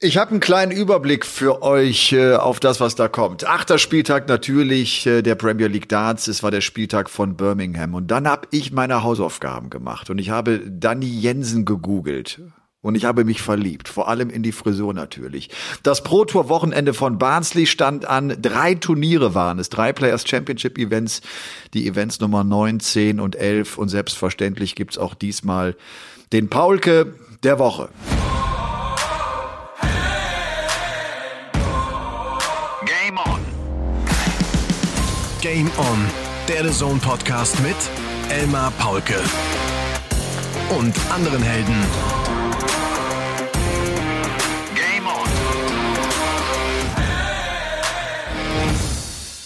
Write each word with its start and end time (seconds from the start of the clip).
Ich 0.00 0.16
habe 0.16 0.30
einen 0.30 0.38
kleinen 0.38 0.70
Überblick 0.70 1.26
für 1.26 1.60
euch 1.60 2.12
äh, 2.12 2.36
auf 2.36 2.60
das, 2.60 2.78
was 2.78 2.94
da 2.94 3.08
kommt. 3.08 3.44
Achter 3.44 3.78
Spieltag 3.78 4.28
natürlich 4.28 5.04
äh, 5.08 5.22
der 5.22 5.34
Premier 5.34 5.66
League 5.66 5.88
Darts. 5.88 6.28
Es 6.28 6.44
war 6.44 6.52
der 6.52 6.60
Spieltag 6.60 7.10
von 7.10 7.34
Birmingham. 7.34 7.94
Und 7.94 8.08
dann 8.08 8.28
habe 8.28 8.46
ich 8.52 8.70
meine 8.70 9.02
Hausaufgaben 9.02 9.70
gemacht 9.70 10.08
und 10.08 10.18
ich 10.18 10.30
habe 10.30 10.60
Danny 10.64 11.08
Jensen 11.08 11.64
gegoogelt. 11.64 12.40
Und 12.80 12.94
ich 12.94 13.06
habe 13.06 13.24
mich 13.24 13.42
verliebt, 13.42 13.88
vor 13.88 14.06
allem 14.06 14.30
in 14.30 14.44
die 14.44 14.52
Frisur 14.52 14.94
natürlich. 14.94 15.50
Das 15.82 16.04
Pro 16.04 16.24
Tour 16.24 16.48
Wochenende 16.48 16.94
von 16.94 17.18
Barnsley 17.18 17.66
stand 17.66 18.06
an. 18.06 18.36
Drei 18.40 18.76
Turniere 18.76 19.34
waren 19.34 19.58
es, 19.58 19.68
drei 19.68 19.92
Players 19.92 20.28
Championship 20.28 20.78
Events, 20.78 21.22
die 21.74 21.88
Events 21.88 22.20
Nummer 22.20 22.44
9, 22.44 22.78
10 22.78 23.18
und 23.18 23.34
11. 23.34 23.76
Und 23.76 23.88
selbstverständlich 23.88 24.76
gibt's 24.76 24.96
auch 24.96 25.14
diesmal 25.14 25.74
den 26.32 26.48
Paulke 26.48 27.14
der 27.42 27.58
Woche. 27.58 27.88
Game 35.40 35.70
On, 35.78 36.06
der 36.48 36.64
The 36.64 36.76
Zone 36.76 36.98
Podcast 36.98 37.60
mit 37.60 37.76
Elmar 38.28 38.72
Paulke 38.72 39.20
und 40.76 40.94
anderen 41.10 41.42
Helden. 41.42 42.17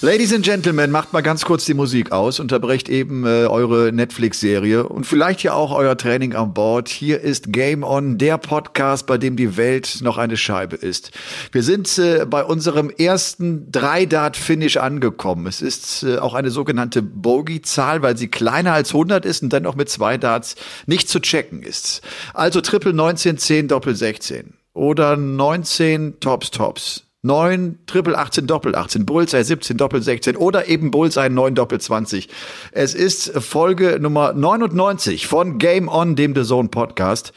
Ladies 0.05 0.34
and 0.34 0.45
Gentlemen, 0.45 0.91
macht 0.91 1.12
mal 1.12 1.20
ganz 1.20 1.45
kurz 1.45 1.65
die 1.65 1.74
Musik 1.74 2.11
aus, 2.11 2.41
unterbrecht 2.41 2.88
eben 2.88 3.24
äh, 3.24 3.47
eure 3.47 3.92
Netflix-Serie 3.92 4.88
und 4.88 5.06
vielleicht 5.06 5.45
ja 5.45 5.55
auch 5.55 5.70
euer 5.70 5.97
Training 5.97 6.34
an 6.34 6.52
Bord. 6.55 6.88
Hier 6.88 7.20
ist 7.20 7.52
Game 7.52 7.84
On, 7.84 8.19
der 8.19 8.37
Podcast, 8.37 9.06
bei 9.06 9.16
dem 9.16 9.37
die 9.37 9.56
Welt 9.56 10.01
noch 10.02 10.19
eine 10.19 10.37
Scheibe 10.37 10.75
ist. 10.75 11.12
Wir 11.52 11.62
sind 11.62 11.98
äh, 11.98 12.27
bei 12.28 12.42
unserem 12.42 12.91
ersten 12.91 13.70
Drei-Dart-Finish 13.70 14.78
angekommen. 14.78 15.47
Es 15.47 15.62
ist 15.62 16.03
äh, 16.03 16.19
auch 16.19 16.34
eine 16.34 16.50
sogenannte 16.50 17.00
Bogey-Zahl, 17.00 18.03
weil 18.03 18.17
sie 18.17 18.27
kleiner 18.27 18.73
als 18.73 18.89
100 18.89 19.25
ist 19.25 19.45
und 19.45 19.53
dennoch 19.53 19.77
mit 19.77 19.89
zwei 19.89 20.19
Darts 20.19 20.56
nicht 20.86 21.08
zu 21.08 21.20
checken 21.20 21.62
ist. 21.62 22.03
Also 22.34 22.61
Triple 22.61 22.92
19, 22.92 23.39
10, 23.39 23.69
Doppel 23.69 23.95
16 23.95 24.55
oder 24.75 25.17
19 25.17 26.19
Tops, 26.19 26.50
Tops. 26.50 27.05
9, 27.25 27.78
Triple 27.87 28.19
18, 28.19 28.48
Doppel 28.48 28.75
18, 28.75 29.06
Bullseye 29.06 29.45
17, 29.45 29.77
Doppel 29.77 30.03
16 30.03 30.37
oder 30.37 30.67
eben 30.67 30.91
Bullseye 30.91 31.31
9, 31.31 31.55
Doppel 31.55 31.81
20. 31.81 32.29
Es 32.73 32.95
ist 32.95 33.33
Folge 33.41 33.98
Nummer 34.01 34.33
99 34.33 35.29
von 35.29 35.59
Game 35.59 35.87
On, 35.89 36.17
dem 36.17 36.34
The 36.34 36.42
Zone 36.42 36.69
Podcast. 36.69 37.33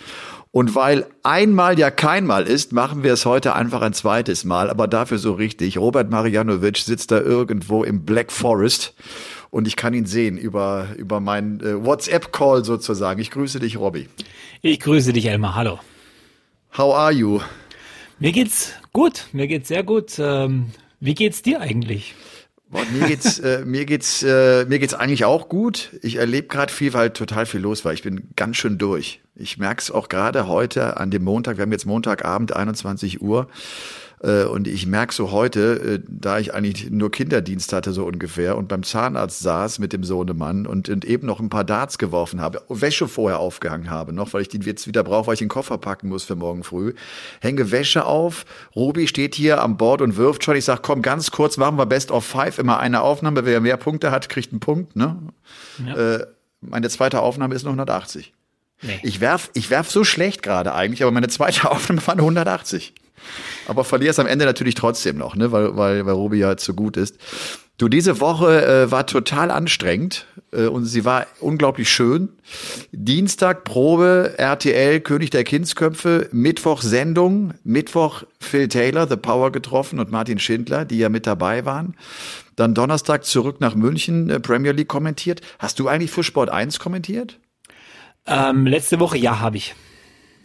Und 0.49 0.73
weil 0.73 1.05
einmal 1.21 1.77
ja 1.77 1.91
keinmal 1.91 2.45
ist, 2.47 2.71
machen 2.71 3.03
wir 3.03 3.13
es 3.13 3.27
heute 3.27 3.53
einfach 3.53 3.83
ein 3.83 3.93
zweites 3.93 4.43
Mal, 4.43 4.71
aber 4.71 4.87
dafür 4.87 5.19
so 5.19 5.33
richtig. 5.33 5.77
Robert 5.77 6.09
Marianovic 6.09 6.77
sitzt 6.77 7.11
da 7.11 7.19
irgendwo 7.19 7.83
im 7.83 8.05
Black 8.05 8.31
Forest 8.31 8.95
und 9.51 9.67
ich 9.67 9.75
kann 9.75 9.93
ihn 9.93 10.07
sehen 10.07 10.37
über, 10.37 10.87
über 10.97 11.19
meinen 11.19 11.59
äh, 11.59 11.85
WhatsApp-Call 11.85 12.65
sozusagen. 12.65 13.21
Ich 13.21 13.29
grüße 13.29 13.59
dich, 13.59 13.77
Robby. 13.77 14.09
Ich 14.63 14.79
grüße 14.79 15.13
dich, 15.13 15.27
Elmar. 15.27 15.53
Hallo. 15.53 15.79
How 16.75 16.95
are 16.95 17.11
you? 17.11 17.39
Mir 18.17 18.31
geht's 18.31 18.73
gut, 18.93 19.27
mir 19.33 19.47
geht's 19.47 19.67
sehr 19.67 19.83
gut. 19.83 20.13
Ähm, 20.19 20.67
wie 21.01 21.13
geht's 21.13 21.41
dir 21.41 21.59
eigentlich? 21.59 22.15
Boah, 22.69 22.85
mir 22.91 23.07
geht's, 23.07 23.39
äh, 23.39 23.65
mir 23.65 23.85
geht's, 23.85 24.23
äh, 24.23 24.65
mir 24.65 24.79
geht's 24.79 24.93
eigentlich 24.93 25.25
auch 25.25 25.49
gut. 25.49 25.91
Ich 26.01 26.15
erlebe 26.15 26.47
gerade 26.47 26.71
viel, 26.71 26.93
weil 26.93 27.09
total 27.09 27.45
viel 27.45 27.59
los 27.59 27.83
war. 27.83 27.91
Ich 27.91 28.03
bin 28.03 28.29
ganz 28.37 28.55
schön 28.55 28.77
durch. 28.77 29.21
Ich 29.35 29.57
merk's 29.57 29.91
auch 29.91 30.07
gerade 30.07 30.47
heute 30.47 30.97
an 30.97 31.11
dem 31.11 31.25
Montag. 31.25 31.57
Wir 31.57 31.63
haben 31.63 31.73
jetzt 31.73 31.85
Montagabend 31.85 32.55
21 32.55 33.21
Uhr. 33.21 33.49
Äh, 34.21 34.43
und 34.43 34.67
ich 34.67 34.85
merke 34.85 35.13
so 35.13 35.31
heute, 35.31 35.99
äh, 35.99 35.99
da 36.07 36.39
ich 36.39 36.53
eigentlich 36.53 36.89
nur 36.89 37.11
Kinderdienst 37.11 37.73
hatte, 37.73 37.93
so 37.93 38.05
ungefähr, 38.05 38.57
und 38.57 38.67
beim 38.67 38.83
Zahnarzt 38.83 39.39
saß 39.39 39.79
mit 39.79 39.93
dem 39.93 40.03
Sohnemann 40.03 40.65
und, 40.65 40.89
und 40.89 41.05
eben 41.05 41.27
noch 41.27 41.39
ein 41.39 41.49
paar 41.49 41.63
Darts 41.63 41.97
geworfen 41.97 42.41
habe, 42.41 42.61
Wäsche 42.69 43.07
vorher 43.07 43.39
aufgehangen 43.39 43.89
habe, 43.89 44.13
noch, 44.13 44.33
weil 44.33 44.41
ich 44.41 44.49
die 44.49 44.59
jetzt 44.59 44.87
wieder 44.87 45.03
brauche, 45.03 45.27
weil 45.27 45.33
ich 45.33 45.39
den 45.39 45.49
Koffer 45.49 45.77
packen 45.77 46.09
muss 46.09 46.23
für 46.23 46.35
morgen 46.35 46.63
früh. 46.63 46.93
Hänge 47.41 47.71
Wäsche 47.71 48.05
auf. 48.05 48.45
Robi 48.75 49.07
steht 49.07 49.35
hier 49.35 49.61
am 49.61 49.77
Bord 49.77 50.01
und 50.01 50.17
wirft 50.17 50.43
schon. 50.43 50.55
Ich 50.55 50.65
sage, 50.65 50.81
komm, 50.83 51.01
ganz 51.01 51.31
kurz, 51.31 51.57
machen 51.57 51.77
wir 51.77 51.85
Best 51.85 52.11
of 52.11 52.25
Five, 52.25 52.59
immer 52.59 52.79
eine 52.79 53.01
Aufnahme. 53.01 53.45
Wer 53.45 53.61
mehr 53.61 53.77
Punkte 53.77 54.11
hat, 54.11 54.29
kriegt 54.29 54.51
einen 54.51 54.59
Punkt. 54.59 54.95
Ne? 54.95 55.17
Ja. 55.85 56.15
Äh, 56.15 56.27
meine 56.61 56.89
zweite 56.89 57.19
Aufnahme 57.21 57.55
ist 57.55 57.63
nur 57.63 57.71
180. 57.71 58.33
Nee. 58.81 58.99
Ich 59.03 59.21
werf, 59.21 59.49
ich 59.53 59.69
werf 59.69 59.89
so 59.89 60.03
schlecht 60.03 60.43
gerade 60.43 60.73
eigentlich, 60.73 61.03
aber 61.03 61.11
meine 61.11 61.27
zweite 61.27 61.69
Aufnahme 61.71 62.05
war 62.05 62.13
eine 62.13 62.21
180. 62.21 62.93
Aber 63.67 63.83
verlierst 63.83 64.19
am 64.19 64.27
Ende 64.27 64.45
natürlich 64.45 64.75
trotzdem 64.75 65.17
noch, 65.17 65.35
ne? 65.35 65.51
weil, 65.51 65.75
weil, 65.75 66.05
weil 66.05 66.13
Robi 66.13 66.37
ja 66.37 66.57
zu 66.57 66.73
gut 66.73 66.97
ist. 66.97 67.17
Du, 67.77 67.89
diese 67.89 68.21
Woche 68.21 68.65
äh, 68.65 68.91
war 68.91 69.05
total 69.05 69.51
anstrengend 69.51 70.27
äh, 70.53 70.67
und 70.67 70.85
sie 70.85 71.03
war 71.03 71.27
unglaublich 71.41 71.89
schön. 71.89 72.29
Dienstag 72.93 73.65
Probe, 73.65 74.35
RTL, 74.37 75.01
König 75.01 75.29
der 75.31 75.43
Kindsköpfe, 75.43 76.29
Mittwoch 76.31 76.81
Sendung, 76.81 77.53
Mittwoch 77.65 78.23
Phil 78.39 78.69
Taylor, 78.69 79.09
The 79.09 79.17
Power 79.17 79.51
getroffen 79.51 79.99
und 79.99 80.09
Martin 80.09 80.39
Schindler, 80.39 80.85
die 80.85 80.99
ja 80.99 81.09
mit 81.09 81.27
dabei 81.27 81.65
waren. 81.65 81.97
Dann 82.55 82.73
Donnerstag 82.73 83.25
zurück 83.25 83.59
nach 83.59 83.75
München, 83.75 84.29
äh, 84.29 84.39
Premier 84.39 84.71
League 84.71 84.87
kommentiert. 84.87 85.41
Hast 85.59 85.77
du 85.79 85.89
eigentlich 85.89 86.11
für 86.11 86.23
Sport 86.23 86.49
1 86.49 86.79
kommentiert? 86.79 87.39
Ähm, 88.25 88.65
letzte 88.65 89.01
Woche, 89.01 89.17
ja, 89.17 89.41
habe 89.41 89.57
ich. 89.57 89.75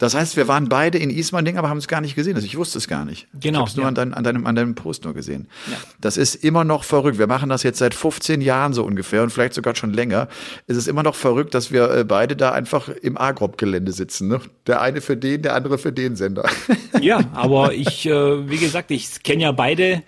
Das 0.01 0.15
heißt, 0.15 0.35
wir 0.35 0.47
waren 0.47 0.67
beide 0.67 0.97
in 0.97 1.11
Ismaning, 1.11 1.59
aber 1.59 1.69
haben 1.69 1.77
es 1.77 1.87
gar 1.87 2.01
nicht 2.01 2.15
gesehen. 2.15 2.33
Also 2.33 2.47
ich 2.47 2.57
wusste 2.57 2.79
es 2.79 2.87
gar 2.87 3.05
nicht. 3.05 3.27
Genau. 3.39 3.59
Ich 3.59 3.61
habe 3.61 3.69
es 3.69 3.75
nur 3.75 3.83
ja. 3.83 3.89
an, 3.89 3.93
dein, 3.93 4.13
an, 4.15 4.23
deinem, 4.23 4.47
an 4.47 4.55
deinem 4.55 4.73
Post 4.73 5.03
nur 5.03 5.13
gesehen. 5.13 5.47
Ja. 5.69 5.77
Das 5.99 6.17
ist 6.17 6.33
immer 6.33 6.63
noch 6.63 6.83
verrückt. 6.85 7.19
Wir 7.19 7.27
machen 7.27 7.49
das 7.49 7.61
jetzt 7.61 7.77
seit 7.77 7.93
15 7.93 8.41
Jahren 8.41 8.73
so 8.73 8.83
ungefähr 8.83 9.21
und 9.21 9.29
vielleicht 9.29 9.53
sogar 9.53 9.75
schon 9.75 9.93
länger. 9.93 10.27
Es 10.65 10.75
ist 10.75 10.87
immer 10.87 11.03
noch 11.03 11.13
verrückt, 11.13 11.53
dass 11.53 11.71
wir 11.71 11.91
äh, 11.91 12.03
beide 12.03 12.35
da 12.35 12.51
einfach 12.51 12.89
im 12.89 13.15
Agrop-Gelände 13.15 13.91
sitzen. 13.91 14.27
Ne? 14.27 14.41
Der 14.65 14.81
eine 14.81 15.01
für 15.01 15.15
den, 15.15 15.43
der 15.43 15.53
andere 15.53 15.77
für 15.77 15.91
den 15.91 16.15
Sender. 16.15 16.49
Ja, 16.99 17.21
aber 17.33 17.73
ich, 17.73 18.05
äh, 18.05 18.49
wie 18.49 18.57
gesagt, 18.57 18.91
ich 18.91 19.23
kenne 19.23 19.43
ja 19.43 19.51
beide 19.51 20.03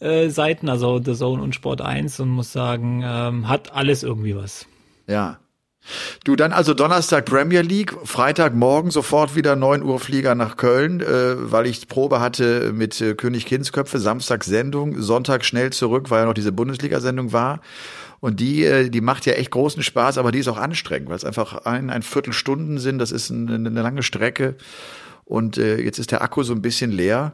äh, 0.00 0.28
Seiten, 0.28 0.68
also 0.68 1.00
The 1.02 1.14
Zone 1.14 1.42
und 1.42 1.54
Sport 1.54 1.80
1 1.80 2.20
und 2.20 2.28
muss 2.28 2.52
sagen, 2.52 3.02
ähm, 3.04 3.48
hat 3.48 3.72
alles 3.72 4.02
irgendwie 4.02 4.36
was. 4.36 4.66
Ja, 5.08 5.38
Du, 6.24 6.36
dann 6.36 6.52
also 6.52 6.74
Donnerstag 6.74 7.24
Premier 7.24 7.62
League, 7.62 7.94
Freitagmorgen 8.04 8.90
sofort 8.90 9.34
wieder 9.36 9.56
9 9.56 9.82
Uhr 9.82 10.00
Flieger 10.00 10.34
nach 10.34 10.56
Köln, 10.56 11.00
äh, 11.00 11.50
weil 11.50 11.66
ich 11.66 11.88
Probe 11.88 12.20
hatte 12.20 12.72
mit 12.72 13.00
äh, 13.00 13.14
König 13.14 13.46
Kindsköpfe, 13.46 13.98
Samstag 13.98 14.44
Sendung, 14.44 15.00
Sonntag 15.00 15.44
schnell 15.44 15.72
zurück, 15.72 16.10
weil 16.10 16.20
ja 16.20 16.26
noch 16.26 16.34
diese 16.34 16.52
Bundesliga-Sendung 16.52 17.32
war. 17.32 17.60
Und 18.20 18.40
die, 18.40 18.64
äh, 18.64 18.88
die 18.90 19.00
macht 19.00 19.26
ja 19.26 19.34
echt 19.34 19.50
großen 19.50 19.82
Spaß, 19.82 20.18
aber 20.18 20.32
die 20.32 20.38
ist 20.38 20.48
auch 20.48 20.56
anstrengend, 20.56 21.08
weil 21.08 21.16
es 21.16 21.24
einfach 21.24 21.64
ein, 21.66 21.90
ein 21.90 22.02
Viertelstunden 22.02 22.78
sind, 22.78 22.98
das 22.98 23.12
ist 23.12 23.30
eine, 23.30 23.54
eine 23.54 23.82
lange 23.82 24.02
Strecke. 24.02 24.56
Und 25.24 25.58
äh, 25.58 25.80
jetzt 25.80 25.98
ist 25.98 26.12
der 26.12 26.22
Akku 26.22 26.42
so 26.42 26.52
ein 26.52 26.62
bisschen 26.62 26.92
leer. 26.92 27.32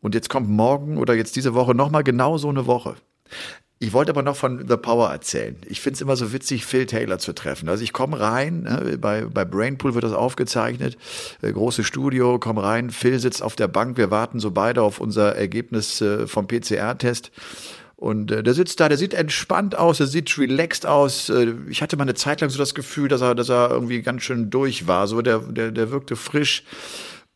Und 0.00 0.14
jetzt 0.14 0.28
kommt 0.28 0.48
morgen 0.48 0.98
oder 0.98 1.14
jetzt 1.14 1.36
diese 1.36 1.54
Woche 1.54 1.74
nochmal 1.74 2.04
genau 2.04 2.38
so 2.38 2.48
eine 2.48 2.66
Woche. 2.66 2.96
Ich 3.78 3.92
wollte 3.92 4.10
aber 4.10 4.22
noch 4.22 4.36
von 4.36 4.66
The 4.66 4.78
Power 4.78 5.10
erzählen. 5.10 5.54
Ich 5.66 5.82
finde 5.82 5.96
es 5.96 6.00
immer 6.00 6.16
so 6.16 6.32
witzig, 6.32 6.64
Phil 6.64 6.86
Taylor 6.86 7.18
zu 7.18 7.34
treffen. 7.34 7.68
Also 7.68 7.84
ich 7.84 7.92
komme 7.92 8.18
rein, 8.18 8.62
ne, 8.62 8.96
bei, 8.98 9.26
bei 9.26 9.44
Brainpool 9.44 9.92
wird 9.92 10.04
das 10.04 10.14
aufgezeichnet, 10.14 10.96
äh, 11.42 11.52
großes 11.52 11.86
Studio, 11.86 12.38
komm 12.38 12.56
rein, 12.56 12.90
Phil 12.90 13.18
sitzt 13.18 13.42
auf 13.42 13.54
der 13.54 13.68
Bank, 13.68 13.98
wir 13.98 14.10
warten 14.10 14.40
so 14.40 14.50
beide 14.50 14.80
auf 14.80 14.98
unser 14.98 15.36
Ergebnis 15.36 16.00
äh, 16.00 16.26
vom 16.26 16.48
PCR-Test. 16.48 17.30
Und 17.96 18.30
äh, 18.30 18.42
der 18.42 18.54
sitzt 18.54 18.80
da, 18.80 18.88
der 18.88 18.96
sieht 18.96 19.12
entspannt 19.12 19.76
aus, 19.76 19.98
der 19.98 20.06
sieht 20.06 20.38
relaxed 20.38 20.86
aus. 20.86 21.28
Äh, 21.28 21.54
ich 21.68 21.82
hatte 21.82 21.98
mal 21.98 22.04
eine 22.04 22.14
Zeit 22.14 22.40
lang 22.40 22.48
so 22.48 22.58
das 22.58 22.74
Gefühl, 22.74 23.08
dass 23.08 23.20
er, 23.20 23.34
dass 23.34 23.50
er 23.50 23.70
irgendwie 23.70 24.00
ganz 24.00 24.22
schön 24.22 24.48
durch 24.48 24.86
war. 24.86 25.06
So, 25.06 25.20
der, 25.20 25.40
der, 25.40 25.70
der 25.70 25.90
wirkte 25.90 26.16
frisch. 26.16 26.62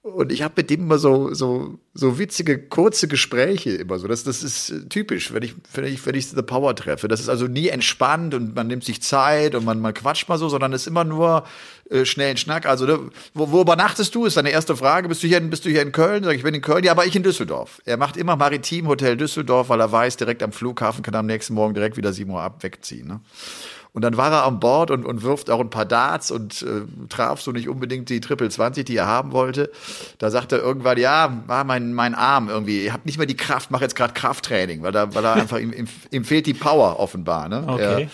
Und 0.03 0.33
ich 0.33 0.41
habe 0.41 0.55
mit 0.57 0.71
dem 0.71 0.81
immer 0.81 0.97
so, 0.97 1.35
so, 1.35 1.79
so 1.93 2.19
witzige, 2.19 2.59
kurze 2.59 3.07
Gespräche 3.07 3.73
immer 3.73 3.99
so. 3.99 4.09
Das, 4.09 4.25
das 4.25 4.43
ist 4.43 4.71
äh, 4.71 4.89
typisch, 4.89 5.35
wenn 5.35 5.43
ich, 5.43 5.55
wenn 5.75 5.85
ich, 5.85 6.07
wenn 6.07 6.15
ich 6.15 6.29
The 6.29 6.41
Power 6.41 6.75
treffe. 6.75 7.07
Das 7.07 7.21
ist 7.21 7.29
also 7.29 7.47
nie 7.47 7.69
entspannt 7.69 8.33
und 8.33 8.55
man 8.55 8.67
nimmt 8.67 8.83
sich 8.83 9.03
Zeit 9.03 9.55
und 9.55 9.67
man, 9.67 9.79
man 9.79 9.93
quatscht 9.93 10.27
mal 10.31 10.39
so, 10.39 10.49
sondern 10.49 10.73
es 10.73 10.83
ist 10.83 10.87
immer 10.87 11.05
nur 11.05 11.45
äh, 11.91 12.07
schnell 12.07 12.31
ein 12.31 12.39
Schnack. 12.39 12.65
Also, 12.65 12.87
ne, 12.87 12.99
wo, 13.35 13.53
wo 13.53 13.61
übernachtest 13.61 14.15
du? 14.15 14.25
Ist 14.25 14.39
deine 14.39 14.51
erste 14.51 14.75
Frage. 14.75 15.07
Bist 15.07 15.23
du 15.23 15.27
hier, 15.27 15.39
bist 15.43 15.67
du 15.67 15.69
hier 15.69 15.83
in 15.83 15.93
Köln? 15.93 16.25
Sag 16.25 16.33
ich, 16.33 16.39
ich 16.39 16.45
bin 16.45 16.55
in 16.55 16.63
Köln. 16.63 16.83
Ja, 16.83 16.93
aber 16.93 17.05
ich 17.05 17.15
in 17.15 17.23
Düsseldorf. 17.23 17.83
Er 17.85 17.99
macht 17.99 18.17
immer 18.17 18.37
Maritim 18.37 18.89
Hotel 18.89 19.19
Düsseldorf, 19.19 19.69
weil 19.69 19.81
er 19.81 19.93
weiß, 19.93 20.17
direkt 20.17 20.43
am 20.43 20.53
Flughafen 20.53 21.03
kann 21.03 21.13
er 21.13 21.21
am 21.21 21.27
nächsten 21.27 21.53
Morgen 21.53 21.75
direkt 21.75 21.99
wieder 21.99 22.15
sieben 22.15 22.31
Uhr 22.31 22.41
ab 22.41 22.63
wegziehen. 22.63 23.07
Ne? 23.07 23.21
Und 23.93 24.03
dann 24.03 24.17
war 24.17 24.31
er 24.31 24.45
an 24.45 24.61
Bord 24.61 24.91
und, 24.91 25.05
und 25.05 25.23
wirft 25.23 25.51
auch 25.51 25.61
ein 25.61 25.71
paar 25.71 25.85
Darts 25.85 26.31
und 26.31 26.63
äh, 26.63 26.83
traf 27.09 27.41
so 27.41 27.51
nicht 27.51 27.69
unbedingt 27.69 28.09
die 28.09 28.21
Triple 28.21 28.49
20, 28.49 28.85
die 28.85 28.97
er 28.97 29.07
haben 29.07 29.33
wollte. 29.33 29.71
Da 30.19 30.31
sagt 30.31 30.53
er 30.53 30.61
irgendwann, 30.61 30.99
ja, 30.99 31.43
war 31.47 31.65
mein, 31.65 31.93
mein 31.93 32.15
Arm 32.15 32.49
irgendwie, 32.49 32.85
ihr 32.85 32.93
habt 32.93 33.07
nicht 33.07 33.19
mehr 33.19 33.27
die 33.27 33.37
Kraft, 33.37 33.71
mach 33.71 33.81
jetzt 33.81 33.97
gerade 33.97 34.15
Krafttraining, 34.15 34.83
weil 34.83 34.93
da, 34.93 35.13
weil 35.15 35.25
er 35.25 35.33
einfach, 35.41 35.59
ihm, 35.59 35.89
ihm, 36.11 36.25
fehlt 36.25 36.47
die 36.47 36.55
Power 36.55 37.01
offenbar. 37.01 37.49
Ne? 37.49 37.65
Okay. 37.67 38.03
Er, 38.05 38.09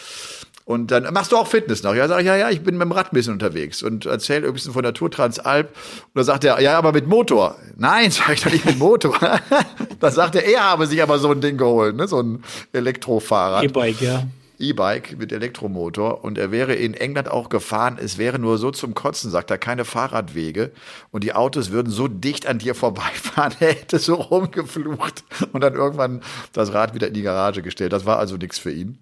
Und 0.64 0.90
dann 0.90 1.12
machst 1.12 1.30
du 1.30 1.36
auch 1.36 1.46
Fitness 1.46 1.82
noch. 1.82 1.94
Ja, 1.94 2.08
sag 2.08 2.20
ich, 2.20 2.26
ja, 2.26 2.36
ja, 2.36 2.48
ich 2.48 2.62
bin 2.62 2.78
mit 2.78 2.86
dem 2.86 2.92
Rad 2.92 3.12
ein 3.12 3.14
bisschen 3.14 3.34
unterwegs 3.34 3.82
und 3.82 4.06
erzähl 4.06 4.46
ein 4.46 4.52
bisschen 4.54 4.72
von 4.72 4.82
der 4.82 4.94
Tour 4.94 5.10
Transalp. 5.10 5.68
Und 5.68 6.10
dann 6.14 6.24
sagt 6.24 6.44
er, 6.44 6.58
ja, 6.60 6.78
aber 6.78 6.92
mit 6.92 7.06
Motor. 7.06 7.56
Nein, 7.76 8.10
sag 8.12 8.30
ich 8.32 8.42
doch 8.42 8.50
nicht 8.50 8.64
mit 8.64 8.78
Motor. 8.78 9.18
dann 10.00 10.12
sagt 10.12 10.36
er, 10.36 10.44
er 10.44 10.64
habe 10.70 10.86
sich 10.86 11.02
aber 11.02 11.18
so 11.18 11.30
ein 11.30 11.42
Ding 11.42 11.58
geholt, 11.58 11.96
ne, 11.96 12.08
so 12.08 12.22
ein 12.22 12.42
Elektrofahrrad. 12.72 13.64
E-Bike, 13.64 14.00
ja. 14.00 14.24
E-Bike 14.58 15.18
mit 15.18 15.32
Elektromotor 15.32 16.24
und 16.24 16.38
er 16.38 16.50
wäre 16.50 16.74
in 16.74 16.94
England 16.94 17.30
auch 17.30 17.48
gefahren. 17.48 17.98
Es 18.00 18.18
wäre 18.18 18.38
nur 18.38 18.58
so 18.58 18.70
zum 18.70 18.94
Kotzen, 18.94 19.30
sagt 19.30 19.50
er, 19.50 19.58
keine 19.58 19.84
Fahrradwege 19.84 20.72
und 21.10 21.24
die 21.24 21.34
Autos 21.34 21.70
würden 21.70 21.90
so 21.90 22.08
dicht 22.08 22.46
an 22.46 22.58
dir 22.58 22.74
vorbeifahren. 22.74 23.54
Er 23.60 23.72
hätte 23.72 23.98
so 23.98 24.14
rumgeflucht 24.14 25.24
und 25.52 25.60
dann 25.60 25.74
irgendwann 25.74 26.22
das 26.52 26.72
Rad 26.72 26.94
wieder 26.94 27.08
in 27.08 27.14
die 27.14 27.22
Garage 27.22 27.62
gestellt. 27.62 27.92
Das 27.92 28.06
war 28.06 28.18
also 28.18 28.36
nichts 28.36 28.58
für 28.58 28.72
ihn. 28.72 28.98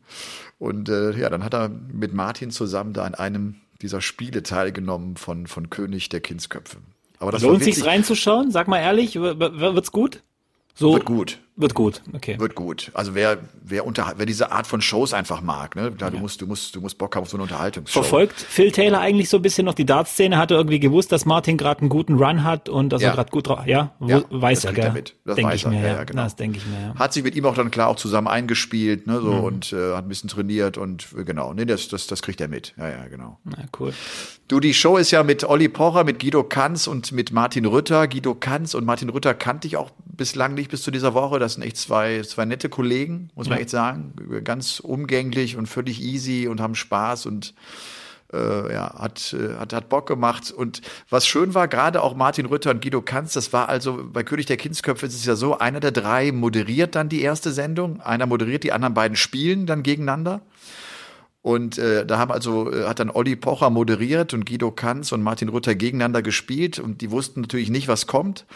Und 0.59 0.89
äh, 0.89 1.13
ja, 1.19 1.29
dann 1.29 1.45
hat 1.45 1.55
er 1.55 1.69
mit 1.69 2.15
Martin 2.15 2.51
zusammen 2.51 2.93
da 2.93 3.05
an 3.05 3.15
einem 3.15 3.57
dieser 3.83 4.01
Spiele 4.01 4.43
teilgenommen 4.43 5.17
von, 5.17 5.47
von 5.47 5.71
König 5.71 6.09
der 6.09 6.21
Kindsköpfe. 6.21 6.79
Aber 7.19 7.33
das 7.33 7.43
Lohnt 7.43 7.63
sich 7.65 7.85
reinzuschauen? 7.85 8.51
Sag 8.51 8.69
mal 8.69 8.79
ehrlich, 8.79 9.15
wird's 9.17 9.93
gut? 9.93 10.23
So, 10.75 10.95
wird 10.95 11.05
gut. 11.05 11.39
Wird 11.57 11.75
gut, 11.75 12.03
okay. 12.13 12.39
Wird 12.41 12.57
gut. 12.57 12.91
Also 12.95 13.15
wer, 13.15 13.39
wer 13.63 13.87
unter, 13.87 14.15
wer 14.17 14.27
diese 14.27 14.51
Art 14.51 14.67
von 14.67 14.81
Shows 14.81 15.15
einfach 15.15 15.41
mag, 15.41 15.77
ne? 15.77 15.93
Klar, 15.93 16.11
ja. 16.11 16.17
du 16.17 16.21
musst, 16.21 16.41
du 16.41 16.49
musst, 16.49 16.75
du 16.75 16.81
musst 16.81 16.99
Bock 16.99 17.15
haben 17.15 17.23
auf 17.23 17.31
so 17.31 17.37
eine 17.37 17.45
Unterhaltungsshow. 17.45 18.03
Verfolgt 18.03 18.41
Phil 18.41 18.73
Taylor 18.73 18.99
eigentlich 18.99 19.29
so 19.29 19.37
ein 19.37 19.43
bisschen 19.43 19.65
noch 19.65 19.75
die 19.75 19.87
Dartszene? 19.87 20.37
Hat 20.37 20.51
er 20.51 20.57
irgendwie 20.57 20.81
gewusst, 20.81 21.13
dass 21.13 21.27
Martin 21.27 21.57
gerade 21.57 21.83
einen 21.83 21.91
guten 21.91 22.15
Run 22.15 22.43
hat 22.43 22.69
und 22.69 22.89
dass 22.89 23.03
ja. 23.03 23.11
er 23.11 23.15
gerade 23.15 23.31
gut 23.31 23.47
drauf, 23.47 23.67
ja? 23.67 23.93
ja? 24.05 24.25
Weiß 24.31 24.65
er, 24.65 24.73
gell? 24.73 24.91
Mit. 24.91 25.15
Das 25.25 25.37
denk 25.37 25.47
weiß 25.47 25.55
ich 25.55 25.65
er. 25.65 25.71
Mir, 25.71 25.87
ja, 25.87 26.03
genau. 26.03 26.25
Das 26.25 26.35
denke 26.35 26.59
ich 26.59 26.67
mir, 26.67 26.81
ja. 26.81 26.95
Hat 26.97 27.13
sich 27.13 27.23
mit 27.23 27.37
ihm 27.37 27.47
auch 27.47 27.55
dann 27.55 27.71
klar 27.71 27.87
auch 27.87 27.97
zusammen 27.97 28.27
eingespielt, 28.27 29.07
ne, 29.07 29.21
so, 29.21 29.33
mhm. 29.33 29.45
und, 29.45 29.73
äh, 29.73 29.95
hat 29.95 30.05
ein 30.05 30.09
bisschen 30.09 30.29
trainiert 30.29 30.77
und, 30.77 31.07
äh, 31.17 31.23
genau, 31.23 31.55
nee, 31.55 31.67
das, 31.67 31.87
das, 31.87 32.09
das 32.09 32.21
kriegt 32.21 32.41
er 32.41 32.49
mit. 32.49 32.75
Ja, 32.77 32.89
ja, 32.89 33.07
genau. 33.07 33.39
Na, 33.45 33.59
cool. 33.79 33.93
Du, 34.49 34.61
die 34.61 34.75
Show 34.75 34.99
ist 34.99 35.11
ja 35.11 35.23
mit 35.23 35.45
Olli 35.45 35.69
Pocher, 35.69 36.05
mit 36.05 36.21
Guido 36.21 36.43
Kanz 36.43 36.87
und 36.87 37.13
mit 37.13 37.33
Martin 37.33 37.65
Rütter. 37.65 38.07
Guido 38.09 38.35
Kanz 38.35 38.75
und 38.75 38.85
Martin 38.85 39.09
Rütter 39.09 39.33
kannte 39.33 39.67
ich 39.67 39.79
auch 39.79 39.91
bislang 40.05 40.53
nicht 40.55 40.71
bis 40.71 40.83
zu 40.83 40.91
dieser 40.91 41.15
Woche. 41.15 41.39
Das 41.45 41.55
sind 41.55 41.63
echt 41.63 41.77
zwei, 41.77 42.23
zwei 42.23 42.45
nette 42.45 42.69
Kollegen, 42.69 43.31
muss 43.35 43.49
man 43.49 43.59
echt 43.59 43.71
sagen. 43.71 44.15
Ganz 44.45 44.81
umgänglich 44.81 45.57
und 45.57 45.67
völlig 45.67 46.03
easy 46.03 46.49
und 46.49 46.61
haben 46.61 46.75
Spaß 46.75 47.27
und 47.27 47.55
äh, 48.33 48.73
ja, 48.73 48.95
hat, 48.99 49.35
äh, 49.39 49.57
hat, 49.59 49.73
hat 49.73 49.89
Bock 49.89 50.07
gemacht. 50.07 50.51
Und 50.51 50.81
was 51.09 51.27
schön 51.27 51.55
war, 51.55 51.69
gerade 51.69 52.03
auch 52.03 52.15
Martin 52.15 52.47
Rütter 52.47 52.71
und 52.71 52.83
Guido 52.83 53.01
Kanz, 53.01 53.33
das 53.33 53.53
war 53.53 53.69
also 53.69 54.01
bei 54.13 54.25
König 54.25 54.47
der 54.47 54.57
Kindsköpfe 54.57 55.07
ist 55.07 55.15
es 55.15 55.25
ja 55.25 55.37
so, 55.37 55.59
einer 55.59 55.81
der 55.81 55.93
drei 55.93 56.33
moderiert 56.33 56.95
dann 56.95 57.09
die 57.09 57.23
erste 57.23 57.53
Sendung, 57.53 58.01
einer 58.01 58.27
moderiert, 58.27 58.65
die 58.65 58.73
anderen 58.73 58.95
beiden 58.95 59.17
spielen 59.17 59.67
dann 59.67 59.83
gegeneinander. 59.83 60.43
Und 61.43 61.77
äh, 61.77 62.07
da 62.07 62.19
haben 62.19 62.33
also, 62.33 62.73
äh, 62.73 62.85
hat 62.87 63.01
dann 63.01 63.11
Olli 63.11 63.37
Pocher 63.37 63.69
moderiert 63.69 64.33
und 64.33 64.47
Guido 64.47 64.71
Kanz 64.71 65.13
und 65.13 65.23
Martin 65.23 65.51
Rütter 65.51 65.75
gegeneinander 65.75 66.23
gespielt 66.23 66.79
und 66.79 67.03
die 67.03 67.11
wussten 67.11 67.43
natürlich 67.43 67.69
nicht, 67.69 67.87
was 67.87 68.07
kommt. 68.07 68.47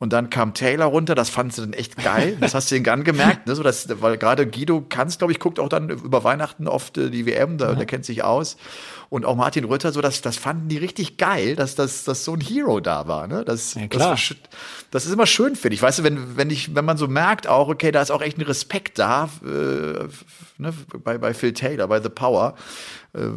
Und 0.00 0.14
dann 0.14 0.30
kam 0.30 0.54
Taylor 0.54 0.86
runter, 0.86 1.14
das 1.14 1.28
fand 1.28 1.52
sie 1.52 1.60
dann 1.60 1.74
echt 1.74 2.02
geil. 2.02 2.36
Das 2.40 2.54
hast 2.54 2.70
du 2.70 2.74
den 2.74 2.84
Gun 2.84 3.04
gemerkt, 3.04 3.46
ne? 3.46 3.54
so 3.54 3.62
dass, 3.62 4.00
weil 4.00 4.16
gerade 4.16 4.46
Guido 4.46 4.80
Kanz, 4.80 5.18
glaube 5.18 5.32
ich, 5.32 5.38
guckt 5.38 5.60
auch 5.60 5.68
dann 5.68 5.90
über 5.90 6.24
Weihnachten 6.24 6.66
oft 6.66 6.96
äh, 6.96 7.10
die 7.10 7.26
WM, 7.26 7.58
da, 7.58 7.70
ja. 7.70 7.74
der 7.74 7.84
kennt 7.84 8.06
sich 8.06 8.24
aus. 8.24 8.56
Und 9.10 9.26
auch 9.26 9.36
Martin 9.36 9.64
Rütter, 9.64 9.92
so 9.92 10.00
das, 10.00 10.22
das 10.22 10.36
fanden 10.36 10.68
die 10.68 10.78
richtig 10.78 11.18
geil, 11.18 11.54
dass, 11.54 11.74
dass, 11.74 12.04
dass 12.04 12.24
so 12.24 12.32
ein 12.32 12.40
Hero 12.40 12.80
da 12.80 13.08
war. 13.08 13.26
Ne? 13.26 13.44
Das, 13.44 13.74
ja, 13.74 13.88
klar. 13.88 14.12
Das, 14.12 14.36
das 14.90 15.06
ist 15.06 15.12
immer 15.12 15.26
schön, 15.26 15.54
finde 15.54 15.74
ich. 15.74 15.82
Weißt 15.82 15.98
du, 15.98 16.02
wenn, 16.02 16.36
wenn 16.36 16.48
ich, 16.48 16.74
wenn 16.74 16.86
man 16.86 16.96
so 16.96 17.06
merkt 17.06 17.46
auch, 17.46 17.68
okay, 17.68 17.92
da 17.92 18.00
ist 18.00 18.10
auch 18.10 18.22
echt 18.22 18.38
ein 18.38 18.42
Respekt 18.42 18.98
da, 18.98 19.28
äh, 19.44 20.08
ne, 20.58 20.72
bei, 21.04 21.18
bei 21.18 21.34
Phil 21.34 21.52
Taylor, 21.52 21.88
bei 21.88 22.00
The 22.00 22.08
Power. 22.08 22.54
Äh, 23.12 23.32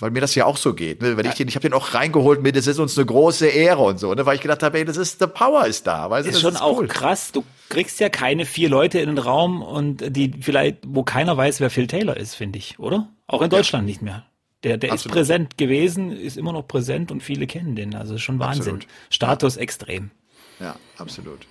weil 0.00 0.10
mir 0.10 0.20
das 0.20 0.34
ja 0.34 0.46
auch 0.46 0.56
so 0.56 0.74
geht. 0.74 1.02
Ne? 1.02 1.16
Wenn 1.16 1.26
ich 1.26 1.34
den, 1.34 1.48
ich 1.48 1.54
habe 1.54 1.62
den 1.62 1.72
auch 1.72 1.94
reingeholt 1.94 2.42
mit, 2.42 2.56
das 2.56 2.66
ist 2.66 2.78
uns 2.78 2.96
eine 2.96 3.06
große 3.06 3.46
Ehre 3.46 3.82
und 3.82 3.98
so, 3.98 4.14
ne? 4.14 4.26
weil 4.26 4.36
ich 4.36 4.40
gedacht 4.40 4.62
habe, 4.62 4.78
ey, 4.78 4.84
das 4.84 4.96
ist 4.96 5.18
the 5.18 5.26
power 5.26 5.66
ist 5.66 5.86
da. 5.86 6.10
Weißt 6.10 6.26
ist 6.26 6.34
das 6.34 6.42
schon 6.42 6.54
ist 6.54 6.62
auch 6.62 6.86
krass. 6.88 7.32
Du 7.32 7.44
kriegst 7.68 8.00
ja 8.00 8.08
keine 8.08 8.46
vier 8.46 8.68
Leute 8.68 8.98
in 8.98 9.08
den 9.08 9.18
Raum 9.18 9.62
und 9.62 10.16
die 10.16 10.32
vielleicht, 10.40 10.78
wo 10.86 11.02
keiner 11.02 11.36
weiß, 11.36 11.60
wer 11.60 11.70
Phil 11.70 11.86
Taylor 11.86 12.16
ist, 12.16 12.34
finde 12.34 12.58
ich, 12.58 12.78
oder? 12.78 13.08
Auch 13.26 13.42
in 13.42 13.50
Deutschland 13.50 13.84
ja. 13.84 13.86
nicht 13.86 14.02
mehr. 14.02 14.24
Der, 14.64 14.76
der 14.76 14.92
ist 14.92 15.08
präsent 15.08 15.56
gewesen, 15.56 16.12
ist 16.12 16.36
immer 16.36 16.52
noch 16.52 16.68
präsent 16.68 17.10
und 17.10 17.22
viele 17.22 17.46
kennen 17.46 17.76
den. 17.76 17.94
Also 17.94 18.16
ist 18.16 18.22
schon 18.22 18.38
Wahnsinn. 18.38 18.74
Absolut. 18.74 18.86
Status 19.08 19.56
ja. 19.56 19.62
extrem. 19.62 20.10
Ja, 20.58 20.76
absolut. 20.98 21.46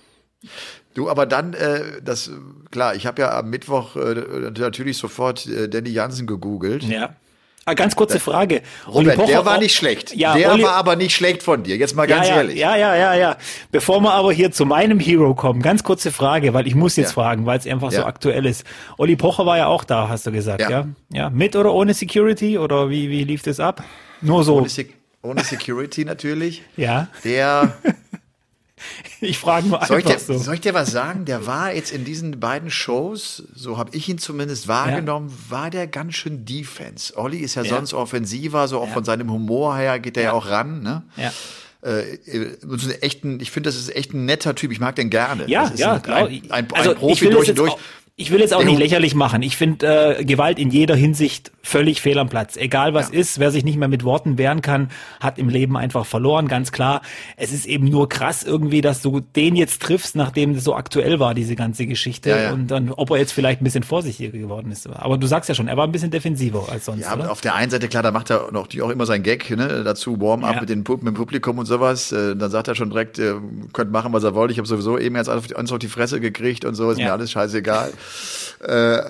Du, 0.94 1.10
aber 1.10 1.26
dann, 1.26 1.54
äh, 1.54 2.00
das, 2.02 2.30
klar, 2.70 2.94
ich 2.94 3.06
habe 3.06 3.22
ja 3.22 3.38
am 3.38 3.50
Mittwoch 3.50 3.96
äh, 3.96 4.50
natürlich 4.58 4.96
sofort 4.96 5.46
äh, 5.46 5.68
Danny 5.68 5.90
Jansen 5.90 6.26
gegoogelt. 6.26 6.84
Ja. 6.84 7.16
Ah, 7.70 7.74
ganz 7.74 7.94
kurze 7.94 8.18
Frage. 8.18 8.62
Robert, 8.88 9.14
Pocher, 9.14 9.28
der 9.28 9.44
war 9.44 9.58
nicht 9.58 9.76
schlecht. 9.76 10.14
Ja, 10.14 10.34
der 10.34 10.52
Oli, 10.52 10.64
war 10.64 10.74
aber 10.74 10.96
nicht 10.96 11.14
schlecht 11.14 11.44
von 11.44 11.62
dir. 11.62 11.76
Jetzt 11.76 11.94
mal 11.94 12.08
ganz 12.08 12.28
ja, 12.28 12.36
ehrlich. 12.36 12.58
Ja, 12.58 12.76
ja, 12.76 12.96
ja, 12.96 13.14
ja. 13.14 13.36
Bevor 13.70 14.00
wir 14.00 14.12
aber 14.12 14.32
hier 14.32 14.50
zu 14.50 14.66
meinem 14.66 14.98
Hero 14.98 15.34
kommen, 15.34 15.62
ganz 15.62 15.84
kurze 15.84 16.10
Frage, 16.10 16.52
weil 16.52 16.66
ich 16.66 16.74
muss 16.74 16.96
jetzt 16.96 17.10
ja. 17.10 17.14
fragen, 17.14 17.46
weil 17.46 17.58
es 17.58 17.66
einfach 17.66 17.92
so 17.92 18.04
aktuell 18.04 18.44
ist. 18.44 18.64
Olli 18.98 19.14
Pocher 19.14 19.46
war 19.46 19.56
ja 19.56 19.66
auch 19.66 19.84
da, 19.84 20.08
hast 20.08 20.26
du 20.26 20.32
gesagt, 20.32 20.68
ja? 20.68 20.88
Ja. 21.12 21.30
Mit 21.30 21.54
oder 21.54 21.72
ohne 21.72 21.94
Security 21.94 22.58
oder 22.58 22.90
wie, 22.90 23.08
wie 23.08 23.22
lief 23.22 23.42
das 23.42 23.60
ab? 23.60 23.84
Nur 24.20 24.42
so. 24.42 24.56
Ohne, 24.56 24.68
ohne 25.22 25.44
Security 25.44 26.04
natürlich. 26.04 26.62
Ja. 26.76 27.06
Der 27.22 27.74
Ich 29.20 29.38
frage 29.38 29.68
nur 29.68 29.84
soll 29.84 29.98
einfach 29.98 30.10
ich 30.10 30.16
dir, 30.16 30.34
so. 30.34 30.38
Soll 30.38 30.54
ich 30.54 30.60
dir 30.60 30.74
was 30.74 30.90
sagen? 30.90 31.24
Der 31.24 31.46
war 31.46 31.74
jetzt 31.74 31.92
in 31.92 32.04
diesen 32.04 32.40
beiden 32.40 32.70
Shows, 32.70 33.42
so 33.54 33.76
habe 33.76 33.94
ich 33.94 34.08
ihn 34.08 34.18
zumindest 34.18 34.66
wahrgenommen, 34.66 35.28
ja. 35.28 35.56
war 35.56 35.70
der 35.70 35.86
ganz 35.86 36.14
schön 36.14 36.44
Defense. 36.44 37.16
Olli 37.16 37.38
ist 37.38 37.54
ja, 37.54 37.62
ja. 37.62 37.68
sonst 37.68 37.92
offensiver, 37.92 38.66
so 38.68 38.80
auch 38.80 38.86
ja. 38.86 38.92
von 38.92 39.04
seinem 39.04 39.30
Humor 39.30 39.76
her 39.76 39.98
geht 39.98 40.16
er 40.16 40.22
ja, 40.22 40.32
auch 40.32 40.48
ran. 40.48 40.82
Ne? 40.82 41.02
Ja. 41.16 41.32
Äh, 41.82 42.18
so 42.62 42.90
echten, 42.90 43.40
ich 43.40 43.50
finde, 43.50 43.68
das 43.68 43.76
ist 43.78 43.94
echt 43.94 44.12
ein 44.12 44.26
netter 44.26 44.54
Typ. 44.54 44.70
Ich 44.70 44.80
mag 44.80 44.96
den 44.96 45.08
gerne. 45.08 45.44
Ja, 45.48 45.72
ja, 45.76 45.94
ein, 45.94 46.04
ein, 46.04 46.28
ein, 46.28 46.50
ein 46.50 46.72
also 46.72 46.94
Profi 46.94 47.30
durch 47.30 47.48
und 47.48 47.58
durch. 47.58 47.72
Auch, 47.72 47.78
ich 48.20 48.30
will 48.30 48.40
jetzt 48.40 48.52
auch 48.52 48.64
nicht 48.64 48.78
lächerlich 48.78 49.14
machen. 49.14 49.42
Ich 49.42 49.56
finde 49.56 50.18
äh, 50.18 50.24
Gewalt 50.26 50.58
in 50.58 50.70
jeder 50.70 50.94
Hinsicht 50.94 51.52
völlig 51.62 52.02
fehl 52.02 52.18
am 52.18 52.28
Platz. 52.28 52.56
Egal 52.56 52.92
was 52.92 53.10
ja. 53.10 53.18
ist, 53.18 53.38
wer 53.38 53.50
sich 53.50 53.64
nicht 53.64 53.78
mehr 53.78 53.88
mit 53.88 54.04
Worten 54.04 54.36
wehren 54.36 54.60
kann, 54.60 54.90
hat 55.20 55.38
im 55.38 55.48
Leben 55.48 55.76
einfach 55.76 56.04
verloren, 56.04 56.46
ganz 56.46 56.70
klar. 56.70 57.00
Es 57.36 57.50
ist 57.50 57.64
eben 57.64 57.86
nur 57.86 58.10
krass 58.10 58.42
irgendwie, 58.42 58.82
dass 58.82 59.00
du 59.00 59.20
den 59.20 59.56
jetzt 59.56 59.80
triffst, 59.80 60.16
nachdem 60.16 60.50
es 60.50 60.64
so 60.64 60.74
aktuell 60.74 61.18
war, 61.18 61.32
diese 61.32 61.56
ganze 61.56 61.86
Geschichte. 61.86 62.28
Ja, 62.28 62.42
ja. 62.42 62.52
Und 62.52 62.70
dann, 62.70 62.90
ob 62.90 63.10
er 63.10 63.16
jetzt 63.16 63.32
vielleicht 63.32 63.62
ein 63.62 63.64
bisschen 63.64 63.84
vorsichtiger 63.84 64.36
geworden 64.36 64.70
ist. 64.70 64.86
Aber 64.86 65.16
du 65.16 65.26
sagst 65.26 65.48
ja 65.48 65.54
schon, 65.54 65.68
er 65.68 65.78
war 65.78 65.86
ein 65.86 65.92
bisschen 65.92 66.10
defensiver 66.10 66.68
als 66.70 66.84
sonst. 66.84 67.00
Ja, 67.00 67.14
oder? 67.14 67.30
auf 67.30 67.40
der 67.40 67.54
einen 67.54 67.70
Seite, 67.70 67.88
klar, 67.88 68.02
da 68.02 68.10
macht 68.10 68.30
er 68.30 68.52
noch 68.52 68.68
auch 68.82 68.90
immer 68.90 69.06
sein 69.06 69.22
Gag, 69.22 69.48
ne, 69.50 69.82
dazu 69.82 70.20
Warm-up 70.20 70.60
mit, 70.60 70.68
dem 70.68 70.84
Publikum 70.84 71.58
und 71.58 71.64
sowas. 71.64 72.12
Äh, 72.12 72.36
dann 72.36 72.50
sagt 72.50 72.68
er 72.68 72.74
schon 72.74 72.90
direkt, 72.90 73.18
äh, 73.18 73.34
könnt 73.72 73.90
machen, 73.92 74.12
was 74.12 74.24
er 74.24 74.34
wollt. 74.34 74.50
Ich 74.50 74.58
habe 74.58 74.68
sowieso 74.68 74.98
eben 74.98 75.16
jetzt 75.16 75.30
alles 75.30 75.72
auf 75.72 75.78
die 75.78 75.88
Fresse 75.88 76.20
gekriegt 76.20 76.66
und 76.66 76.74
so, 76.74 76.90
ist 76.90 76.98
mir 76.98 77.12
alles 77.12 77.30
scheißegal. 77.30 77.92
Äh, 78.60 79.02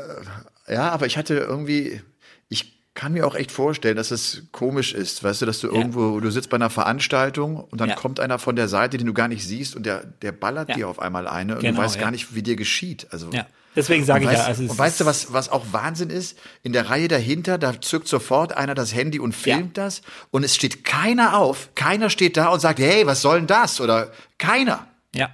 ja, 0.69 0.91
aber 0.91 1.07
ich 1.07 1.17
hatte 1.17 1.35
irgendwie, 1.35 2.01
ich 2.49 2.81
kann 2.95 3.13
mir 3.13 3.27
auch 3.27 3.35
echt 3.35 3.53
vorstellen, 3.53 3.97
dass 3.97 4.11
es 4.11 4.43
komisch 4.53 4.93
ist, 4.93 5.23
weißt 5.23 5.43
du, 5.43 5.47
dass 5.47 5.61
du 5.61 5.69
ja. 5.69 5.75
irgendwo, 5.75 6.21
du 6.21 6.31
sitzt 6.31 6.51
bei 6.51 6.57
einer 6.57 6.71
Veranstaltung 6.71 7.57
und 7.57 7.81
dann 7.81 7.91
ja. 7.91 7.95
kommt 7.95 8.21
einer 8.21 8.39
von 8.39 8.57
der 8.57 8.69
Seite, 8.69 8.99
den 8.99 9.07
du 9.07 9.15
gar 9.15 9.29
nicht 9.29 9.47
siehst 9.47 9.77
und 9.77 9.85
der, 9.85 10.05
der 10.05 10.33
ballert 10.33 10.71
ja. 10.71 10.75
dir 10.75 10.89
auf 10.89 10.99
einmal 10.99 11.27
eine 11.27 11.55
und 11.55 11.61
genau, 11.61 11.77
du 11.77 11.85
weißt 11.85 11.99
gar 11.99 12.11
nicht, 12.11 12.35
wie 12.35 12.43
dir 12.43 12.57
geschieht. 12.57 13.07
Also 13.11 13.31
ja. 13.33 13.47
Deswegen 13.77 14.05
sage 14.05 14.25
ich 14.25 14.31
weißt, 14.31 14.41
ja. 14.41 14.47
Also 14.47 14.63
und 14.65 14.77
weißt 14.77 15.01
du, 15.01 15.05
was, 15.05 15.33
was 15.33 15.49
auch 15.49 15.65
Wahnsinn 15.71 16.11
ist? 16.11 16.37
In 16.63 16.73
der 16.73 16.91
Reihe 16.91 17.07
dahinter, 17.07 17.57
da 17.57 17.81
zückt 17.81 18.09
sofort 18.09 18.57
einer 18.57 18.75
das 18.75 18.95
Handy 18.95 19.21
und 19.21 19.33
filmt 19.33 19.79
das 19.79 20.03
und 20.31 20.43
es 20.43 20.57
steht 20.57 20.85
keiner 20.85 21.39
auf. 21.39 21.69
Keiner 21.77 22.11
steht 22.11 22.37
da 22.37 22.49
und 22.49 22.61
sagt, 22.61 22.81
hey, 22.81 23.07
was 23.07 23.23
soll 23.23 23.39
denn 23.39 23.47
das? 23.47 23.81
Oder 23.81 24.11
keiner. 24.39 24.89
Ja. 25.15 25.33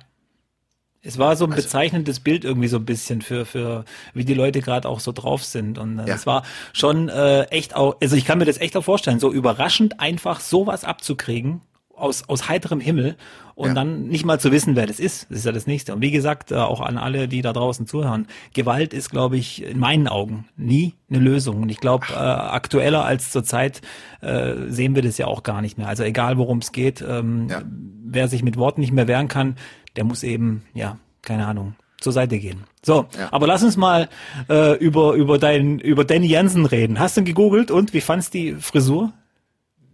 Es 1.07 1.19
war 1.19 1.37
so 1.37 1.45
ein 1.45 1.53
also, 1.53 1.63
bezeichnendes 1.63 2.21
Bild 2.21 2.45
irgendwie 2.45 2.69
so 2.69 2.77
ein 2.77 2.85
bisschen 2.85 3.23
für, 3.23 3.47
für 3.47 3.85
wie 4.15 4.25
die 4.25 4.35
Leute 4.35 4.61
gerade 4.61 4.89
auch 4.89 5.01
so 5.01 5.13
drauf 5.13 5.45
sind. 5.45 5.79
Und 5.79 5.99
äh, 5.99 6.09
ja. 6.09 6.15
es 6.15 6.27
war 6.27 6.43
schon 6.73 7.09
äh, 7.09 7.45
echt 7.45 7.77
auch, 7.77 7.97
also 8.03 8.17
ich 8.17 8.25
kann 8.25 8.39
mir 8.39 8.45
das 8.45 8.59
echt 8.59 8.77
auch 8.77 8.85
vorstellen, 8.85 9.21
so 9.21 9.33
überraschend 9.33 10.01
einfach 10.01 10.41
sowas 10.41 10.85
abzukriegen 10.85 11.61
aus, 11.97 12.29
aus 12.29 12.49
heiterem 12.49 12.81
Himmel 12.81 13.17
und 13.55 13.69
ja. 13.69 13.75
dann 13.75 14.09
nicht 14.09 14.27
mal 14.27 14.39
zu 14.39 14.53
wissen, 14.53 14.77
wer 14.77 14.87
das 14.87 15.01
ist. 15.01 15.31
Das 15.31 15.39
ist 15.39 15.47
ja 15.47 15.53
das 15.53 15.67
Nächste. 15.67 15.95
Und 15.95 16.03
wie 16.03 16.11
gesagt, 16.11 16.53
äh, 16.53 16.57
auch 16.57 16.81
an 16.81 16.99
alle, 16.99 17.27
die 17.27 17.41
da 17.41 17.55
draußen 17.55 17.87
zuhören, 17.87 18.27
Gewalt 18.53 18.93
ist, 18.93 19.11
glaube 19.11 19.39
ich, 19.39 19.63
in 19.63 19.79
meinen 19.79 20.09
Augen 20.09 20.47
nie 20.57 20.95
eine 21.09 21.21
Lösung. 21.21 21.63
Und 21.63 21.71
ich 21.71 21.81
glaube, 21.81 22.07
äh, 22.11 22.17
aktueller 22.17 23.05
als 23.05 23.31
zurzeit 23.31 23.81
äh, 24.21 24.55
sehen 24.69 24.95
wir 24.95 25.03
das 25.03 25.17
ja 25.17 25.27
auch 25.27 25.43
gar 25.43 25.63
nicht 25.63 25.79
mehr. 25.79 25.89
Also 25.89 26.03
egal, 26.03 26.37
worum 26.37 26.59
es 26.59 26.73
geht, 26.73 27.03
ähm, 27.07 27.49
ja. 27.49 27.63
wer 28.05 28.29
sich 28.29 28.43
mit 28.43 28.59
Worten 28.59 28.83
nicht 28.83 28.93
mehr 28.93 29.09
wehren 29.09 29.29
kann, 29.29 29.57
der 29.97 30.05
muss 30.05 30.23
eben, 30.23 30.65
ja, 30.75 30.99
keine 31.23 31.47
Ahnung, 31.47 31.75
zur 32.00 32.12
Seite 32.12 32.38
gehen. 32.38 32.65
So, 32.83 33.07
ja. 33.19 33.33
aber 33.33 33.47
lass 33.47 33.62
uns 33.62 33.76
mal 33.76 34.09
äh, 34.49 34.76
über 34.79 35.15
über 35.15 35.38
dein 35.38 35.79
über 35.81 36.05
Danny 36.05 36.26
Jensen 36.26 36.67
reden. 36.67 37.00
Hast 37.00 37.17
du 37.17 37.23
ihn 37.23 37.25
gegoogelt 37.25 37.71
und 37.71 37.95
wie 37.95 38.00
fandst 38.00 38.35
die 38.35 38.55
Frisur? 38.55 39.12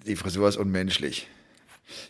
Die 0.06 0.16
Frisur 0.16 0.48
ist 0.48 0.56
unmenschlich. 0.56 1.28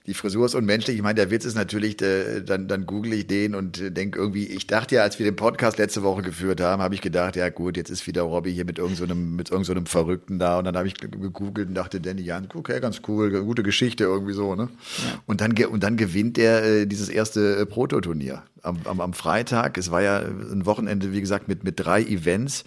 Die 0.06 0.14
Frisur 0.14 0.46
ist 0.46 0.54
unmenschlich. 0.54 0.96
Ich 0.96 1.02
meine, 1.02 1.14
der 1.14 1.30
Witz 1.30 1.44
ist 1.44 1.54
natürlich, 1.54 2.00
äh, 2.02 2.42
dann, 2.42 2.68
dann 2.68 2.86
google 2.86 3.14
ich 3.14 3.26
den 3.26 3.54
und 3.54 3.80
äh, 3.80 3.90
denke 3.90 4.18
irgendwie, 4.18 4.46
ich 4.46 4.66
dachte 4.66 4.96
ja, 4.96 5.02
als 5.02 5.18
wir 5.18 5.24
den 5.24 5.36
Podcast 5.36 5.78
letzte 5.78 6.02
Woche 6.02 6.22
geführt 6.22 6.60
haben, 6.60 6.82
habe 6.82 6.94
ich 6.94 7.00
gedacht, 7.00 7.36
ja 7.36 7.48
gut, 7.48 7.76
jetzt 7.76 7.90
ist 7.90 8.06
wieder 8.06 8.22
Robby 8.22 8.52
hier 8.52 8.64
mit 8.64 8.78
irgendeinem 8.78 9.08
so 9.08 9.14
mit 9.14 9.50
irgendeinem 9.50 9.86
so 9.86 9.90
Verrückten 9.90 10.38
da. 10.38 10.58
Und 10.58 10.64
dann 10.64 10.76
habe 10.76 10.86
ich 10.86 10.94
gegoogelt 10.94 11.68
und 11.68 11.74
dachte, 11.74 12.00
Danny 12.00 12.22
Jan, 12.22 12.48
okay, 12.54 12.80
ganz 12.80 13.02
cool, 13.08 13.30
gute 13.42 13.62
Geschichte 13.62 14.04
irgendwie 14.04 14.34
so, 14.34 14.54
ne? 14.54 14.68
Ja. 14.98 15.20
Und 15.26 15.40
dann 15.40 15.52
und 15.52 15.82
dann 15.82 15.96
gewinnt 15.96 16.38
er 16.38 16.64
äh, 16.64 16.86
dieses 16.86 17.08
erste 17.08 17.56
äh, 17.56 17.66
Prototurnier 17.66 18.42
am, 18.62 18.78
am, 18.84 19.00
am 19.00 19.12
Freitag. 19.12 19.78
Es 19.78 19.90
war 19.90 20.02
ja 20.02 20.18
ein 20.18 20.66
Wochenende, 20.66 21.12
wie 21.12 21.20
gesagt, 21.20 21.48
mit, 21.48 21.64
mit 21.64 21.80
drei 21.80 22.02
Events. 22.02 22.64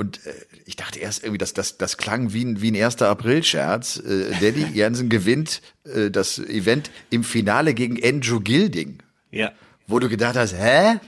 Und 0.00 0.24
äh, 0.24 0.32
ich 0.64 0.76
dachte 0.76 0.98
erst 0.98 1.22
irgendwie, 1.22 1.36
dass 1.36 1.52
das, 1.52 1.76
das 1.76 1.98
klang 1.98 2.32
wie 2.32 2.42
ein, 2.42 2.62
wie 2.62 2.70
ein 2.70 2.82
1. 2.82 3.02
April-Scherz. 3.02 3.98
Äh, 3.98 4.30
Daddy 4.40 4.66
Jansen 4.72 5.10
gewinnt 5.10 5.60
äh, 5.84 6.10
das 6.10 6.38
Event 6.38 6.90
im 7.10 7.22
Finale 7.22 7.74
gegen 7.74 8.02
Andrew 8.02 8.40
Gilding. 8.40 9.02
Ja. 9.30 9.52
Wo 9.86 9.98
du 9.98 10.08
gedacht 10.08 10.36
hast, 10.36 10.54
hä? 10.54 10.98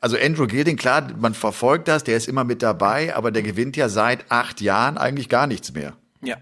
Also 0.00 0.16
Andrew 0.16 0.46
Gilding, 0.46 0.76
klar, 0.76 1.08
man 1.18 1.34
verfolgt 1.34 1.88
das, 1.88 2.04
der 2.04 2.16
ist 2.16 2.28
immer 2.28 2.44
mit 2.44 2.62
dabei, 2.62 3.16
aber 3.16 3.32
der 3.32 3.42
gewinnt 3.42 3.76
ja 3.76 3.88
seit 3.88 4.30
acht 4.30 4.60
Jahren 4.60 4.98
eigentlich 4.98 5.28
gar 5.28 5.48
nichts 5.48 5.72
mehr. 5.72 5.96
Ja. 6.22 6.36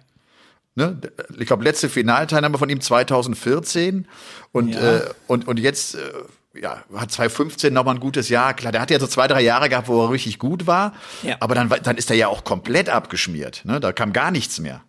Ne? 0.75 1.01
Ich 1.39 1.47
glaube, 1.47 1.65
letzte 1.65 1.89
Finalteilnahme 1.89 2.59
von 2.59 2.69
ihm 2.69 2.83
2014 2.83 4.07
und, 4.53 4.75
ja. 4.75 4.99
äh, 4.99 5.11
und, 5.29 5.49
und 5.49 5.59
jetzt 5.59 5.95
äh, 5.95 6.01
ja, 6.61 6.85
hat 6.95 7.11
2015 7.11 7.73
nochmal 7.73 7.97
ein 7.97 8.01
gutes 8.01 8.29
Jahr. 8.29 8.55
Klar, 8.55 8.73
der 8.73 8.81
hat 8.81 8.91
ja 8.91 8.99
so 8.99 9.07
zwei, 9.07 9.27
drei 9.29 9.43
Jahre 9.43 9.69
gehabt, 9.69 9.89
wo 9.89 10.05
er 10.05 10.11
richtig 10.11 10.39
gut 10.39 10.67
war. 10.67 10.93
Ja. 11.23 11.37
Aber 11.41 11.55
dann, 11.55 11.73
dann 11.83 11.97
ist 11.97 12.11
er 12.11 12.17
ja 12.17 12.29
auch 12.29 12.45
komplett 12.45 12.89
abgeschmiert. 12.89 13.63
Ne? 13.65 13.81
Da 13.81 13.93
kam 13.93 14.13
gar 14.13 14.31
nichts 14.31 14.59
mehr. 14.59 14.83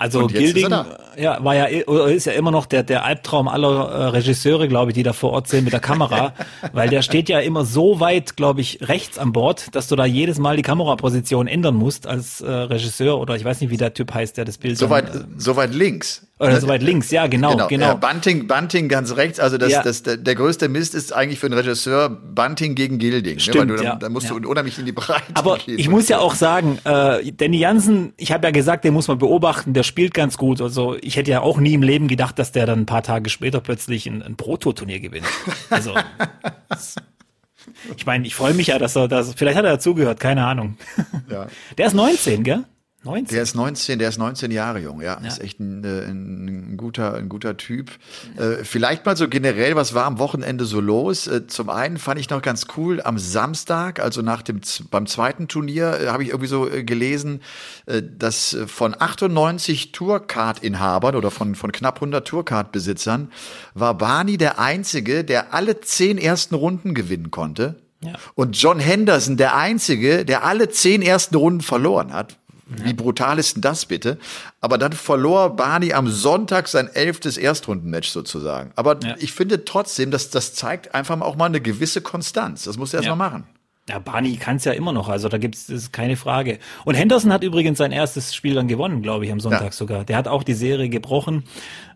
Also 0.00 0.28
Gilding 0.28 0.74
ja, 1.18 1.44
war 1.44 1.54
ja 1.54 1.66
ist 1.66 2.24
ja 2.24 2.32
immer 2.32 2.50
noch 2.50 2.64
der 2.64 2.82
der 2.84 3.04
Albtraum 3.04 3.48
aller 3.48 3.90
äh, 3.90 4.04
Regisseure, 4.06 4.66
glaube 4.66 4.92
ich, 4.92 4.94
die 4.94 5.02
da 5.02 5.12
vor 5.12 5.32
Ort 5.32 5.48
sind 5.48 5.64
mit 5.64 5.74
der 5.74 5.80
Kamera, 5.80 6.32
weil 6.72 6.88
der 6.88 7.02
steht 7.02 7.28
ja 7.28 7.38
immer 7.38 7.66
so 7.66 8.00
weit, 8.00 8.34
glaube 8.34 8.62
ich, 8.62 8.88
rechts 8.88 9.18
an 9.18 9.32
Bord, 9.32 9.74
dass 9.74 9.88
du 9.88 9.96
da 9.96 10.06
jedes 10.06 10.38
Mal 10.38 10.56
die 10.56 10.62
Kameraposition 10.62 11.46
ändern 11.46 11.74
musst 11.74 12.06
als 12.06 12.40
äh, 12.40 12.50
Regisseur 12.50 13.20
oder 13.20 13.36
ich 13.36 13.44
weiß 13.44 13.60
nicht, 13.60 13.68
wie 13.68 13.76
der 13.76 13.92
Typ 13.92 14.14
heißt, 14.14 14.38
der 14.38 14.46
das 14.46 14.56
Bild 14.56 14.78
so 14.78 14.88
weit, 14.88 15.14
äh, 15.14 15.18
so 15.36 15.56
weit 15.56 15.74
links. 15.74 16.26
Oder 16.40 16.58
so 16.58 16.68
weit 16.68 16.82
links, 16.82 17.10
ja, 17.10 17.26
genau, 17.26 17.50
genau. 17.52 17.66
genau. 17.68 17.86
Ja, 17.88 17.94
Bunting, 17.94 18.46
Bunting 18.46 18.88
ganz 18.88 19.14
rechts. 19.14 19.38
Also 19.38 19.58
das, 19.58 19.72
ja. 19.72 19.82
das, 19.82 20.02
der, 20.02 20.16
der 20.16 20.34
größte 20.34 20.70
Mist 20.70 20.94
ist 20.94 21.12
eigentlich 21.12 21.38
für 21.38 21.46
einen 21.46 21.54
Regisseur 21.58 22.08
Bunting 22.08 22.74
gegen 22.74 22.98
Gilding. 22.98 23.38
Stimmt, 23.38 23.66
ne? 23.66 23.76
Du, 23.76 23.84
ja. 23.84 23.96
da 23.96 24.08
musst 24.08 24.30
du 24.30 24.36
unheimlich 24.36 24.78
in 24.78 24.86
die 24.86 24.92
Breite 24.92 25.22
Aber 25.34 25.58
gehen. 25.58 25.78
ich 25.78 25.90
muss 25.90 26.08
ja 26.08 26.18
auch 26.18 26.34
sagen, 26.34 26.78
äh, 26.84 27.30
Danny 27.32 27.58
Jansen, 27.58 28.14
ich 28.16 28.32
habe 28.32 28.46
ja 28.46 28.52
gesagt, 28.52 28.84
den 28.84 28.94
muss 28.94 29.06
man 29.06 29.18
beobachten, 29.18 29.74
der 29.74 29.82
spielt 29.82 30.14
ganz 30.14 30.38
gut. 30.38 30.62
Also 30.62 30.96
ich 31.02 31.16
hätte 31.16 31.30
ja 31.30 31.42
auch 31.42 31.58
nie 31.58 31.74
im 31.74 31.82
Leben 31.82 32.08
gedacht, 32.08 32.38
dass 32.38 32.52
der 32.52 32.64
dann 32.64 32.80
ein 32.80 32.86
paar 32.86 33.02
Tage 33.02 33.28
später 33.28 33.60
plötzlich 33.60 34.06
ein, 34.06 34.22
ein 34.22 34.36
Proto-Turnier 34.36 35.00
gewinnt. 35.00 35.26
Also 35.68 35.94
ich 37.96 38.06
meine, 38.06 38.26
ich 38.26 38.34
freue 38.34 38.54
mich 38.54 38.68
ja, 38.68 38.78
dass 38.78 38.96
er 38.96 39.08
das, 39.08 39.34
vielleicht 39.34 39.56
hat 39.56 39.64
er 39.64 39.72
dazugehört, 39.72 40.18
keine 40.20 40.46
Ahnung. 40.46 40.76
Ja. 41.30 41.46
Der 41.78 41.86
ist 41.86 41.94
19, 41.94 42.42
gell? 42.42 42.64
19? 43.02 43.34
Der 43.34 43.42
ist 43.42 43.54
19, 43.54 43.98
der 43.98 44.08
ist 44.10 44.18
19 44.18 44.50
Jahre 44.50 44.78
jung, 44.78 45.00
ja. 45.00 45.18
ja. 45.20 45.26
Ist 45.26 45.40
echt 45.40 45.58
ein, 45.58 45.82
äh, 45.84 46.04
ein, 46.04 46.76
guter, 46.76 47.14
ein 47.14 47.30
guter 47.30 47.56
Typ. 47.56 47.90
Äh, 48.36 48.62
vielleicht 48.62 49.06
mal 49.06 49.16
so 49.16 49.26
generell, 49.26 49.74
was 49.74 49.94
war 49.94 50.04
am 50.04 50.18
Wochenende 50.18 50.66
so 50.66 50.80
los? 50.80 51.26
Äh, 51.26 51.46
zum 51.46 51.70
einen 51.70 51.96
fand 51.96 52.20
ich 52.20 52.28
noch 52.28 52.42
ganz 52.42 52.66
cool, 52.76 53.00
am 53.00 53.18
Samstag, 53.18 54.00
also 54.00 54.20
nach 54.20 54.42
dem, 54.42 54.60
beim 54.90 55.06
zweiten 55.06 55.48
Turnier, 55.48 55.98
äh, 55.98 56.06
habe 56.08 56.24
ich 56.24 56.28
irgendwie 56.28 56.48
so 56.48 56.70
äh, 56.70 56.84
gelesen, 56.84 57.40
äh, 57.86 58.02
dass 58.02 58.54
von 58.66 58.94
98 58.98 59.92
Tourcard-Inhabern 59.92 61.16
oder 61.16 61.30
von, 61.30 61.54
von 61.54 61.72
knapp 61.72 61.96
100 61.96 62.28
Tourcard-Besitzern 62.28 63.32
war 63.72 63.96
Barney 63.96 64.36
der 64.36 64.58
Einzige, 64.58 65.24
der 65.24 65.54
alle 65.54 65.80
zehn 65.80 66.18
ersten 66.18 66.54
Runden 66.54 66.92
gewinnen 66.92 67.30
konnte. 67.30 67.76
Ja. 68.02 68.12
Und 68.34 68.60
John 68.60 68.78
Henderson 68.78 69.36
der 69.36 69.56
Einzige, 69.56 70.24
der 70.24 70.44
alle 70.44 70.68
zehn 70.68 71.02
ersten 71.02 71.34
Runden 71.34 71.60
verloren 71.60 72.12
hat. 72.12 72.39
Wie 72.84 72.92
brutal 72.94 73.38
ist 73.38 73.56
denn 73.56 73.62
das 73.62 73.86
bitte? 73.86 74.18
Aber 74.60 74.78
dann 74.78 74.92
verlor 74.92 75.56
Barney 75.56 75.92
am 75.92 76.08
Sonntag 76.08 76.68
sein 76.68 76.88
elftes 76.88 77.36
Erstrundenmatch 77.36 78.08
sozusagen. 78.08 78.72
Aber 78.76 78.98
ja. 79.02 79.16
ich 79.18 79.32
finde 79.32 79.64
trotzdem, 79.64 80.10
dass 80.10 80.30
das 80.30 80.54
zeigt 80.54 80.94
einfach 80.94 81.20
auch 81.20 81.36
mal 81.36 81.46
eine 81.46 81.60
gewisse 81.60 82.00
Konstanz. 82.00 82.64
Das 82.64 82.76
muss 82.76 82.94
er 82.94 82.98
erst 82.98 83.06
ja. 83.06 83.16
mal 83.16 83.28
machen. 83.30 83.44
Ja, 83.90 83.98
Barney 83.98 84.36
kann 84.36 84.54
es 84.54 84.64
ja 84.64 84.70
immer 84.70 84.92
noch, 84.92 85.08
also 85.08 85.28
da 85.28 85.36
gibt 85.36 85.56
es 85.56 85.90
keine 85.90 86.16
Frage. 86.16 86.60
Und 86.84 86.94
Henderson 86.94 87.32
hat 87.32 87.42
übrigens 87.42 87.78
sein 87.78 87.90
erstes 87.90 88.36
Spiel 88.36 88.54
dann 88.54 88.68
gewonnen, 88.68 89.02
glaube 89.02 89.24
ich, 89.24 89.32
am 89.32 89.40
Sonntag 89.40 89.64
ja. 89.64 89.72
sogar. 89.72 90.04
Der 90.04 90.16
hat 90.16 90.28
auch 90.28 90.44
die 90.44 90.54
Serie 90.54 90.88
gebrochen. 90.88 91.42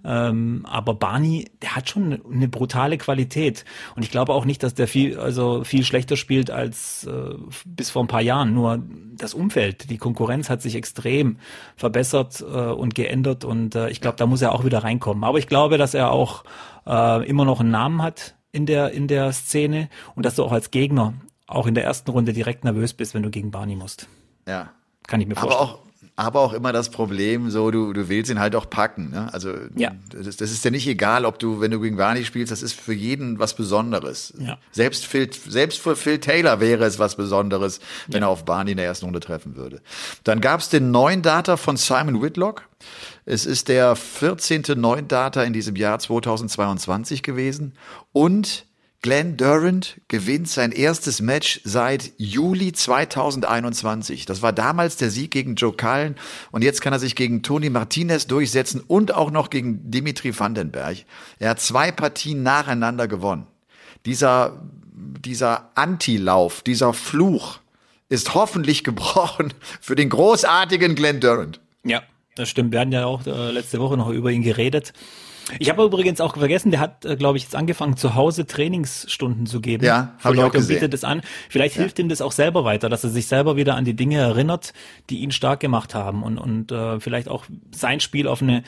Ähm, 0.05 0.67
aber 0.69 0.95
Barney, 0.95 1.49
der 1.63 1.77
hat 1.77 1.89
schon 1.89 2.21
eine 2.29 2.49
brutale 2.49 2.99
Qualität. 2.99 3.65
Und 3.95 4.03
ich 4.03 4.11
glaube 4.11 4.33
auch 4.33 4.45
nicht, 4.45 4.65
dass 4.65 4.75
der 4.75 4.89
viel, 4.89 5.21
also 5.21 5.63
viel 5.63 5.85
schlechter 5.85 6.17
spielt 6.17 6.51
als 6.51 7.05
äh, 7.05 7.37
bis 7.65 7.91
vor 7.91 8.03
ein 8.03 8.09
paar 8.09 8.23
Jahren. 8.23 8.55
Nur 8.55 8.83
das 9.17 9.33
Umfeld, 9.33 9.89
die 9.89 9.99
Konkurrenz 9.99 10.51
hat 10.51 10.63
sich 10.63 10.75
extrem 10.75 11.37
verbessert 11.77 12.41
äh, 12.41 12.45
und 12.45 12.97
geändert. 12.97 13.45
Und 13.45 13.77
äh, 13.77 13.89
ich 13.91 14.01
glaube, 14.01 14.17
da 14.17 14.27
muss 14.27 14.43
er 14.43 14.53
auch 14.53 14.65
wieder 14.65 14.83
reinkommen. 14.83 15.23
Aber 15.23 15.39
ich 15.39 15.47
glaube, 15.47 15.79
dass 15.79 15.95
er 15.95 16.11
auch 16.11 16.43
äh, 16.89 17.25
immer 17.29 17.45
noch 17.45 17.61
einen 17.61 17.71
Namen 17.71 18.03
hat 18.03 18.35
in 18.51 18.67
der, 18.67 18.91
in 18.91 19.07
der 19.07 19.33
Szene 19.33 19.89
und 20.17 20.27
dass 20.27 20.35
du 20.35 20.43
auch 20.43 20.53
als 20.53 20.73
Gegner 20.73 21.15
auch 21.47 21.67
in 21.67 21.75
der 21.75 21.85
ersten 21.85 22.11
Runde 22.11 22.33
direkt 22.33 22.65
nervös 22.65 22.95
bist, 22.95 23.15
wenn 23.15 23.23
du 23.23 23.31
gegen 23.31 23.51
Barney 23.51 23.77
musst. 23.77 24.09
Ja. 24.49 24.71
Kann 25.07 25.21
ich 25.21 25.27
mir 25.27 25.35
vorstellen. 25.35 25.61
Aber 25.61 25.73
auch, 25.73 25.79
aber 26.17 26.41
auch 26.41 26.53
immer 26.53 26.73
das 26.73 26.91
Problem, 26.91 27.51
so 27.51 27.71
du, 27.71 27.93
du 27.93 28.09
willst 28.09 28.31
ihn 28.31 28.39
halt 28.39 28.55
auch 28.55 28.71
packen. 28.71 29.11
Ne? 29.11 29.33
Also 29.33 29.53
ja. 29.75 29.93
das, 30.11 30.37
das 30.37 30.53
ist 30.53 30.65
ja 30.65 30.71
nicht 30.71 30.87
egal, 30.87 31.25
ob 31.25 31.39
du, 31.39 31.61
wenn 31.61 31.73
du 31.73 31.81
gegen 31.81 31.97
Barney 31.97 32.25
spielst, 32.25 32.53
das 32.53 32.63
ist 32.63 32.73
für 32.73 32.95
jeden 32.95 33.39
was 33.39 33.55
Besonderes. 33.55 34.33
Ja. 34.39 34.59
Selbst, 34.71 35.07
Phil, 35.07 35.29
selbst 35.33 35.81
für 35.81 35.97
Phil 35.97 36.21
Taylor 36.21 36.61
wäre 36.61 36.85
es 36.85 36.99
was 36.99 37.17
Besonderes, 37.17 37.81
wenn 38.07 38.23
ja. 38.23 38.29
er 38.29 38.31
auf 38.31 38.45
Barney 38.45 38.73
in 38.73 38.77
der 38.77 38.87
ersten 38.87 39.07
Runde 39.07 39.21
treffen 39.21 39.57
würde. 39.57 39.83
Dann 40.23 40.41
gab 40.41 40.61
es 40.61 40.69
den 40.69 40.91
neuen 40.93 41.23
Data 41.23 41.57
von 41.57 41.77
Simon 41.77 42.23
Whitlock. 42.23 42.69
Es 43.27 43.45
ist 43.45 43.69
der 43.69 43.97
14. 43.97 44.63
neuen 44.77 45.09
Data 45.09 45.43
in 45.43 45.53
diesem 45.53 45.75
Jahr 45.75 45.99
2022 45.99 47.23
gewesen. 47.23 47.73
Und 48.13 48.67
Glenn 49.05 49.37
Durant 49.37 50.01
gewinnt 50.09 50.49
sein 50.49 50.73
erstes 50.73 51.21
Match 51.21 51.61
seit 51.63 52.13
Juli 52.17 52.73
2021. 52.73 54.25
Das 54.25 54.41
war 54.41 54.55
damals 54.55 54.97
der 54.97 55.11
Sieg 55.11 55.31
gegen 55.31 55.57
Joe 55.57 55.75
Cullen 55.75 56.17
und 56.53 56.65
jetzt 56.65 56.81
kann 56.81 56.95
er 56.95 56.99
sich 56.99 57.15
gegen 57.15 57.43
Tony 57.43 57.69
Martinez 57.69 58.27
durchsetzen 58.27 58.81
und 58.81 59.13
auch 59.13 59.31
noch 59.31 59.51
gegen 59.51 59.91
Dimitri 59.91 60.41
Vandenberg. 60.41 61.05
Er 61.39 61.51
hat 61.51 61.61
zwei 61.61 61.93
Partien 61.93 62.43
nacheinander 62.43 63.07
gewonnen. 63.07 63.47
Dieser, 64.07 64.63
dieser 64.95 65.71
Antilauf, 65.75 66.63
dieser 66.63 66.95
Fluch 66.95 67.59
ist 68.09 68.33
hoffentlich 68.33 68.85
gebrochen 68.85 69.53
für 69.83 69.97
den 69.97 70.09
großartigen 70.09 70.95
Glenn 70.95 71.21
Durant. 71.21 71.61
Ja, 71.85 72.05
das 72.37 72.49
stimmt. 72.49 72.73
Wir 72.73 72.81
hatten 72.81 72.93
ja 72.93 73.05
auch 73.05 73.27
äh, 73.27 73.51
letzte 73.51 73.81
Woche 73.81 73.99
noch 73.99 74.09
über 74.09 74.31
ihn 74.31 74.43
geredet. 74.43 74.95
Ich 75.59 75.69
habe 75.69 75.85
übrigens 75.85 76.21
auch 76.21 76.37
vergessen, 76.37 76.71
der 76.71 76.81
hat, 76.81 77.05
äh, 77.05 77.17
glaube 77.17 77.37
ich, 77.37 77.45
jetzt 77.45 77.55
angefangen, 77.55 77.97
zu 77.97 78.15
Hause 78.15 78.47
Trainingsstunden 78.47 79.47
zu 79.47 79.61
geben. 79.61 79.85
Ja, 79.85 80.15
habe 80.23 80.37
ich 80.37 80.43
auch 80.43 80.51
gesehen. 80.51 80.77
bietet 80.77 80.93
das 80.93 81.05
an. 81.05 81.23
Vielleicht 81.49 81.77
ja. 81.77 81.83
hilft 81.83 81.99
ihm 81.99 82.09
das 82.09 82.21
auch 82.21 82.33
selber 82.33 82.65
weiter, 82.65 82.89
dass 82.89 83.05
er 83.05 83.11
sich 83.11 83.27
selber 83.27 83.57
wieder 83.57 83.75
an 83.75 83.85
die 83.85 83.95
Dinge 83.95 84.19
erinnert, 84.19 84.73
die 85.11 85.19
ihn 85.19 85.33
stark 85.33 85.61
gemacht 85.61 85.95
haben 85.95 86.23
und, 86.23 86.39
und 86.39 86.73
äh, 86.73 86.99
vielleicht 87.01 87.29
auch 87.29 87.45
sein 87.73 88.01
Spiel 88.01 88.27
auf 88.27 88.43
eine, 88.43 88.63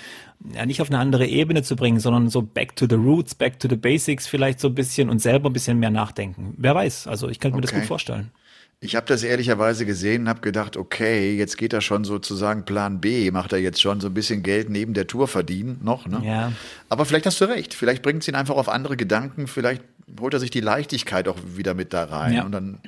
ja 0.54 0.66
nicht 0.66 0.82
auf 0.82 0.90
eine 0.90 0.98
andere 0.98 1.26
Ebene 1.26 1.62
zu 1.62 1.76
bringen, 1.76 2.00
sondern 2.00 2.28
so 2.28 2.42
back 2.42 2.76
to 2.76 2.86
the 2.88 2.96
roots, 2.96 3.34
back 3.34 3.58
to 3.58 3.68
the 3.68 3.76
basics 3.76 4.26
vielleicht 4.26 4.60
so 4.60 4.68
ein 4.68 4.74
bisschen 4.74 5.08
und 5.08 5.20
selber 5.20 5.48
ein 5.50 5.52
bisschen 5.52 5.78
mehr 5.78 5.90
nachdenken. 5.90 6.54
Wer 6.58 6.74
weiß, 6.74 7.06
also 7.06 7.28
ich 7.28 7.40
könnte 7.40 7.56
mir 7.56 7.64
okay. 7.64 7.72
das 7.72 7.80
gut 7.80 7.88
vorstellen. 7.88 8.30
Ich 8.80 8.94
habe 8.94 9.06
das 9.06 9.22
ehrlicherweise 9.22 9.86
gesehen 9.86 10.22
und 10.22 10.28
habe 10.28 10.40
gedacht, 10.42 10.76
okay, 10.76 11.34
jetzt 11.34 11.56
geht 11.56 11.72
er 11.72 11.80
schon 11.80 12.04
sozusagen 12.04 12.64
Plan 12.64 13.00
B, 13.00 13.30
macht 13.30 13.52
er 13.52 13.58
jetzt 13.58 13.80
schon 13.80 14.00
so 14.00 14.08
ein 14.08 14.14
bisschen 14.14 14.42
Geld 14.42 14.68
neben 14.68 14.92
der 14.92 15.06
Tour 15.06 15.28
verdienen 15.28 15.80
noch. 15.82 16.06
Ne? 16.06 16.20
Ja. 16.22 16.52
Aber 16.90 17.06
vielleicht 17.06 17.24
hast 17.24 17.40
du 17.40 17.46
recht, 17.46 17.72
vielleicht 17.72 18.02
bringt 18.02 18.22
es 18.22 18.28
ihn 18.28 18.34
einfach 18.34 18.56
auf 18.56 18.68
andere 18.68 18.98
Gedanken, 18.98 19.46
vielleicht 19.46 19.82
holt 20.20 20.34
er 20.34 20.40
sich 20.40 20.50
die 20.50 20.60
Leichtigkeit 20.60 21.26
auch 21.26 21.38
wieder 21.56 21.72
mit 21.72 21.94
da 21.94 22.04
rein 22.04 22.34
ja. 22.34 22.44
und 22.44 22.52
dann 22.52 22.80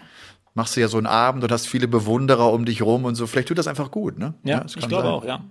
machst 0.55 0.77
du 0.77 0.81
ja 0.81 0.89
so 0.89 0.99
einen 0.99 1.07
Abend 1.07 1.43
und 1.43 1.51
hast 1.51 1.67
viele 1.67 1.89
Bewunderer 1.89 2.53
um 2.53 2.65
dich 2.65 2.83
rum 2.83 3.05
und 3.05 3.15
so. 3.15 3.27
Vielleicht 3.27 3.49
tut 3.49 3.59
das 3.59 3.67
einfach 3.67 3.91
gut, 3.91 4.19
ne? 4.19 4.35
Ja, 4.43 4.59
ja 4.59 4.67
ich 4.67 4.89
glaube 4.89 5.05
sein. 5.05 5.05
auch, 5.05 5.25
ja. 5.25 5.45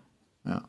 Ja. 0.45 0.63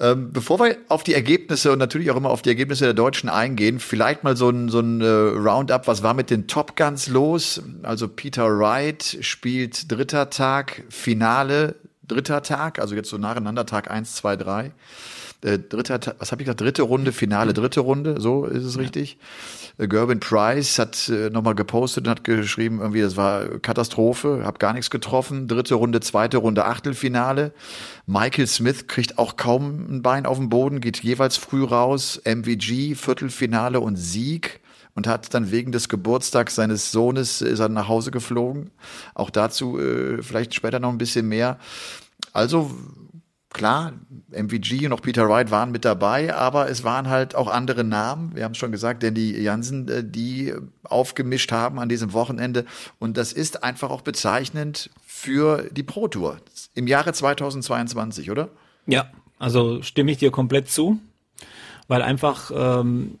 Ähm, 0.00 0.32
bevor 0.32 0.58
wir 0.58 0.76
auf 0.88 1.04
die 1.04 1.14
Ergebnisse 1.14 1.70
und 1.70 1.78
natürlich 1.78 2.10
auch 2.10 2.16
immer 2.16 2.30
auf 2.30 2.42
die 2.42 2.48
Ergebnisse 2.48 2.84
der 2.84 2.94
Deutschen 2.94 3.28
eingehen, 3.28 3.78
vielleicht 3.78 4.24
mal 4.24 4.36
so 4.36 4.50
ein, 4.50 4.68
so 4.68 4.80
ein 4.80 5.00
äh, 5.00 5.06
Roundup. 5.06 5.86
Was 5.86 6.02
war 6.02 6.14
mit 6.14 6.30
den 6.30 6.48
Top 6.48 6.76
Guns 6.76 7.06
los? 7.06 7.62
Also 7.84 8.08
Peter 8.08 8.46
Wright 8.58 9.18
spielt 9.20 9.90
dritter 9.92 10.30
Tag 10.30 10.82
Finale 10.88 11.76
dritter 12.06 12.42
Tag, 12.42 12.78
also 12.78 12.94
jetzt 12.94 13.08
so 13.08 13.18
nacheinander 13.18 13.66
Tag 13.66 13.90
eins, 13.90 14.14
zwei, 14.14 14.36
drei. 14.36 14.72
Äh, 15.42 15.58
dritter, 15.58 16.00
was 16.18 16.32
habe 16.32 16.42
ich 16.42 16.46
gesagt? 16.46 16.60
Dritte 16.60 16.82
Runde, 16.82 17.12
Finale, 17.12 17.52
dritte 17.52 17.80
Runde, 17.80 18.20
so 18.20 18.44
ist 18.46 18.64
es 18.64 18.76
ja. 18.76 18.82
richtig. 18.82 19.18
Äh, 19.78 19.88
Gerben 19.88 20.20
Price 20.20 20.78
hat 20.78 21.08
äh, 21.08 21.30
nochmal 21.30 21.54
gepostet 21.54 22.06
und 22.06 22.10
hat 22.10 22.24
geschrieben, 22.24 22.80
irgendwie, 22.80 23.02
das 23.02 23.16
war 23.16 23.58
Katastrophe, 23.58 24.42
hab 24.44 24.58
gar 24.58 24.72
nichts 24.72 24.90
getroffen. 24.90 25.48
Dritte 25.48 25.74
Runde, 25.74 26.00
zweite 26.00 26.38
Runde, 26.38 26.64
Achtelfinale. 26.64 27.52
Michael 28.06 28.46
Smith 28.46 28.86
kriegt 28.86 29.18
auch 29.18 29.36
kaum 29.36 29.86
ein 29.90 30.02
Bein 30.02 30.26
auf 30.26 30.38
den 30.38 30.48
Boden, 30.48 30.80
geht 30.80 31.02
jeweils 31.02 31.36
früh 31.36 31.64
raus. 31.64 32.20
MVG, 32.24 32.94
Viertelfinale 32.94 33.80
und 33.80 33.96
Sieg 33.96 34.60
und 34.94 35.06
hat 35.06 35.34
dann 35.34 35.50
wegen 35.50 35.72
des 35.72 35.88
Geburtstags 35.88 36.54
seines 36.54 36.92
Sohnes 36.92 37.40
ist 37.40 37.58
er 37.58 37.68
nach 37.68 37.88
Hause 37.88 38.10
geflogen. 38.10 38.70
Auch 39.14 39.30
dazu 39.30 39.78
äh, 39.78 40.22
vielleicht 40.22 40.54
später 40.54 40.78
noch 40.78 40.90
ein 40.90 40.98
bisschen 40.98 41.28
mehr. 41.28 41.58
Also 42.32 42.70
klar, 43.54 43.94
MVG 44.30 44.84
und 44.84 44.92
auch 44.92 45.00
Peter 45.00 45.26
Wright 45.28 45.50
waren 45.50 45.70
mit 45.70 45.86
dabei, 45.86 46.34
aber 46.34 46.68
es 46.68 46.84
waren 46.84 47.08
halt 47.08 47.34
auch 47.34 47.48
andere 47.48 47.84
Namen. 47.84 48.34
Wir 48.34 48.44
haben 48.44 48.52
es 48.52 48.58
schon 48.58 48.72
gesagt, 48.72 49.02
Danny 49.02 49.40
Jansen, 49.40 49.88
äh, 49.88 50.04
die 50.04 50.52
aufgemischt 50.82 51.50
haben 51.52 51.78
an 51.78 51.88
diesem 51.88 52.12
Wochenende. 52.12 52.66
Und 52.98 53.16
das 53.16 53.32
ist 53.32 53.64
einfach 53.64 53.88
auch 53.90 54.02
bezeichnend 54.02 54.90
für 55.06 55.70
die 55.70 55.82
Pro 55.82 56.08
Tour 56.08 56.36
im 56.74 56.86
Jahre 56.86 57.14
2022, 57.14 58.30
oder? 58.30 58.50
Ja, 58.86 59.10
also 59.38 59.80
stimme 59.82 60.10
ich 60.10 60.18
dir 60.18 60.30
komplett 60.30 60.68
zu, 60.68 60.98
weil 61.88 62.02
einfach 62.02 62.50
ähm, 62.54 63.18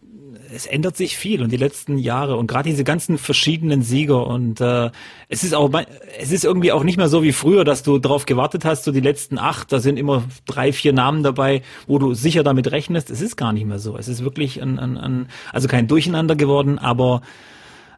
es 0.54 0.66
ändert 0.66 0.96
sich 0.96 1.16
viel 1.16 1.42
und 1.42 1.50
die 1.50 1.56
letzten 1.56 1.98
Jahre 1.98 2.36
und 2.36 2.46
gerade 2.46 2.68
diese 2.68 2.84
ganzen 2.84 3.18
verschiedenen 3.18 3.82
Sieger 3.82 4.26
und 4.26 4.60
äh, 4.60 4.90
es 5.28 5.42
ist 5.42 5.54
auch 5.54 5.70
es 6.18 6.32
ist 6.32 6.44
irgendwie 6.44 6.72
auch 6.72 6.84
nicht 6.84 6.96
mehr 6.96 7.08
so 7.08 7.22
wie 7.22 7.32
früher, 7.32 7.64
dass 7.64 7.82
du 7.82 7.98
darauf 7.98 8.26
gewartet 8.26 8.64
hast, 8.64 8.84
so 8.84 8.92
die 8.92 9.00
letzten 9.00 9.38
acht, 9.38 9.72
da 9.72 9.80
sind 9.80 9.98
immer 9.98 10.24
drei, 10.46 10.72
vier 10.72 10.92
Namen 10.92 11.22
dabei, 11.22 11.62
wo 11.86 11.98
du 11.98 12.14
sicher 12.14 12.42
damit 12.42 12.70
rechnest. 12.70 13.10
Es 13.10 13.20
ist 13.20 13.36
gar 13.36 13.52
nicht 13.52 13.66
mehr 13.66 13.78
so. 13.78 13.96
Es 13.96 14.08
ist 14.08 14.22
wirklich 14.22 14.62
ein, 14.62 14.78
ein, 14.78 14.96
ein 14.96 15.28
also 15.52 15.68
kein 15.68 15.88
Durcheinander 15.88 16.36
geworden, 16.36 16.78
aber 16.78 17.22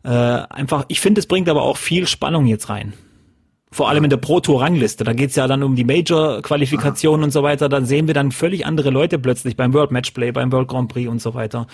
äh, 0.03 0.09
einfach, 0.09 0.85
ich 0.89 1.01
finde, 1.01 1.21
es 1.21 1.27
bringt 1.27 1.49
aber 1.49 1.63
auch 1.63 1.77
viel 1.77 2.07
Spannung 2.07 2.47
jetzt 2.47 2.69
rein. 2.69 2.95
Vor 3.77 3.91
allem 3.91 4.05
in 4.05 4.09
der 4.09 4.17
Pro 4.17 4.41
Tour 4.41 4.63
Rangliste. 4.63 5.05
Da 5.05 5.13
geht's 5.13 5.37
ja 5.37 5.47
dann 5.47 5.63
um 5.63 5.77
die 5.77 5.85
Major 5.85 6.41
Qualifikationen 6.41 7.25
und 7.25 7.31
so 7.31 7.43
weiter. 7.43 7.69
Dann 7.69 7.85
sehen 7.85 8.07
wir 8.07 8.15
dann 8.15 8.33
völlig 8.33 8.65
andere 8.65 8.89
Leute 8.89 9.19
plötzlich 9.19 9.55
beim 9.55 9.75
World 9.75 9.91
Matchplay, 9.91 10.33
beim 10.33 10.51
World 10.51 10.69
Grand 10.69 10.91
Prix 10.91 11.11
und 11.11 11.21
so 11.21 11.35
weiter. 11.35 11.67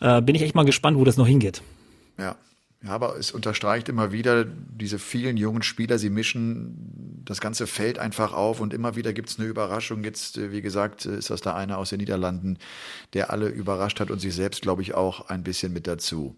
Äh, 0.00 0.22
bin 0.22 0.34
ich 0.34 0.40
echt 0.40 0.54
mal 0.54 0.64
gespannt, 0.64 0.96
wo 0.96 1.04
das 1.04 1.18
noch 1.18 1.26
hingeht. 1.26 1.60
Ja. 2.16 2.36
Ja, 2.82 2.92
aber 2.92 3.18
es 3.18 3.30
unterstreicht 3.30 3.90
immer 3.90 4.10
wieder 4.10 4.46
diese 4.46 4.98
vielen 4.98 5.36
jungen 5.36 5.62
Spieler, 5.62 5.98
sie 5.98 6.08
mischen 6.08 7.22
das 7.26 7.42
ganze 7.42 7.66
Feld 7.66 7.98
einfach 7.98 8.32
auf 8.32 8.60
und 8.60 8.72
immer 8.72 8.96
wieder 8.96 9.12
gibt's 9.12 9.38
eine 9.38 9.46
Überraschung. 9.46 10.02
Jetzt, 10.02 10.38
äh, 10.38 10.52
wie 10.52 10.62
gesagt, 10.62 11.04
ist 11.04 11.28
das 11.28 11.42
da 11.42 11.54
einer 11.54 11.76
aus 11.76 11.90
den 11.90 11.98
Niederlanden, 11.98 12.56
der 13.12 13.30
alle 13.30 13.48
überrascht 13.48 14.00
hat 14.00 14.10
und 14.10 14.18
sich 14.18 14.34
selbst, 14.34 14.62
glaube 14.62 14.80
ich, 14.80 14.94
auch 14.94 15.28
ein 15.28 15.42
bisschen 15.42 15.74
mit 15.74 15.86
dazu. 15.86 16.36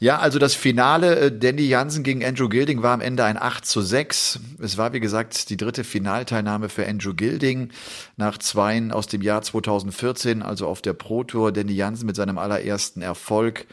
Ja, 0.00 0.18
also 0.18 0.38
das 0.38 0.54
Finale 0.54 1.16
äh, 1.16 1.38
Danny 1.38 1.62
Jansen 1.62 2.02
gegen 2.02 2.24
Andrew 2.24 2.48
Gilding 2.48 2.82
war 2.82 2.94
am 2.94 3.02
Ende 3.02 3.22
ein 3.24 3.36
8 3.36 3.66
zu 3.66 3.82
6. 3.82 4.40
Es 4.58 4.78
war, 4.78 4.94
wie 4.94 5.00
gesagt, 5.00 5.50
die 5.50 5.58
dritte 5.58 5.84
Finalteilnahme 5.84 6.70
für 6.70 6.88
Andrew 6.88 7.12
Gilding 7.12 7.70
nach 8.16 8.38
Zweien 8.38 8.92
aus 8.92 9.08
dem 9.08 9.20
Jahr 9.20 9.42
2014, 9.42 10.42
also 10.42 10.66
auf 10.66 10.80
der 10.80 10.94
Pro 10.94 11.22
Tour. 11.22 11.52
Danny 11.52 11.74
Jansen 11.74 12.06
mit 12.06 12.16
seinem 12.16 12.38
allerersten 12.38 13.02
Erfolg. 13.02 13.66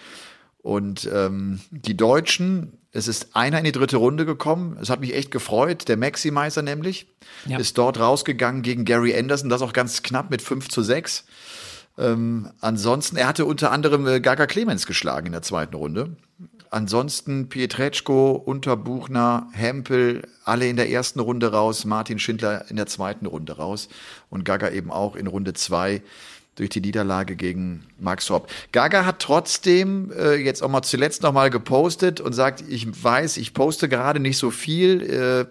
Und 0.58 1.10
ähm, 1.14 1.62
die 1.72 1.96
Deutschen, 1.96 2.74
es 2.92 3.08
ist 3.08 3.34
einer 3.38 3.60
in 3.60 3.64
die 3.64 3.72
dritte 3.72 3.96
Runde 3.96 4.26
gekommen. 4.26 4.78
Es 4.82 4.90
hat 4.90 5.00
mich 5.00 5.16
echt 5.16 5.32
gefreut. 5.32 5.88
Der 5.88 5.96
Maximizer 5.96 6.62
nämlich 6.62 7.08
ja. 7.46 7.58
ist 7.58 7.78
dort 7.78 8.02
rausgegangen 8.02 8.64
gegen 8.64 8.84
Gary 8.84 9.18
Anderson, 9.18 9.50
das 9.50 9.62
auch 9.62 9.72
ganz 9.72 10.04
knapp 10.04 10.30
mit 10.30 10.42
5 10.42 10.68
zu 10.68 10.84
6. 10.84 11.24
Ähm, 11.98 12.52
ansonsten, 12.62 13.18
er 13.18 13.28
hatte 13.28 13.46
unter 13.46 13.72
anderem 13.72 14.08
äh, 14.08 14.20
Gaga 14.20 14.46
Clemens 14.46 14.86
geschlagen 14.86 15.28
in 15.28 15.32
der 15.32 15.42
zweiten 15.42 15.76
Runde. 15.76 16.16
Ansonsten 16.70 17.50
Pietreczko, 17.50 18.32
Unterbuchner, 18.32 19.48
Hempel, 19.54 20.28
alle 20.44 20.68
in 20.68 20.76
der 20.76 20.90
ersten 20.90 21.20
Runde 21.20 21.52
raus, 21.52 21.86
Martin 21.86 22.20
Schindler 22.20 22.70
in 22.70 22.76
der 22.76 22.88
zweiten 22.88 23.26
Runde 23.26 23.54
raus 23.58 23.88
und 24.30 24.44
Gaga 24.44 24.70
eben 24.70 24.92
auch 24.92 25.16
in 25.16 25.28
Runde 25.28 25.54
zwei 25.54 26.02
durch 26.56 26.70
die 26.70 26.82
Niederlage 26.82 27.36
gegen 27.36 27.84
Max 28.00 28.30
Hopp. 28.30 28.50
Gaga 28.72 29.06
hat 29.06 29.20
trotzdem 29.20 30.12
äh, 30.12 30.36
jetzt 30.36 30.62
auch 30.62 30.70
mal 30.70 30.82
zuletzt 30.82 31.22
noch 31.24 31.32
mal 31.32 31.50
gepostet 31.50 32.20
und 32.20 32.34
sagt, 32.34 32.64
ich 32.68 33.04
weiß, 33.04 33.38
ich 33.38 33.54
poste 33.54 33.88
gerade 33.88 34.20
nicht 34.20 34.38
so 34.38 34.50
viel, 34.52 35.02
äh, 35.04 35.46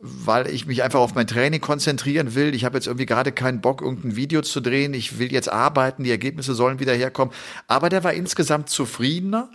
weil 0.00 0.48
ich 0.48 0.66
mich 0.66 0.82
einfach 0.82 1.00
auf 1.00 1.14
mein 1.14 1.26
Training 1.26 1.60
konzentrieren 1.60 2.34
will. 2.34 2.54
Ich 2.54 2.64
habe 2.64 2.76
jetzt 2.76 2.86
irgendwie 2.86 3.06
gerade 3.06 3.32
keinen 3.32 3.60
Bock, 3.60 3.80
irgendein 3.80 4.16
Video 4.16 4.42
zu 4.42 4.60
drehen. 4.60 4.92
Ich 4.92 5.18
will 5.18 5.32
jetzt 5.32 5.50
arbeiten, 5.50 6.04
die 6.04 6.10
Ergebnisse 6.10 6.54
sollen 6.54 6.80
wieder 6.80 6.94
herkommen. 6.94 7.32
Aber 7.68 7.88
der 7.88 8.04
war 8.04 8.12
insgesamt 8.12 8.68
zufriedener, 8.68 9.50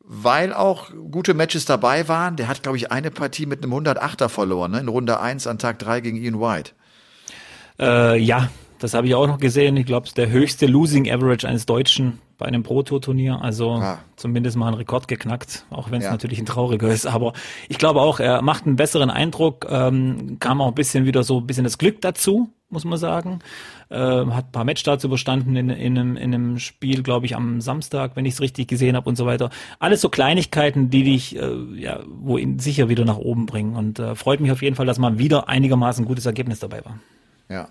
weil 0.00 0.52
auch 0.52 0.90
gute 1.10 1.34
Matches 1.34 1.66
dabei 1.66 2.08
waren. 2.08 2.36
Der 2.36 2.48
hat, 2.48 2.62
glaube 2.62 2.78
ich, 2.78 2.90
eine 2.90 3.10
Partie 3.10 3.46
mit 3.46 3.62
einem 3.62 3.74
108er 3.74 4.28
verloren, 4.28 4.72
ne? 4.72 4.80
in 4.80 4.88
Runde 4.88 5.20
1 5.20 5.46
an 5.46 5.58
Tag 5.58 5.78
3 5.78 6.00
gegen 6.00 6.16
Ian 6.16 6.40
White. 6.40 6.72
Äh, 7.78 8.18
ja, 8.18 8.48
das 8.78 8.94
habe 8.94 9.06
ich 9.06 9.14
auch 9.14 9.26
noch 9.26 9.38
gesehen. 9.38 9.76
Ich 9.76 9.86
glaube, 9.86 10.08
der 10.16 10.30
höchste 10.30 10.66
Losing 10.66 11.10
Average 11.10 11.48
eines 11.48 11.66
Deutschen 11.66 12.18
bei 12.38 12.46
einem 12.46 12.62
Pro-Tour-Turnier. 12.62 13.40
Also 13.40 13.72
ah. 13.72 13.98
zumindest 14.16 14.56
mal 14.56 14.68
einen 14.68 14.76
Rekord 14.76 15.08
geknackt, 15.08 15.64
auch 15.70 15.90
wenn 15.90 15.98
es 15.98 16.04
ja. 16.04 16.10
natürlich 16.10 16.38
ein 16.38 16.46
trauriger 16.46 16.88
ist. 16.88 17.06
Aber 17.06 17.32
ich 17.68 17.78
glaube 17.78 18.00
auch, 18.00 18.20
er 18.20 18.42
macht 18.42 18.66
einen 18.66 18.76
besseren 18.76 19.10
Eindruck. 19.10 19.66
Ähm, 19.70 20.38
kam 20.40 20.60
auch 20.60 20.68
ein 20.68 20.74
bisschen 20.74 21.06
wieder 21.06 21.22
so 21.22 21.40
ein 21.40 21.46
bisschen 21.46 21.64
das 21.64 21.78
Glück 21.78 22.00
dazu, 22.02 22.50
muss 22.68 22.84
man 22.84 22.98
sagen. 22.98 23.38
Äh, 23.88 23.96
hat 23.96 24.48
ein 24.48 24.52
paar 24.52 24.64
Matchstarts 24.64 25.04
überstanden 25.04 25.56
in, 25.56 25.70
in, 25.70 25.98
einem, 25.98 26.16
in 26.16 26.34
einem 26.34 26.58
Spiel, 26.58 27.02
glaube 27.02 27.26
ich, 27.26 27.36
am 27.36 27.60
Samstag, 27.60 28.16
wenn 28.16 28.26
ich 28.26 28.34
es 28.34 28.40
richtig 28.40 28.68
gesehen 28.68 28.96
habe 28.96 29.08
und 29.08 29.16
so 29.16 29.24
weiter. 29.24 29.50
Alles 29.78 30.00
so 30.00 30.08
Kleinigkeiten, 30.08 30.90
die 30.90 31.04
dich, 31.04 31.36
äh, 31.36 31.54
ja, 31.76 32.00
wo 32.06 32.36
ihn 32.36 32.58
sicher 32.58 32.88
wieder 32.88 33.04
nach 33.04 33.18
oben 33.18 33.46
bringen. 33.46 33.76
Und 33.76 33.98
äh, 33.98 34.14
freut 34.14 34.40
mich 34.40 34.50
auf 34.50 34.62
jeden 34.62 34.76
Fall, 34.76 34.86
dass 34.86 34.98
mal 34.98 35.18
wieder 35.18 35.48
einigermaßen 35.48 36.04
gutes 36.04 36.26
Ergebnis 36.26 36.58
dabei 36.58 36.84
war. 36.84 36.98
Ja, 37.48 37.68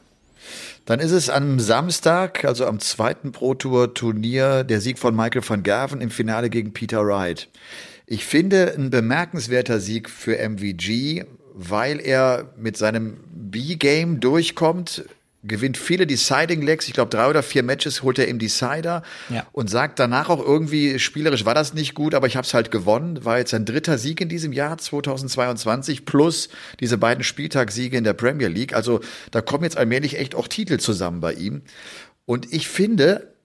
dann 0.86 1.00
ist 1.00 1.12
es 1.12 1.30
am 1.30 1.60
Samstag, 1.60 2.46
also 2.46 2.66
am 2.66 2.80
zweiten 2.80 3.32
Pro 3.32 3.56
Tour 3.56 3.94
Turnier, 3.94 4.64
der 4.64 4.82
Sieg 4.82 5.00
von 5.00 5.16
Michael 5.16 5.48
van 5.48 5.64
Gerven 5.64 6.00
im 6.00 6.12
Finale 6.12 6.50
gegen 6.50 6.74
Peter 6.74 7.06
Wright. 7.06 7.50
Ich 8.06 8.26
finde 8.26 8.76
ein 8.78 8.92
bemerkenswerter 8.92 9.80
Sieg 9.80 10.10
für 10.10 10.38
MVG, 10.38 11.26
weil 11.56 12.00
er 12.00 12.54
mit 12.58 12.78
seinem 12.78 13.18
B-Game 13.34 14.20
durchkommt, 14.20 15.06
gewinnt 15.48 15.78
viele 15.78 16.08
Deciding 16.08 16.62
Legs. 16.62 16.88
Ich 16.88 16.94
glaube, 16.94 17.10
drei 17.10 17.30
oder 17.30 17.44
vier 17.44 17.64
Matches 17.64 18.04
holt 18.04 18.20
er 18.20 18.28
im 18.28 18.40
Decider 18.40 19.04
ja. 19.30 19.46
und 19.52 19.70
sagt 19.70 20.00
danach 20.00 20.30
auch 20.30 20.44
irgendwie, 20.44 21.00
spielerisch 21.00 21.46
war 21.46 21.54
das 21.54 21.74
nicht 21.74 21.94
gut, 21.94 22.14
aber 22.14 22.28
ich 22.28 22.36
habe 22.36 22.46
es 22.46 22.54
halt 22.54 22.72
gewonnen. 22.72 23.24
War 23.26 23.38
jetzt 23.38 23.52
sein 23.52 23.66
dritter 23.66 23.98
Sieg 23.98 24.22
in 24.22 24.30
diesem 24.30 24.54
Jahr 24.54 24.78
2022 24.78 26.06
plus 26.06 26.50
diese 26.80 26.98
beiden 26.98 27.24
Spieltagssiege 27.24 27.98
in 27.98 28.04
der 28.04 28.14
Premier 28.14 28.48
League. 28.48 28.74
Also 28.74 29.02
da 29.32 29.42
kommen 29.42 29.64
jetzt 29.64 29.78
allmählich 29.78 30.18
echt 30.18 30.36
auch 30.36 30.48
Titel 30.48 30.78
zusammen 30.78 31.22
bei 31.22 31.34
ihm. 31.34 31.62
Und 32.26 32.52
ich 32.52 32.68
finde, 32.68 33.36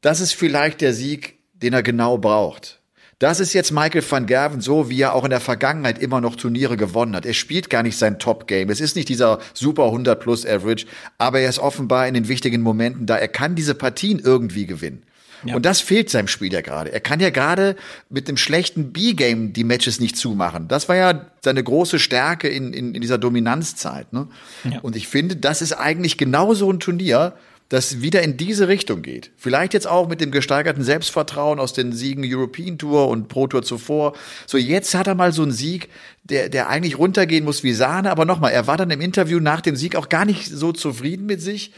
das 0.00 0.20
ist 0.20 0.34
vielleicht 0.34 0.80
der 0.80 0.92
Sieg, 0.92 1.38
den 1.52 1.72
er 1.72 1.82
genau 1.82 2.18
braucht. 2.18 2.80
Das 3.24 3.40
ist 3.40 3.54
jetzt 3.54 3.70
Michael 3.70 4.04
van 4.06 4.26
Gerven 4.26 4.60
so, 4.60 4.90
wie 4.90 5.00
er 5.00 5.14
auch 5.14 5.24
in 5.24 5.30
der 5.30 5.40
Vergangenheit 5.40 5.98
immer 5.98 6.20
noch 6.20 6.36
Turniere 6.36 6.76
gewonnen 6.76 7.16
hat. 7.16 7.24
Er 7.24 7.32
spielt 7.32 7.70
gar 7.70 7.82
nicht 7.82 7.96
sein 7.96 8.18
Top-Game. 8.18 8.68
Es 8.68 8.82
ist 8.82 8.96
nicht 8.96 9.08
dieser 9.08 9.38
super 9.54 9.84
100 9.84 10.20
plus 10.20 10.44
Average, 10.44 10.84
aber 11.16 11.40
er 11.40 11.48
ist 11.48 11.58
offenbar 11.58 12.06
in 12.06 12.12
den 12.12 12.28
wichtigen 12.28 12.60
Momenten 12.60 13.06
da. 13.06 13.16
Er 13.16 13.28
kann 13.28 13.54
diese 13.54 13.74
Partien 13.74 14.18
irgendwie 14.18 14.66
gewinnen. 14.66 15.04
Ja. 15.42 15.56
Und 15.56 15.64
das 15.64 15.80
fehlt 15.80 16.10
seinem 16.10 16.28
Spiel 16.28 16.52
ja 16.52 16.60
gerade. 16.60 16.92
Er 16.92 17.00
kann 17.00 17.18
ja 17.18 17.30
gerade 17.30 17.76
mit 18.10 18.28
dem 18.28 18.36
schlechten 18.36 18.92
B-Game 18.92 19.54
die 19.54 19.64
Matches 19.64 20.00
nicht 20.00 20.18
zumachen. 20.18 20.68
Das 20.68 20.90
war 20.90 20.96
ja 20.96 21.24
seine 21.42 21.64
große 21.64 21.98
Stärke 21.98 22.48
in, 22.48 22.74
in, 22.74 22.94
in 22.94 23.00
dieser 23.00 23.16
Dominanzzeit. 23.16 24.12
Ne? 24.12 24.28
Ja. 24.64 24.80
Und 24.80 24.96
ich 24.96 25.08
finde, 25.08 25.36
das 25.36 25.62
ist 25.62 25.72
eigentlich 25.72 26.18
genau 26.18 26.52
so 26.52 26.70
ein 26.70 26.78
Turnier, 26.78 27.32
das 27.68 28.02
wieder 28.02 28.22
in 28.22 28.36
diese 28.36 28.68
Richtung 28.68 29.02
geht. 29.02 29.30
Vielleicht 29.36 29.74
jetzt 29.74 29.86
auch 29.86 30.08
mit 30.08 30.20
dem 30.20 30.30
gesteigerten 30.30 30.84
Selbstvertrauen 30.84 31.58
aus 31.58 31.72
den 31.72 31.92
Siegen 31.92 32.24
European 32.26 32.78
Tour 32.78 33.08
und 33.08 33.28
Pro 33.28 33.46
Tour 33.46 33.62
zuvor. 33.62 34.14
So, 34.46 34.58
jetzt 34.58 34.94
hat 34.94 35.06
er 35.06 35.14
mal 35.14 35.32
so 35.32 35.42
einen 35.42 35.52
Sieg, 35.52 35.88
der, 36.24 36.48
der 36.48 36.68
eigentlich 36.68 36.98
runtergehen 36.98 37.44
muss 37.44 37.62
wie 37.62 37.72
Sahne. 37.72 38.10
Aber 38.10 38.26
nochmal, 38.26 38.52
er 38.52 38.66
war 38.66 38.76
dann 38.76 38.90
im 38.90 39.00
Interview 39.00 39.40
nach 39.40 39.60
dem 39.60 39.76
Sieg 39.76 39.96
auch 39.96 40.08
gar 40.08 40.24
nicht 40.24 40.46
so 40.46 40.72
zufrieden 40.72 41.26
mit 41.26 41.40
sich. 41.40 41.72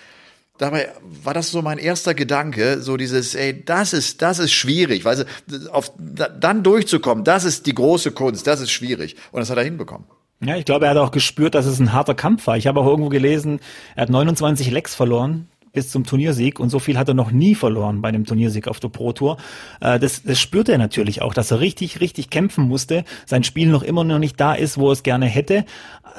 Dabei 0.59 0.88
war 1.22 1.35
das 1.35 1.51
so 1.51 1.61
mein 1.62 1.79
erster 1.79 2.14
Gedanke, 2.14 2.81
so 2.81 2.96
dieses, 2.96 3.35
ey, 3.35 3.62
das 3.64 3.92
ist, 3.92 4.22
das 4.22 4.38
ist 4.38 4.53
schwierig, 4.53 5.05
weil 5.05 5.27
auf, 5.70 5.92
dann 5.99 6.62
durchzukommen, 6.62 7.25
das 7.25 7.44
ist 7.44 7.66
die 7.66 7.75
große 7.75 8.12
Kunst, 8.12 8.46
das 8.46 8.61
ist 8.61 8.70
schwierig. 8.70 9.16
Und 9.33 9.40
das 9.40 9.51
hat 9.51 9.59
er 9.59 9.64
hinbekommen. 9.64 10.07
Ja, 10.40 10.57
ich 10.57 10.64
glaube, 10.64 10.87
er 10.87 10.92
hat 10.92 10.99
auch 10.99 11.11
gespürt, 11.11 11.55
dass 11.55 11.66
es 11.66 11.79
ein 11.79 11.92
harter 11.92 12.14
Kampf 12.14 12.46
war. 12.46 12.57
Ich 12.57 12.66
habe 12.66 12.81
auch 12.81 12.87
irgendwo 12.87 13.11
gelesen, 13.11 13.61
er 13.94 14.03
hat 14.03 14.11
29 14.11 14.70
Lecks 14.70 14.94
verloren 14.94 15.49
bis 15.76 15.90
zum 15.90 16.04
Turniersieg 16.04 16.58
und 16.58 16.70
so 16.70 16.78
viel 16.78 16.96
hat 16.96 17.08
er 17.08 17.14
noch 17.14 17.30
nie 17.30 17.54
verloren 17.54 18.00
bei 18.00 18.10
dem 18.10 18.24
Turniersieg 18.24 18.66
auf 18.66 18.80
der 18.80 18.88
Pro 18.88 19.12
Tour. 19.12 19.36
Äh, 19.82 19.98
das, 19.98 20.22
das 20.22 20.40
spürt 20.40 20.70
er 20.70 20.78
natürlich 20.78 21.20
auch, 21.20 21.34
dass 21.34 21.50
er 21.50 21.60
richtig, 21.60 22.00
richtig 22.00 22.30
kämpfen 22.30 22.66
musste, 22.66 23.04
sein 23.26 23.44
Spiel 23.44 23.68
noch 23.68 23.82
immer 23.82 24.02
noch 24.02 24.18
nicht 24.18 24.40
da 24.40 24.54
ist, 24.54 24.78
wo 24.78 24.88
er 24.88 24.92
es 24.92 25.02
gerne 25.02 25.26
hätte. 25.26 25.66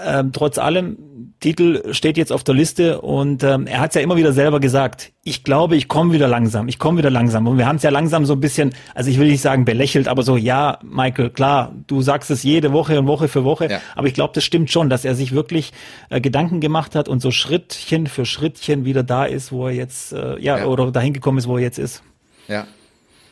Ähm, 0.06 0.32
trotz 0.32 0.60
allem 0.60 0.98
Titel 1.40 1.94
steht 1.94 2.18
jetzt 2.18 2.32
auf 2.32 2.44
der 2.44 2.56
Liste 2.56 3.02
und 3.02 3.44
ähm, 3.44 3.68
er 3.68 3.80
hat 3.80 3.92
es 3.92 3.96
ja 3.96 4.02
immer 4.02 4.16
wieder 4.16 4.34
selber 4.34 4.60
gesagt, 4.60 5.12
ich 5.24 5.44
glaube, 5.44 5.76
ich 5.76 5.88
komme 5.88 6.14
wieder 6.14 6.28
langsam, 6.28 6.68
ich 6.68 6.80
komme 6.80 7.00
wieder 7.00 7.10
langsam. 7.10 7.48
Und 7.48 7.58
wir 7.58 7.68
haben 7.68 7.76
es 7.76 7.84
ja 7.84 7.90
langsam 7.90 8.26
so 8.26 8.34
ein 8.34 8.40
bisschen, 8.40 8.74
also 8.96 9.10
ich 9.10 9.20
will 9.20 9.28
nicht 9.28 9.42
sagen 9.42 9.66
belächelt, 9.66 10.08
aber 10.08 10.24
so, 10.24 10.36
ja, 10.38 10.80
Michael, 10.84 11.30
klar, 11.30 11.74
du 11.86 12.02
sagst 12.02 12.32
es 12.32 12.44
jede 12.44 12.74
Woche 12.74 12.98
und 13.00 13.08
Woche 13.08 13.28
für 13.28 13.44
Woche, 13.44 13.70
ja. 13.70 13.82
aber 13.96 14.08
ich 14.08 14.14
glaube, 14.14 14.34
das 14.34 14.44
stimmt 14.44 14.72
schon, 14.72 14.90
dass 14.90 15.06
er 15.06 15.16
sich 15.16 15.32
wirklich 15.32 15.74
äh, 16.10 16.22
Gedanken 16.22 16.60
gemacht 16.60 16.96
hat 16.96 17.08
und 17.08 17.22
so 17.22 17.30
Schrittchen 17.30 18.08
für 18.08 18.26
Schrittchen 18.26 18.86
wieder 18.86 19.04
da 19.04 19.26
ist, 19.26 19.52
wo 19.52 19.68
er 19.68 19.74
jetzt, 19.74 20.14
äh, 20.14 20.40
ja, 20.40 20.58
ja, 20.58 20.66
oder 20.66 20.92
dahin 20.92 21.14
gekommen 21.14 21.38
ist, 21.38 21.48
wo 21.48 21.58
er 21.58 21.64
jetzt 21.64 21.78
ist. 21.78 22.02
Ja, 22.48 22.66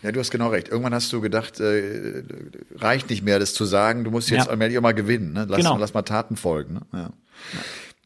ja, 0.06 0.12
du 0.12 0.20
hast 0.20 0.30
genau 0.30 0.50
recht. 0.50 0.68
Irgendwann 0.68 0.94
hast 0.94 1.12
du 1.12 1.20
gedacht, 1.20 1.60
äh, 1.60 2.22
reicht 2.76 3.10
nicht 3.10 3.24
mehr, 3.24 3.40
das 3.40 3.56
zu 3.56 3.66
sagen. 3.66 4.04
Du 4.04 4.12
musst 4.12 4.30
jetzt 4.30 4.46
ja. 4.46 4.52
allmählich 4.52 4.80
mal 4.80 4.94
gewinnen. 4.94 5.34
Ne? 5.34 5.48
Lass, 5.50 5.58
genau. 5.58 5.78
lass 5.78 5.96
mal 5.96 6.04
Taten 6.04 6.36
folgen. 6.36 6.76
Ne? 6.76 6.82
Ja. 6.94 7.10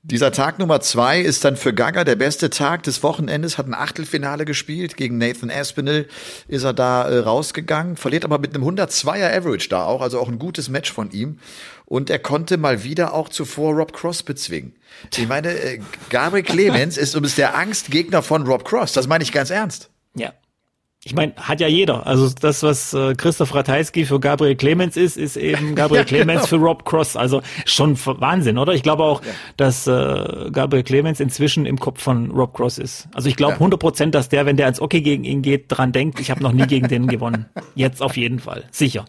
Dieser 0.10 0.32
Tag 0.32 0.58
Nummer 0.58 0.82
zwei 0.82 1.22
ist 1.22 1.45
dann 1.45 1.56
für 1.56 1.72
Gaga 1.72 2.04
der 2.04 2.15
beste 2.15 2.50
Tag 2.50 2.82
des 2.82 3.04
Wochenendes, 3.04 3.60
hat 3.60 3.67
ein 3.67 3.76
Achtelfinale 3.76 4.43
gespielt. 4.43 4.98
Gegen 4.98 5.19
Nathan 5.19 5.52
Aspinall 5.52 6.08
ist 6.48 6.63
er 6.63 6.74
da 6.74 7.08
äh, 7.08 7.19
rausgegangen, 7.19 7.95
verliert 7.95 8.26
aber 8.26 8.39
mit 8.39 8.56
einem 8.56 8.67
102er 8.67 9.38
Average 9.38 9.69
da 9.69 9.86
auch, 9.86 10.02
also 10.02 10.19
auch 10.19 10.28
ein 10.28 10.39
gutes 10.39 10.67
Match 10.67 10.91
von 10.91 11.12
ihm. 11.12 11.38
Und 11.86 12.10
er 12.10 12.17
konnte 12.17 12.58
mal 12.58 12.84
wieder 12.84 13.13
auch 13.13 13.30
zuvor 13.30 13.74
Rob 13.76 13.93
Cross 13.93 14.24
bezwingen. 14.24 14.74
Ich 15.15 15.28
meine, 15.28 15.52
äh, 15.52 15.80
Gabriel 16.10 16.43
Clemens 16.43 16.98
ist 16.98 17.13
übrigens 17.13 17.36
der 17.36 17.56
Angstgegner 17.56 18.24
von 18.24 18.48
Rob 18.48 18.65
Cross, 18.65 18.93
das 18.93 19.08
meine 19.08 19.24
ich 19.24 19.32
ganz 19.32 19.52
ernst. 19.52 19.91
Ja, 20.15 20.34
ich 21.05 21.15
meine, 21.15 21.33
hat 21.38 21.62
ja 21.62 21.67
jeder. 21.67 22.05
Also 22.05 22.29
das, 22.29 22.62
was 22.62 22.93
äh, 22.93 23.13
Christoph 23.15 23.55
Ratajski 23.55 24.03
für 24.03 24.19
Gabriel 24.19 24.55
Clemens 24.55 24.97
ist, 24.97 25.15
ist 25.15 25.38
eben 25.38 25.73
Gabriel 25.75 26.01
ja, 26.01 26.05
Clemens 26.05 26.41
genau. 26.41 26.47
für 26.47 26.55
Rob 26.57 26.83
Cross. 26.83 27.15
Also 27.15 27.41
schon 27.65 27.97
Wahnsinn, 28.05 28.57
oder? 28.57 28.73
Ich 28.73 28.83
glaube 28.83 29.03
auch, 29.03 29.23
ja. 29.23 29.31
dass 29.55 29.88
äh, 29.88 30.49
Gabriel 30.51 30.83
Clemens 30.83 31.21
inzwischen 31.21 31.65
im 31.65 31.79
Kopf 31.79 32.01
von 32.01 32.31
Rob 32.31 32.53
Cross 32.53 32.79
ist. 32.79 33.07
Also 33.13 33.29
ich 33.29 33.38
glaube 33.38 33.53
ja. 33.53 33.59
100 33.59 33.79
Prozent, 33.79 34.13
dass 34.13 34.27
der, 34.27 34.45
wenn 34.45 34.57
der 34.57 34.65
ans 34.65 34.81
Okay 34.81 34.99
gegen 35.01 35.23
ihn 35.23 35.41
geht, 35.41 35.65
dran 35.69 35.93
denkt, 35.93 36.19
ich 36.19 36.31
habe 36.31 36.43
noch 36.43 36.51
nie 36.51 36.67
gegen 36.67 36.89
den 36.89 37.07
gewonnen. 37.07 37.45
Jetzt 37.75 38.01
auf 38.01 38.17
jeden 38.17 38.39
Fall. 38.39 38.65
Sicher. 38.71 39.05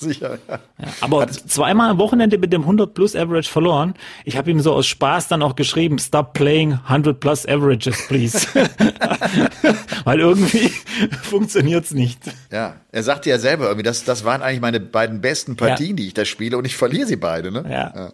Sicher, 0.00 0.38
ja. 0.48 0.58
ja 0.78 0.88
aber 1.00 1.22
Hat 1.22 1.34
zweimal 1.34 1.90
am 1.90 1.98
Wochenende 1.98 2.38
mit 2.38 2.52
dem 2.52 2.62
100 2.62 2.94
plus 2.94 3.14
Average 3.14 3.50
verloren. 3.50 3.94
Ich 4.24 4.36
habe 4.36 4.50
ihm 4.50 4.60
so 4.60 4.72
aus 4.72 4.86
Spaß 4.86 5.28
dann 5.28 5.42
auch 5.42 5.56
geschrieben, 5.56 5.98
stop 5.98 6.32
playing 6.32 6.80
100 6.88 7.20
plus 7.20 7.46
Averages, 7.46 8.06
please. 8.08 8.46
Weil 10.04 10.20
irgendwie 10.20 10.68
funktioniert's 11.22 11.92
nicht. 11.92 12.18
Ja, 12.50 12.76
er 12.90 13.02
sagte 13.02 13.28
ja 13.28 13.38
selber 13.38 13.66
irgendwie, 13.66 13.82
das, 13.82 14.04
das 14.04 14.24
waren 14.24 14.40
eigentlich 14.40 14.62
meine 14.62 14.80
beiden 14.80 15.20
besten 15.20 15.56
Partien, 15.56 15.90
ja. 15.90 15.96
die 15.96 16.06
ich 16.08 16.14
da 16.14 16.24
spiele 16.24 16.56
und 16.56 16.64
ich 16.64 16.76
verliere 16.76 17.06
sie 17.06 17.16
beide. 17.16 17.50
Ne? 17.50 17.64
Ja. 17.68 17.92
ja. 17.94 18.12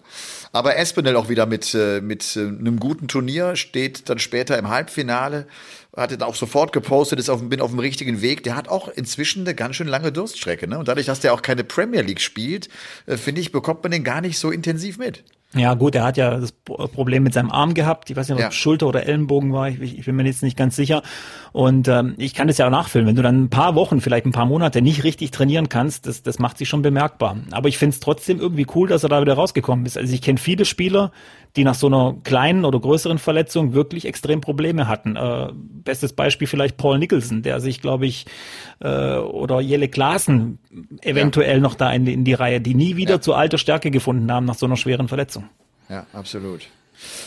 Aber 0.53 0.77
Espinel 0.77 1.16
auch 1.16 1.29
wieder 1.29 1.46
mit, 1.46 1.75
äh, 1.75 2.01
mit 2.01 2.37
äh, 2.37 2.40
einem 2.40 2.81
guten 2.81 3.07
Turnier, 3.07 3.57
steht 3.57 4.09
dann 4.09 4.18
später 4.18 4.59
im 4.59 4.70
Halbfinale 4.70 5.46
hatte 6.03 6.25
auch 6.27 6.35
sofort 6.35 6.73
gepostet, 6.73 7.19
ist 7.19 7.29
auf, 7.29 7.43
bin 7.49 7.61
auf 7.61 7.71
dem 7.71 7.79
richtigen 7.79 8.21
Weg. 8.21 8.43
Der 8.45 8.57
hat 8.57 8.69
auch 8.69 8.89
inzwischen 8.89 9.41
eine 9.41 9.55
ganz 9.55 9.77
schön 9.77 9.89
lange 9.89 10.13
Durststrecke. 10.13 10.69
Ne? 10.69 10.79
Und 10.79 10.89
dadurch, 10.89 11.07
dass 11.07 11.21
der 11.21 11.33
auch 11.33 11.43
keine 11.43 11.65
Premier 11.65 12.03
League 12.03 12.21
spielt, 12.21 12.69
äh, 13.07 13.17
finde 13.17 13.41
ich, 13.41 13.53
bekommt 13.53 13.83
man 13.83 13.93
den 13.93 14.05
gar 14.05 14.21
nicht 14.21 14.39
so 14.39 14.51
intensiv 14.51 14.99
mit. 14.99 15.25
Ja, 15.57 15.75
gut, 15.75 15.95
er 15.95 16.05
hat 16.05 16.16
ja 16.16 16.38
das 16.38 16.53
Problem 16.53 17.23
mit 17.23 17.35
seinem 17.35 17.51
Arm 17.51 17.75
gehabt. 17.75 18.11
Ich 18.11 18.16
weiß 18.16 18.29
nicht, 18.29 18.37
ob 18.37 18.40
ja. 18.40 18.51
Schulter 18.51 18.87
oder 18.87 19.07
Ellenbogen 19.07 19.53
war. 19.53 19.69
Ich, 19.69 19.99
ich, 19.99 20.05
bin 20.05 20.16
mir 20.16 20.25
jetzt 20.25 20.42
nicht 20.42 20.57
ganz 20.57 20.77
sicher. 20.77 21.03
Und 21.53 21.88
ähm, 21.88 22.14
ich 22.19 22.35
kann 22.35 22.47
das 22.47 22.59
ja 22.59 22.66
auch 22.66 22.71
nachfüllen. 22.71 23.07
Wenn 23.07 23.16
du 23.16 23.23
dann 23.23 23.45
ein 23.45 23.51
paar 23.51 23.75
Wochen, 23.75 24.01
vielleicht 24.01 24.27
ein 24.27 24.33
paar 24.33 24.47
Monate 24.47 24.83
nicht 24.83 25.05
richtig 25.05 25.31
trainieren 25.31 25.69
kannst, 25.69 26.07
das, 26.07 26.23
das 26.23 26.38
macht 26.38 26.59
sich 26.59 26.69
schon 26.69 26.83
bemerkbar. 26.83 27.37
Aber 27.51 27.69
ich 27.69 27.79
finde 27.79 27.95
es 27.95 28.01
trotzdem 28.01 28.38
irgendwie 28.38 28.66
cool, 28.75 28.88
dass 28.88 29.03
er 29.03 29.09
da 29.09 29.21
wieder 29.21 29.35
rausgekommen 29.35 29.87
ist. 29.87 29.97
Also 29.97 30.12
ich 30.12 30.23
kenne 30.23 30.38
viele 30.38 30.64
Spieler, 30.64 31.12
die 31.57 31.64
nach 31.64 31.75
so 31.75 31.87
einer 31.87 32.16
kleinen 32.23 32.64
oder 32.64 32.79
größeren 32.79 33.19
Verletzung 33.19 33.73
wirklich 33.73 34.05
extrem 34.05 34.40
Probleme 34.40 34.88
hatten. 34.88 35.16
Äh, 35.16 35.49
bestes 35.55 36.12
Beispiel 36.12 36.47
vielleicht 36.47 36.77
Paul 36.77 36.99
Nicholson, 36.99 37.42
der 37.42 37.61
sich, 37.61 37.81
glaube 37.81 38.07
ich, 38.07 38.27
äh, 38.81 39.17
oder 39.17 39.61
Jelle 39.61 39.89
Klaassen 39.89 40.59
eventuell 41.03 41.57
ja. 41.57 41.61
noch 41.61 41.75
da 41.75 41.93
in, 41.93 42.07
in, 42.07 42.25
die 42.25 42.35
Reihe, 42.35 42.61
die 42.61 42.75
nie 42.75 42.97
wieder 42.97 43.15
ja. 43.15 43.21
zu 43.21 43.35
alter 43.35 43.59
Stärke 43.59 43.91
gefunden 43.91 44.31
haben 44.31 44.47
nach 44.47 44.55
so 44.55 44.67
einer 44.67 44.77
schweren 44.77 45.09
Verletzung. 45.09 45.45
Ja, 45.89 46.07
absolut. 46.12 46.69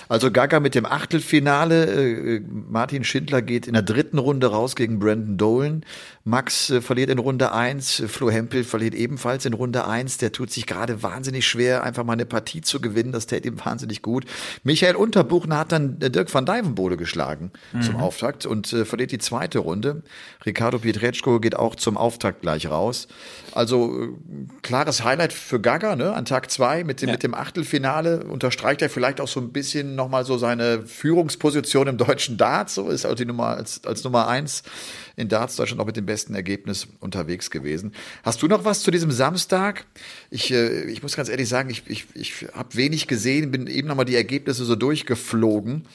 Also 0.08 0.32
Gaga 0.32 0.60
mit 0.60 0.76
dem 0.76 0.86
Achtelfinale. 0.86 1.86
Äh, 1.86 2.42
Martin 2.42 3.04
Schindler 3.04 3.42
geht 3.42 3.68
in 3.68 3.74
der 3.74 3.84
dritten 3.84 4.18
Runde 4.18 4.48
raus 4.48 4.76
gegen 4.76 5.00
Brandon 5.00 5.38
Dolan. 5.38 5.86
Max 6.30 6.70
äh, 6.70 6.82
verliert 6.82 7.10
in 7.10 7.20
Runde 7.20 7.52
eins. 7.52 8.04
Flo 8.08 8.30
Hempel 8.30 8.64
verliert 8.64 8.94
ebenfalls 8.94 9.46
in 9.46 9.54
Runde 9.54 9.88
eins. 9.88 10.18
Der 10.18 10.32
tut 10.32 10.52
sich 10.52 10.68
gerade 10.68 11.02
wahnsinnig 11.04 11.48
schwer, 11.48 11.84
einfach 11.84 12.04
mal 12.04 12.14
eine 12.14 12.26
Partie 12.26 12.62
zu 12.62 12.80
gewinnen. 12.80 13.12
Das 13.12 13.26
täte 13.26 13.48
ihm 13.48 13.64
wahnsinnig 13.64 14.02
gut. 14.02 14.26
Michael 14.64 14.96
Unterbuchner 14.96 15.58
hat 15.58 15.72
dann 15.72 16.00
äh, 16.02 16.10
Dirk 16.10 16.34
van 16.34 16.46
Dijvenbode 16.46 16.98
geschlagen 16.98 17.52
mhm. 17.74 17.82
zum 17.82 17.96
Auftakt 17.96 18.46
und 18.46 18.72
äh, 18.74 18.86
verliert 18.86 19.12
die 19.12 19.18
zweite 19.18 19.60
Runde. 19.60 20.04
Ricardo 20.46 20.80
Pietreczko 20.80 21.40
geht 21.40 21.56
auch 21.56 21.76
zum 21.76 21.98
Auftakt 21.98 22.42
gleich 22.42 22.70
raus. 22.70 23.08
Also 23.54 24.04
äh, 24.04 24.10
klares 24.62 25.04
Highlight 25.04 25.34
für 25.34 25.60
Gaga 25.60 25.96
ne? 25.96 26.14
an 26.14 26.26
Tag 26.26 26.52
zwei 26.52 26.84
mit 26.84 27.02
dem, 27.02 27.10
ja. 27.10 27.14
mit 27.14 27.24
dem 27.24 27.34
Achtelfinale. 27.34 28.24
Unterstreicht 28.26 28.82
er 28.82 28.90
vielleicht 28.90 29.22
auch 29.22 29.28
so 29.28 29.40
ein 29.40 29.52
bisschen 29.52 29.69
nochmal 29.76 30.26
so 30.26 30.38
seine 30.38 30.84
Führungsposition 30.84 31.88
im 31.88 31.98
deutschen 31.98 32.38
Darts. 32.38 32.76
So 32.76 32.90
ist 32.90 33.06
also 33.06 33.16
die 33.16 33.26
Nummer 33.26 33.48
als, 33.48 33.84
als 33.86 34.04
Nummer 34.04 34.28
eins 34.28 34.64
in 35.16 35.28
Darts 35.28 35.56
Deutschland 35.56 35.82
auch 35.82 35.86
mit 35.86 35.98
dem 35.98 36.06
besten 36.06 36.36
Ergebnis 36.36 36.88
unterwegs 37.00 37.52
gewesen. 37.52 37.94
Hast 38.24 38.42
du 38.42 38.48
noch 38.48 38.66
was 38.66 38.82
zu 38.82 38.92
diesem 38.92 39.12
Samstag? 39.12 39.86
Ich, 40.30 40.52
äh, 40.52 40.84
ich 40.86 41.04
muss 41.04 41.16
ganz 41.16 41.30
ehrlich 41.30 41.50
sagen, 41.50 41.70
ich, 41.70 41.84
ich, 41.88 42.06
ich 42.14 42.48
habe 42.54 42.76
wenig 42.76 43.08
gesehen, 43.08 43.52
bin 43.52 43.68
eben 43.68 43.88
nochmal 43.88 44.06
die 44.06 44.16
Ergebnisse 44.16 44.66
so 44.66 44.76
durchgeflogen. 44.76 45.86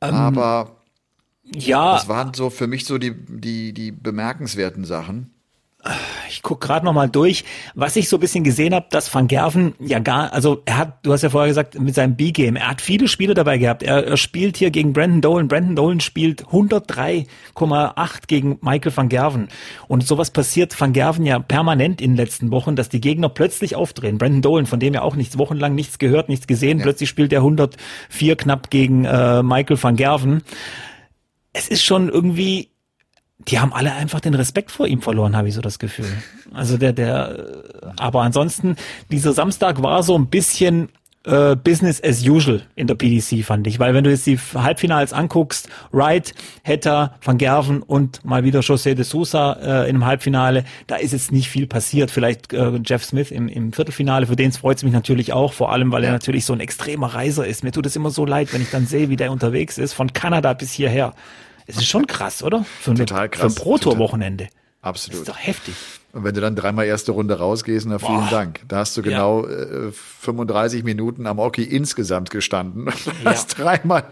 Ähm, 0.00 0.14
aber 0.14 0.76
ja, 1.44 1.94
das 1.94 2.08
waren 2.08 2.34
so 2.34 2.50
für 2.50 2.66
mich 2.66 2.84
so 2.84 2.98
die, 2.98 3.14
die, 3.14 3.72
die 3.72 3.92
bemerkenswerten 3.92 4.84
Sachen 4.84 5.34
ich 6.28 6.42
guck 6.42 6.60
gerade 6.60 6.84
noch 6.84 6.92
mal 6.92 7.08
durch, 7.08 7.44
was 7.74 7.96
ich 7.96 8.08
so 8.08 8.16
ein 8.16 8.20
bisschen 8.20 8.44
gesehen 8.44 8.74
habe, 8.74 8.86
dass 8.90 9.12
Van 9.14 9.28
Gerven 9.28 9.74
ja 9.78 9.98
gar, 9.98 10.32
also 10.32 10.62
er 10.66 10.76
hat, 10.76 10.98
du 11.04 11.12
hast 11.12 11.22
ja 11.22 11.30
vorher 11.30 11.48
gesagt, 11.48 11.78
mit 11.78 11.94
seinem 11.94 12.16
B-Game, 12.16 12.56
er 12.56 12.68
hat 12.68 12.80
viele 12.80 13.08
Spiele 13.08 13.34
dabei 13.34 13.58
gehabt. 13.58 13.82
Er, 13.82 14.06
er 14.06 14.16
spielt 14.16 14.56
hier 14.56 14.70
gegen 14.70 14.92
Brandon 14.92 15.20
Dolan. 15.20 15.48
Brandon 15.48 15.76
Dolan 15.76 16.00
spielt 16.00 16.44
103,8 16.46 18.26
gegen 18.26 18.58
Michael 18.60 18.96
van 18.96 19.08
Gerven. 19.08 19.48
Und 19.88 20.06
sowas 20.06 20.30
passiert 20.30 20.78
Van 20.78 20.92
Gerven 20.92 21.24
ja 21.24 21.38
permanent 21.38 22.00
in 22.00 22.12
den 22.12 22.16
letzten 22.16 22.50
Wochen, 22.50 22.76
dass 22.76 22.88
die 22.88 23.00
Gegner 23.00 23.28
plötzlich 23.28 23.74
aufdrehen. 23.74 24.18
Brandon 24.18 24.42
Dolan, 24.42 24.66
von 24.66 24.80
dem 24.80 24.94
ja 24.94 25.02
auch 25.02 25.16
nichts 25.16 25.38
wochenlang 25.38 25.74
nichts 25.74 25.98
gehört, 25.98 26.28
nichts 26.28 26.46
gesehen, 26.46 26.78
ja. 26.78 26.84
plötzlich 26.84 27.08
spielt 27.08 27.32
er 27.32 27.40
104 27.40 28.36
knapp 28.36 28.70
gegen 28.70 29.04
äh, 29.04 29.42
Michael 29.42 29.82
van 29.82 29.96
Gerven. 29.96 30.42
Es 31.52 31.68
ist 31.68 31.82
schon 31.82 32.08
irgendwie 32.08 32.70
die 33.48 33.58
haben 33.58 33.72
alle 33.72 33.92
einfach 33.92 34.20
den 34.20 34.34
Respekt 34.34 34.70
vor 34.70 34.86
ihm 34.86 35.00
verloren, 35.00 35.36
habe 35.36 35.48
ich 35.48 35.54
so 35.54 35.60
das 35.60 35.78
Gefühl. 35.78 36.06
Also 36.52 36.76
der, 36.76 36.92
der, 36.92 37.46
aber 37.96 38.22
ansonsten, 38.22 38.76
dieser 39.10 39.32
Samstag 39.32 39.82
war 39.82 40.02
so 40.02 40.16
ein 40.16 40.26
bisschen 40.26 40.88
äh, 41.24 41.54
Business 41.54 42.02
as 42.02 42.26
usual 42.26 42.62
in 42.76 42.86
der 42.86 42.94
PDC, 42.94 43.44
fand 43.44 43.66
ich. 43.66 43.78
Weil 43.78 43.94
wenn 43.94 44.04
du 44.04 44.10
jetzt 44.10 44.26
die 44.26 44.38
Halbfinals 44.38 45.12
anguckst, 45.12 45.68
Wright, 45.92 46.34
Hetter, 46.62 47.14
Van 47.22 47.38
Gerven 47.38 47.82
und 47.82 48.24
mal 48.24 48.44
wieder 48.44 48.60
José 48.60 48.94
de 48.94 49.04
Sousa 49.04 49.52
äh, 49.84 49.90
im 49.90 50.06
Halbfinale, 50.06 50.64
da 50.86 50.96
ist 50.96 51.12
jetzt 51.12 51.30
nicht 51.30 51.48
viel 51.48 51.66
passiert. 51.66 52.10
Vielleicht 52.10 52.52
äh, 52.52 52.80
Jeff 52.84 53.04
Smith 53.04 53.30
im, 53.30 53.48
im 53.48 53.72
Viertelfinale, 53.72 54.26
für 54.26 54.36
den 54.36 54.52
freut 54.52 54.78
es 54.78 54.82
mich 54.82 54.92
natürlich 54.92 55.32
auch, 55.32 55.52
vor 55.52 55.72
allem, 55.72 55.92
weil 55.92 56.04
er 56.04 56.12
natürlich 56.12 56.44
so 56.44 56.52
ein 56.52 56.60
extremer 56.60 57.08
Reiser 57.08 57.46
ist. 57.46 57.64
Mir 57.64 57.72
tut 57.72 57.86
es 57.86 57.96
immer 57.96 58.10
so 58.10 58.24
leid, 58.24 58.52
wenn 58.52 58.62
ich 58.62 58.70
dann 58.70 58.86
sehe, 58.86 59.10
wie 59.10 59.16
der 59.16 59.30
unterwegs 59.30 59.78
ist, 59.78 59.92
von 59.92 60.12
Kanada 60.12 60.54
bis 60.54 60.72
hierher. 60.72 61.14
Es 61.70 61.76
ist 61.76 61.88
schon 61.88 62.06
krass, 62.06 62.42
oder? 62.42 62.64
Für, 62.80 62.94
total 62.94 63.28
krass. 63.28 63.54
Für 63.54 63.60
ein 63.60 63.62
Pro-Tour-Wochenende. 63.62 64.48
Absolut. 64.82 65.14
Das 65.14 65.20
ist 65.20 65.28
doch 65.28 65.38
heftig. 65.38 65.74
Und 66.12 66.24
wenn 66.24 66.34
du 66.34 66.40
dann 66.40 66.56
dreimal 66.56 66.86
erste 66.86 67.12
Runde 67.12 67.38
rausgehst, 67.38 67.86
na 67.86 67.98
vielen 67.98 68.20
Boah. 68.20 68.30
Dank. 68.30 68.60
Da 68.66 68.78
hast 68.78 68.96
du 68.96 69.02
genau 69.02 69.46
ja. 69.46 69.88
äh, 69.88 69.92
35 69.92 70.82
Minuten 70.82 71.26
am 71.26 71.38
Hockey 71.38 71.62
insgesamt 71.62 72.30
gestanden. 72.30 72.88
Und 72.88 72.94
ja. 73.24 73.30
hast 73.30 73.58
dreimal 73.58 74.04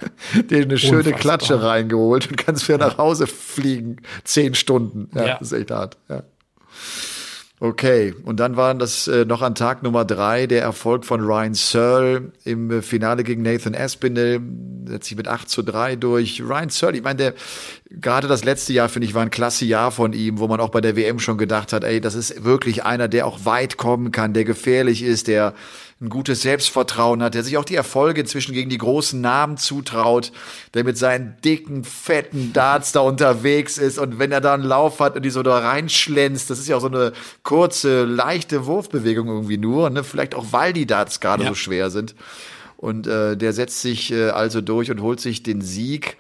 dir 0.49 0.63
eine 0.63 0.79
schöne 0.79 0.99
Unfassbar. 0.99 1.21
Klatsche 1.21 1.63
reingeholt 1.63 2.31
und 2.31 2.37
kannst 2.37 2.69
wieder 2.69 2.79
ja. 2.79 2.87
nach 2.89 2.99
Hause 2.99 3.27
fliegen. 3.27 3.97
Zehn 4.25 4.55
Stunden. 4.55 5.11
Ja, 5.15 5.27
ja. 5.27 5.39
das 5.39 5.53
ist 5.53 5.59
echt 5.59 5.71
hart. 5.71 5.97
Ja. 6.09 6.23
Okay, 7.61 8.15
und 8.25 8.39
dann 8.39 8.57
waren 8.57 8.79
das 8.79 9.09
äh, 9.09 9.25
noch 9.25 9.43
an 9.43 9.57
Tag 9.57 9.83
Nummer 9.83 10.05
drei 10.05 10.47
der 10.47 10.63
Erfolg 10.63 11.05
von 11.05 11.21
Ryan 11.21 11.55
Searle 11.55 12.31
im 12.45 12.71
äh, 12.71 12.83
Finale 12.83 13.25
gegen 13.25 13.43
Nathan 13.43 13.75
Aspinall, 13.75 14.41
setzt 14.87 15.09
sich 15.09 15.17
mit 15.17 15.27
8 15.27 15.49
zu 15.49 15.63
3 15.63 15.97
durch. 15.97 16.41
Ryan 16.41 16.69
Searle, 16.69 16.97
ich 16.97 17.03
meine, 17.03 17.17
der 17.17 17.35
gerade 17.91 18.29
das 18.29 18.45
letzte 18.45 18.73
Jahr, 18.73 18.89
finde 18.89 19.09
ich, 19.09 19.15
war 19.15 19.23
ein 19.23 19.31
klasse 19.31 19.65
Jahr 19.65 19.91
von 19.91 20.13
ihm, 20.13 20.39
wo 20.39 20.47
man 20.47 20.61
auch 20.61 20.69
bei 20.69 20.81
der 20.81 20.95
WM 20.95 21.19
schon 21.19 21.37
gedacht 21.37 21.73
hat, 21.73 21.83
ey, 21.83 22.01
das 22.01 22.15
ist 22.15 22.45
wirklich 22.45 22.85
einer, 22.85 23.09
der 23.09 23.27
auch 23.27 23.45
weit 23.45 23.77
kommen 23.77 24.13
kann, 24.13 24.35
der 24.35 24.45
gefährlich 24.45 25.03
ist, 25.03 25.27
der 25.27 25.53
ein 26.01 26.11
gutes 26.11 26.43
Selbstvertrauen 26.43 27.23
hat, 27.23 27.35
der 27.35 27.43
sich 27.43 27.57
auch 27.57 27.65
die 27.65 27.75
Erfolge 27.75 28.21
inzwischen 28.21 28.55
gegen 28.55 28.71
die 28.71 28.79
großen 28.79 29.21
Namen 29.21 29.57
zutraut, 29.57 30.31
der 30.75 30.85
mit 30.85 30.97
seinen 30.97 31.37
dicken, 31.45 31.83
fetten 31.83 32.53
Darts 32.53 32.93
da 32.93 33.01
unterwegs 33.01 33.79
ist 33.79 33.99
und 33.99 34.21
wenn 34.21 34.31
er 34.31 34.41
da 34.41 34.55
einen 34.55 34.63
Lauf 34.63 35.01
hat 35.01 35.17
und 35.17 35.25
die 35.25 35.31
so 35.31 35.43
da 35.43 35.59
reinschlänzt, 35.59 36.51
das 36.51 36.61
ist 36.61 36.69
ja 36.69 36.77
auch 36.77 36.81
so 36.81 36.87
eine 36.87 37.13
kurze, 37.43 38.05
leichte 38.05 38.67
Wurfbewegung 38.67 39.27
irgendwie 39.27 39.59
nur, 39.59 39.91
ne? 39.91 40.05
vielleicht 40.05 40.37
auch 40.37 40.47
weil 40.53 40.73
die 40.73 40.87
Darts 40.87 41.19
gerade 41.19 41.43
ja. 41.43 41.49
so 41.49 41.55
schwer 41.57 41.91
sind. 41.91 42.15
Und 42.77 43.09
äh, 43.09 43.37
der 43.37 43.53
setzt 43.53 43.83
sich 43.83 44.13
äh, 44.13 44.29
also 44.29 44.61
durch 44.61 44.93
und 44.93 45.03
holt 45.03 45.19
sich 45.19 45.43
den 45.43 45.63
Sieg. 45.63 46.17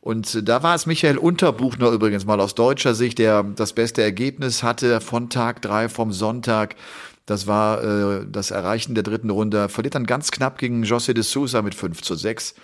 Und 0.00 0.48
da 0.48 0.62
war 0.62 0.76
es 0.76 0.86
Michael 0.86 1.18
Unterbuchner 1.18 1.90
übrigens 1.90 2.24
mal 2.24 2.40
aus 2.40 2.54
deutscher 2.54 2.94
Sicht, 2.94 3.18
der 3.18 3.42
das 3.42 3.72
beste 3.72 4.02
Ergebnis 4.02 4.62
hatte 4.62 5.00
von 5.00 5.30
Tag 5.30 5.62
drei 5.62 5.88
vom 5.88 6.12
Sonntag. 6.12 6.76
Das 7.26 7.46
war 7.46 7.82
äh, 7.82 8.26
das 8.30 8.50
Erreichen 8.50 8.94
der 8.94 9.02
dritten 9.02 9.30
Runde. 9.30 9.68
Verliert 9.68 9.94
dann 9.94 10.06
ganz 10.06 10.30
knapp 10.30 10.58
gegen 10.58 10.84
José 10.84 11.12
de 11.12 11.22
Sousa 11.22 11.60
mit 11.62 11.74
5 11.74 12.00
zu 12.02 12.14
6. 12.14 12.54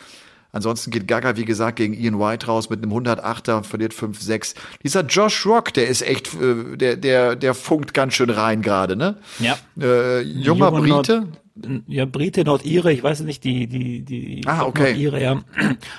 Ansonsten 0.52 0.90
geht 0.90 1.08
Gaga, 1.08 1.36
wie 1.36 1.46
gesagt, 1.46 1.76
gegen 1.76 1.94
Ian 1.94 2.18
White 2.18 2.46
raus 2.46 2.68
mit 2.68 2.82
einem 2.82 2.92
108er, 2.92 3.64
verliert 3.64 3.94
5-6. 3.94 4.54
Dieser 4.84 5.00
Josh 5.00 5.46
Rock, 5.46 5.72
der 5.72 5.88
ist 5.88 6.02
echt, 6.02 6.34
äh, 6.34 6.76
der, 6.76 6.96
der, 6.96 7.36
der 7.36 7.54
funkt 7.54 7.94
ganz 7.94 8.12
schön 8.12 8.28
rein 8.28 8.60
gerade, 8.60 8.94
ne? 8.94 9.16
Ja. 9.38 9.56
Äh, 9.80 10.20
junger 10.20 10.70
Brite. 10.70 11.20
Nord, 11.54 11.84
ja, 11.86 12.06
Brite, 12.06 12.44
Nordire, 12.44 12.92
ich 12.92 13.02
weiß 13.02 13.20
nicht, 13.20 13.44
die, 13.44 13.66
die, 13.66 14.02
die 14.02 14.42
ah, 14.46 14.64
okay. 14.64 14.92
Nordire, 14.92 15.22
ja. 15.22 15.42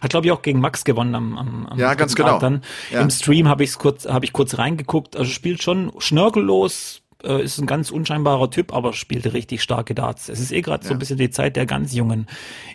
Hat, 0.01 0.09
glaube 0.09 0.25
ich, 0.25 0.31
auch 0.31 0.41
gegen 0.41 0.59
Max 0.59 0.83
gewonnen 0.83 1.15
am, 1.15 1.37
am, 1.37 1.65
am 1.67 1.79
Ja, 1.79 1.93
ganz 1.93 2.15
genau. 2.15 2.39
Dann. 2.39 2.61
Ja. 2.91 3.01
Im 3.01 3.09
Stream 3.09 3.47
habe 3.47 3.63
ich 3.63 3.77
kurz, 3.77 4.05
habe 4.05 4.25
ich 4.25 4.33
kurz 4.33 4.57
reingeguckt. 4.57 5.15
Also 5.15 5.29
spielt 5.29 5.61
schon 5.61 5.91
schnörkellos, 5.99 7.02
äh, 7.23 7.43
ist 7.43 7.59
ein 7.59 7.65
ganz 7.65 7.91
unscheinbarer 7.91 8.49
Typ, 8.49 8.73
aber 8.73 8.93
spielte 8.93 9.33
richtig 9.33 9.61
starke 9.61 9.95
Darts. 9.95 10.29
Es 10.29 10.39
ist 10.39 10.51
eh 10.51 10.61
gerade 10.61 10.83
ja. 10.83 10.89
so 10.89 10.93
ein 10.93 10.99
bisschen 10.99 11.17
die 11.17 11.29
Zeit 11.29 11.55
der 11.55 11.65
ganz 11.65 11.93
Jungen 11.93 12.27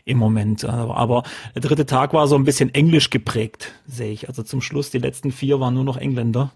im 0.05 0.19
Moment. 0.19 0.65
Aber 0.65 1.23
der 1.55 1.63
dritte 1.63 1.87
Tag 1.87 2.13
war 2.13 2.27
so 2.27 2.37
ein 2.37 2.45
bisschen 2.45 2.75
englisch 2.75 3.11
geprägt, 3.11 3.73
sehe 3.87 4.13
ich. 4.13 4.29
Also 4.29 4.43
zum 4.43 4.61
Schluss, 4.61 4.91
die 4.91 4.99
letzten 4.99 5.33
vier 5.33 5.61
waren 5.61 5.75
nur 5.75 5.85
noch 5.85 5.97
Engländer. 5.97 6.53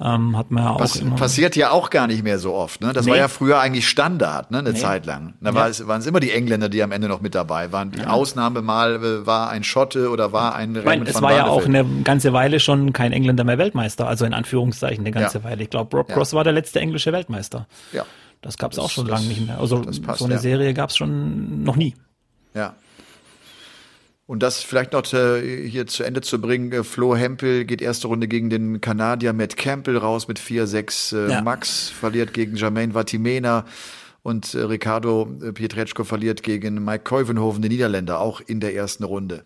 Ähm, 0.00 0.36
hat 0.36 0.50
man 0.50 0.64
ja 0.64 0.70
auch 0.70 0.78
Pass, 0.78 1.02
passiert 1.16 1.56
ja 1.56 1.70
auch 1.70 1.90
gar 1.90 2.06
nicht 2.06 2.22
mehr 2.22 2.38
so 2.38 2.54
oft. 2.54 2.80
Ne? 2.80 2.92
Das 2.92 3.06
nee. 3.06 3.12
war 3.12 3.18
ja 3.18 3.28
früher 3.28 3.58
eigentlich 3.58 3.88
Standard, 3.88 4.50
ne? 4.50 4.58
eine 4.58 4.72
nee. 4.72 4.78
Zeit 4.78 5.06
lang. 5.06 5.34
Da 5.40 5.52
ja. 5.52 5.68
es, 5.68 5.86
waren 5.86 6.00
es 6.00 6.06
immer 6.06 6.20
die 6.20 6.30
Engländer, 6.30 6.68
die 6.68 6.82
am 6.82 6.92
Ende 6.92 7.08
noch 7.08 7.20
mit 7.20 7.34
dabei 7.34 7.72
waren. 7.72 7.90
Die 7.90 8.00
ja. 8.00 8.08
Ausnahme 8.08 8.62
mal 8.62 8.96
äh, 8.96 9.26
war 9.26 9.50
ein 9.50 9.64
Schotte 9.64 10.10
oder 10.10 10.32
war 10.32 10.54
ein 10.54 10.76
ich 10.76 10.84
meine, 10.84 11.06
Es 11.06 11.22
war 11.22 11.34
ja 11.34 11.46
auch 11.46 11.64
eine 11.64 11.84
ganze 12.04 12.32
Weile 12.32 12.60
schon 12.60 12.92
kein 12.92 13.12
Engländer 13.12 13.44
mehr 13.44 13.58
Weltmeister, 13.58 14.06
also 14.06 14.24
in 14.24 14.34
Anführungszeichen 14.34 15.04
eine 15.04 15.12
ganze 15.12 15.38
ja. 15.38 15.44
Weile. 15.44 15.62
Ich 15.62 15.70
glaube, 15.70 15.96
Rob 15.96 16.08
Cross 16.08 16.34
war 16.34 16.44
der 16.44 16.52
letzte 16.52 16.80
englische 16.80 17.12
Weltmeister. 17.12 17.66
Ja. 17.92 18.04
Das 18.42 18.58
gab 18.58 18.72
es 18.72 18.78
auch 18.78 18.90
schon 18.90 19.06
lange 19.06 19.26
nicht 19.26 19.46
mehr. 19.46 19.58
Also 19.58 19.82
passt, 19.82 20.18
so 20.18 20.26
eine 20.26 20.38
Serie 20.38 20.74
gab 20.74 20.90
es 20.90 20.96
schon 20.96 21.64
noch 21.64 21.76
nie. 21.76 21.94
Ja. 22.54 22.74
Und 24.26 24.42
das 24.42 24.62
vielleicht 24.62 24.92
noch 24.92 25.12
äh, 25.12 25.68
hier 25.68 25.86
zu 25.86 26.02
Ende 26.02 26.20
zu 26.20 26.40
bringen. 26.40 26.72
Äh, 26.72 26.82
Flo 26.82 27.14
Hempel 27.14 27.64
geht 27.64 27.80
erste 27.80 28.08
Runde 28.08 28.26
gegen 28.26 28.50
den 28.50 28.80
Kanadier 28.80 29.32
Matt 29.32 29.56
Campbell 29.56 29.96
raus 29.96 30.26
mit 30.26 30.40
4-6. 30.40 31.16
Äh, 31.16 31.32
ja. 31.32 31.42
Max 31.42 31.88
verliert 31.88 32.34
gegen 32.34 32.56
Jermaine 32.56 32.94
Vatimena. 32.94 33.64
Und 34.22 34.54
äh, 34.54 34.62
Ricardo 34.62 35.32
äh, 35.40 35.52
Pietreczko 35.52 36.02
verliert 36.02 36.42
gegen 36.42 36.84
Mike 36.84 37.04
Keuvenhoven, 37.04 37.62
den 37.62 37.70
Niederländer, 37.70 38.18
auch 38.18 38.40
in 38.40 38.58
der 38.58 38.74
ersten 38.74 39.04
Runde. 39.04 39.44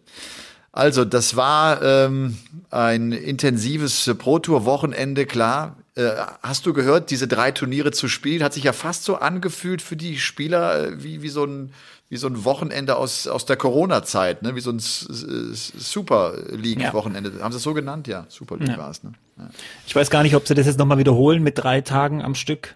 Also, 0.72 1.04
das 1.04 1.36
war 1.36 1.82
ähm, 1.82 2.38
ein 2.70 3.12
intensives 3.12 4.10
Pro-Tour-Wochenende, 4.16 5.26
klar. 5.26 5.76
Äh, 5.96 6.12
hast 6.42 6.64
du 6.64 6.72
gehört, 6.72 7.10
diese 7.10 7.28
drei 7.28 7.50
Turniere 7.50 7.90
zu 7.90 8.08
spielen, 8.08 8.42
hat 8.42 8.54
sich 8.54 8.64
ja 8.64 8.72
fast 8.72 9.04
so 9.04 9.16
angefühlt 9.16 9.82
für 9.82 9.96
die 9.96 10.18
Spieler 10.18 10.86
äh, 10.86 11.02
wie, 11.02 11.20
wie 11.20 11.28
so 11.28 11.44
ein 11.44 11.72
wie 12.10 12.16
so 12.16 12.26
ein 12.26 12.44
Wochenende 12.44 12.96
aus, 12.96 13.28
aus 13.28 13.46
der 13.46 13.56
Corona-Zeit, 13.56 14.42
ne? 14.42 14.56
wie 14.56 14.60
so 14.60 14.72
ein 14.72 14.80
Super 14.80 16.34
League-Wochenende. 16.50 17.32
Ja. 17.38 17.44
Haben 17.44 17.52
sie 17.52 17.58
es 17.58 17.62
so 17.62 17.72
genannt? 17.72 18.08
Ja, 18.08 18.26
Super 18.28 18.56
League 18.56 18.68
ja. 18.68 18.78
war 18.78 18.90
es. 18.90 19.04
Ne? 19.04 19.12
Ja. 19.38 19.48
Ich 19.86 19.94
weiß 19.94 20.10
gar 20.10 20.24
nicht, 20.24 20.34
ob 20.34 20.46
sie 20.46 20.54
das 20.54 20.66
jetzt 20.66 20.78
nochmal 20.78 20.98
wiederholen 20.98 21.40
mit 21.40 21.56
drei 21.56 21.80
Tagen 21.82 22.20
am 22.20 22.34
Stück. 22.34 22.74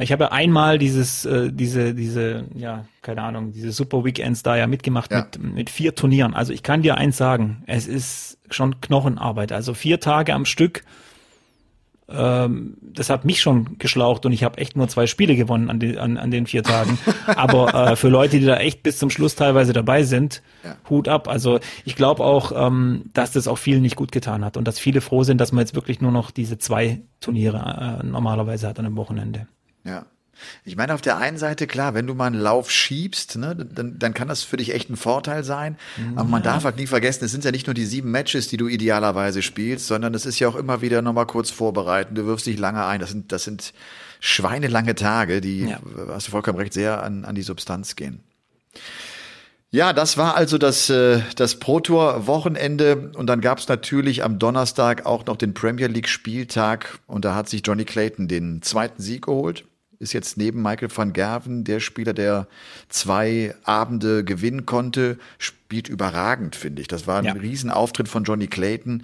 Ich 0.00 0.10
habe 0.10 0.24
ja 0.24 0.32
einmal 0.32 0.78
dieses, 0.78 1.24
äh, 1.24 1.52
diese, 1.52 1.94
diese, 1.94 2.46
ja, 2.56 2.84
keine 3.02 3.22
Ahnung, 3.22 3.52
diese 3.52 3.70
Super 3.70 4.04
Weekends 4.04 4.42
da 4.42 4.56
ja 4.56 4.66
mitgemacht 4.66 5.12
ja. 5.12 5.20
Mit, 5.20 5.54
mit 5.54 5.70
vier 5.70 5.94
Turnieren. 5.94 6.34
Also 6.34 6.52
ich 6.52 6.64
kann 6.64 6.82
dir 6.82 6.96
eins 6.96 7.16
sagen, 7.16 7.62
es 7.66 7.86
ist 7.86 8.38
schon 8.50 8.80
Knochenarbeit. 8.80 9.52
Also 9.52 9.72
vier 9.74 10.00
Tage 10.00 10.34
am 10.34 10.46
Stück 10.46 10.82
ähm, 12.08 12.76
das 12.82 13.08
hat 13.08 13.24
mich 13.24 13.40
schon 13.40 13.78
geschlaucht 13.78 14.26
und 14.26 14.32
ich 14.32 14.44
habe 14.44 14.58
echt 14.58 14.76
nur 14.76 14.88
zwei 14.88 15.06
Spiele 15.06 15.36
gewonnen 15.36 15.70
an, 15.70 15.80
die, 15.80 15.98
an, 15.98 16.18
an 16.18 16.30
den 16.30 16.46
vier 16.46 16.62
Tagen. 16.62 16.98
Aber 17.26 17.74
äh, 17.74 17.96
für 17.96 18.08
Leute, 18.08 18.38
die 18.38 18.44
da 18.44 18.56
echt 18.56 18.82
bis 18.82 18.98
zum 18.98 19.08
Schluss 19.10 19.34
teilweise 19.34 19.72
dabei 19.72 20.02
sind, 20.02 20.42
ja. 20.62 20.76
Hut 20.90 21.08
ab. 21.08 21.28
Also 21.28 21.60
ich 21.84 21.96
glaube 21.96 22.22
auch, 22.22 22.52
ähm, 22.54 23.06
dass 23.14 23.32
das 23.32 23.48
auch 23.48 23.58
vielen 23.58 23.82
nicht 23.82 23.96
gut 23.96 24.12
getan 24.12 24.44
hat 24.44 24.56
und 24.56 24.68
dass 24.68 24.78
viele 24.78 25.00
froh 25.00 25.22
sind, 25.22 25.40
dass 25.40 25.52
man 25.52 25.62
jetzt 25.62 25.74
wirklich 25.74 26.00
nur 26.00 26.12
noch 26.12 26.30
diese 26.30 26.58
zwei 26.58 27.00
Turniere 27.20 28.00
äh, 28.02 28.06
normalerweise 28.06 28.68
hat 28.68 28.78
an 28.78 28.86
einem 28.86 28.96
Wochenende. 28.96 29.46
Ja. 29.84 30.04
Ich 30.64 30.76
meine, 30.76 30.94
auf 30.94 31.00
der 31.00 31.16
einen 31.16 31.38
Seite, 31.38 31.66
klar, 31.66 31.94
wenn 31.94 32.06
du 32.06 32.14
mal 32.14 32.26
einen 32.26 32.40
Lauf 32.40 32.70
schiebst, 32.70 33.36
ne, 33.36 33.54
dann, 33.56 33.98
dann 33.98 34.14
kann 34.14 34.28
das 34.28 34.42
für 34.42 34.56
dich 34.56 34.74
echt 34.74 34.90
ein 34.90 34.96
Vorteil 34.96 35.44
sein. 35.44 35.76
Mhm. 35.96 36.18
Aber 36.18 36.28
man 36.28 36.42
darf 36.42 36.64
halt 36.64 36.76
nie 36.76 36.86
vergessen, 36.86 37.24
es 37.24 37.32
sind 37.32 37.44
ja 37.44 37.50
nicht 37.50 37.66
nur 37.66 37.74
die 37.74 37.86
sieben 37.86 38.10
Matches, 38.10 38.48
die 38.48 38.56
du 38.56 38.68
idealerweise 38.68 39.42
spielst, 39.42 39.86
sondern 39.86 40.14
es 40.14 40.26
ist 40.26 40.38
ja 40.38 40.48
auch 40.48 40.56
immer 40.56 40.82
wieder 40.82 41.02
nochmal 41.02 41.26
kurz 41.26 41.50
vorbereiten. 41.50 42.14
Du 42.14 42.26
wirfst 42.26 42.46
dich 42.46 42.58
lange 42.58 42.84
ein. 42.84 43.00
Das 43.00 43.10
sind, 43.10 43.32
das 43.32 43.44
sind 43.44 43.72
schweinelange 44.20 44.94
Tage, 44.94 45.40
die, 45.40 45.66
ja. 45.66 45.78
hast 46.08 46.28
du 46.28 46.30
vollkommen 46.30 46.58
recht, 46.58 46.72
sehr 46.72 47.02
an, 47.02 47.24
an 47.24 47.34
die 47.34 47.42
Substanz 47.42 47.94
gehen. 47.96 48.20
Ja, 49.74 49.92
das 49.92 50.16
war 50.16 50.36
also 50.36 50.56
das, 50.56 50.88
äh, 50.88 51.20
das 51.34 51.58
Pro 51.58 51.80
Tour 51.80 52.28
Wochenende 52.28 53.10
und 53.16 53.26
dann 53.26 53.40
gab 53.40 53.58
es 53.58 53.66
natürlich 53.66 54.22
am 54.22 54.38
Donnerstag 54.38 55.04
auch 55.04 55.26
noch 55.26 55.36
den 55.36 55.52
Premier 55.52 55.88
League 55.88 56.08
Spieltag 56.08 57.00
und 57.08 57.24
da 57.24 57.34
hat 57.34 57.48
sich 57.48 57.62
Johnny 57.66 57.84
Clayton 57.84 58.28
den 58.28 58.62
zweiten 58.62 59.02
Sieg 59.02 59.22
geholt 59.22 59.64
ist 59.98 60.12
jetzt 60.12 60.36
neben 60.36 60.62
Michael 60.62 60.88
van 60.94 61.12
Gerven 61.12 61.64
der 61.64 61.80
Spieler, 61.80 62.12
der 62.12 62.48
zwei 62.88 63.54
Abende 63.64 64.24
gewinnen 64.24 64.66
konnte, 64.66 65.18
spielt 65.38 65.88
überragend, 65.88 66.56
finde 66.56 66.82
ich. 66.82 66.88
Das 66.88 67.06
war 67.06 67.18
ein 67.18 67.24
ja. 67.24 67.32
Riesenauftritt 67.32 68.08
von 68.08 68.24
Johnny 68.24 68.46
Clayton, 68.46 69.02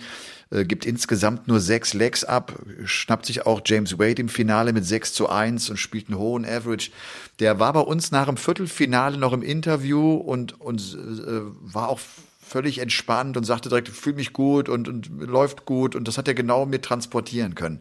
äh, 0.50 0.64
gibt 0.64 0.86
insgesamt 0.86 1.48
nur 1.48 1.60
sechs 1.60 1.94
Legs 1.94 2.24
ab, 2.24 2.58
schnappt 2.84 3.26
sich 3.26 3.46
auch 3.46 3.60
James 3.64 3.98
Wade 3.98 4.20
im 4.20 4.28
Finale 4.28 4.72
mit 4.72 4.84
6 4.84 5.12
zu 5.12 5.28
1 5.28 5.70
und 5.70 5.76
spielt 5.76 6.08
einen 6.08 6.18
hohen 6.18 6.44
Average. 6.44 6.90
Der 7.38 7.58
war 7.58 7.72
bei 7.72 7.80
uns 7.80 8.10
nach 8.10 8.26
dem 8.26 8.36
Viertelfinale 8.36 9.16
noch 9.16 9.32
im 9.32 9.42
Interview 9.42 10.14
und, 10.14 10.60
und 10.60 10.80
äh, 10.80 11.40
war 11.60 11.88
auch 11.88 12.00
völlig 12.42 12.78
entspannt 12.78 13.36
und 13.36 13.44
sagte 13.44 13.68
direkt, 13.68 13.88
fühle 13.88 14.16
mich 14.16 14.32
gut 14.32 14.68
und, 14.68 14.88
und 14.88 15.08
läuft 15.20 15.66
gut 15.66 15.94
und 15.94 16.08
das 16.08 16.18
hat 16.18 16.26
er 16.26 16.34
genau 16.34 16.66
mir 16.66 16.80
transportieren 16.80 17.54
können 17.54 17.80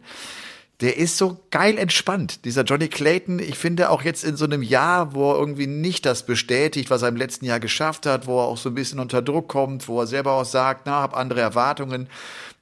der 0.80 0.96
ist 0.96 1.18
so 1.18 1.38
geil 1.50 1.76
entspannt. 1.76 2.44
Dieser 2.46 2.62
Johnny 2.64 2.88
Clayton, 2.88 3.38
ich 3.38 3.56
finde 3.56 3.90
auch 3.90 4.02
jetzt 4.02 4.24
in 4.24 4.36
so 4.36 4.46
einem 4.46 4.62
Jahr, 4.62 5.14
wo 5.14 5.32
er 5.32 5.38
irgendwie 5.38 5.66
nicht 5.66 6.06
das 6.06 6.24
bestätigt, 6.24 6.88
was 6.88 7.02
er 7.02 7.08
im 7.08 7.16
letzten 7.16 7.44
Jahr 7.44 7.60
geschafft 7.60 8.06
hat, 8.06 8.26
wo 8.26 8.40
er 8.40 8.46
auch 8.46 8.56
so 8.56 8.70
ein 8.70 8.74
bisschen 8.74 8.98
unter 8.98 9.20
Druck 9.20 9.48
kommt, 9.48 9.88
wo 9.88 10.00
er 10.00 10.06
selber 10.06 10.32
auch 10.32 10.46
sagt, 10.46 10.86
na, 10.86 11.02
hab 11.02 11.16
andere 11.16 11.40
Erwartungen. 11.40 12.08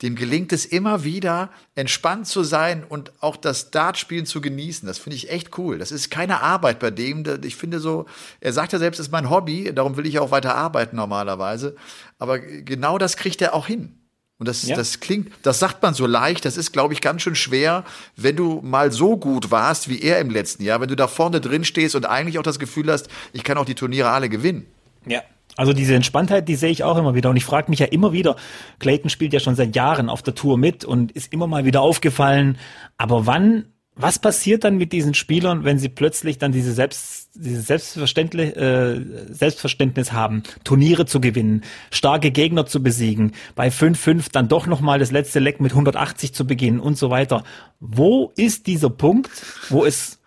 Dem 0.03 0.17
gelingt 0.17 0.53
es 0.53 0.65
immer 0.65 1.05
wieder, 1.05 1.51
entspannt 1.75 2.27
zu 2.27 2.43
sein 2.43 2.85
und 2.89 3.13
auch 3.21 3.37
das 3.37 3.71
Dartspielen 3.71 4.27
zu 4.27 4.41
genießen. 4.41 4.87
Das 4.87 4.99
finde 4.99 5.17
ich 5.17 5.31
echt 5.31 5.57
cool. 5.59 5.79
Das 5.79 5.93
ist 5.93 6.11
keine 6.11 6.41
Arbeit 6.41 6.79
bei 6.79 6.91
dem. 6.91 7.25
Ich 7.45 7.57
finde 7.57 7.81
so, 7.81 8.07
er 8.41 8.53
sagt 8.53 8.73
ja 8.73 8.79
selbst, 8.79 9.01
es 9.01 9.07
ist 9.07 9.13
mein 9.13 9.31
Hobby, 9.31 9.73
darum 9.75 9.97
will 9.97 10.07
ich 10.07 10.19
auch 10.19 10.31
weiter 10.31 10.55
arbeiten 10.55 10.97
normalerweise. 10.97 11.77
Aber 12.19 12.39
genau 12.39 12.99
das 12.99 13.17
kriegt 13.17 13.43
er 13.43 13.55
auch 13.55 13.67
hin. 13.67 13.98
Und 14.39 14.47
das, 14.47 14.67
ja. 14.67 14.77
das 14.77 15.01
klingt, 15.01 15.33
das 15.43 15.59
sagt 15.59 15.83
man 15.83 15.95
so 15.95 16.07
leicht, 16.07 16.45
das 16.45 16.57
ist, 16.57 16.73
glaube 16.73 16.95
ich, 16.95 17.01
ganz 17.01 17.23
schön 17.23 17.35
schwer, 17.35 17.85
wenn 18.17 18.37
du 18.37 18.61
mal 18.63 18.93
so 18.93 19.17
gut 19.17 19.51
warst 19.51 19.89
wie 19.89 20.01
er 20.01 20.21
im 20.21 20.31
letzten 20.31 20.63
Jahr, 20.63 20.81
wenn 20.81 20.89
du 20.89 20.95
da 20.95 21.09
vorne 21.09 21.41
drin 21.41 21.65
stehst 21.65 21.97
und 21.97 22.07
eigentlich 22.07 22.39
auch 22.39 22.45
das 22.45 22.61
Gefühl 22.61 22.91
hast, 22.91 23.09
ich 23.33 23.43
kann 23.43 23.59
auch 23.59 23.65
die 23.65 23.75
Turniere 23.75 24.11
alle 24.11 24.29
gewinnen. 24.29 24.67
Ja. 25.07 25.23
Also 25.57 25.73
diese 25.73 25.97
Entspanntheit, 25.97 26.47
die 26.47 26.55
sehe 26.55 26.71
ich 26.71 26.85
auch 26.85 26.97
immer 26.97 27.17
wieder. 27.17 27.31
Und 27.31 27.37
ich 27.37 27.45
frage 27.45 27.69
mich 27.69 27.81
ja 27.81 27.87
immer 27.87 28.13
wieder, 28.13 28.37
Clayton 28.79 29.11
spielt 29.11 29.33
ja 29.33 29.41
schon 29.41 29.57
seit 29.57 29.75
Jahren 29.75 30.09
auf 30.09 30.23
der 30.23 30.37
Tour 30.37 30.57
mit 30.57 30.85
und 30.85 31.11
ist 31.11 31.33
immer 31.33 31.49
mal 31.49 31.65
wieder 31.65 31.81
aufgefallen. 31.81 32.59
Aber 32.97 33.27
wann 33.27 33.65
was 33.99 34.19
passiert 34.19 34.65
dann 34.65 34.77
mit 34.77 34.93
diesen 34.93 35.13
Spielern, 35.15 35.65
wenn 35.65 35.79
sie 35.79 35.89
plötzlich 35.89 36.39
dann 36.39 36.53
diese 36.53 36.73
Selbst, 36.73 37.31
diese 37.35 37.61
Selbstverständnis, 37.61 38.53
äh, 38.57 39.01
Selbstverständnis 39.29 40.13
haben, 40.13 40.45
Turniere 40.65 41.05
zu 41.05 41.21
gewinnen, 41.21 41.65
starke 41.91 42.31
Gegner 42.31 42.65
zu 42.65 42.83
besiegen, 42.83 43.33
bei 43.57 43.69
5-5 43.69 44.31
dann 44.33 44.49
doch 44.49 44.67
nochmal 44.67 45.01
das 45.01 45.11
letzte 45.11 45.41
Leck 45.41 45.61
mit 45.61 45.73
180 45.73 46.33
zu 46.33 46.47
beginnen 46.47 46.79
und 46.79 46.97
so 46.97 47.11
weiter. 47.11 47.43
Wo 47.81 48.33
ist 48.37 48.69
dieser 48.69 48.91
Punkt, 48.91 49.31
wo 49.69 49.85
es 49.85 50.18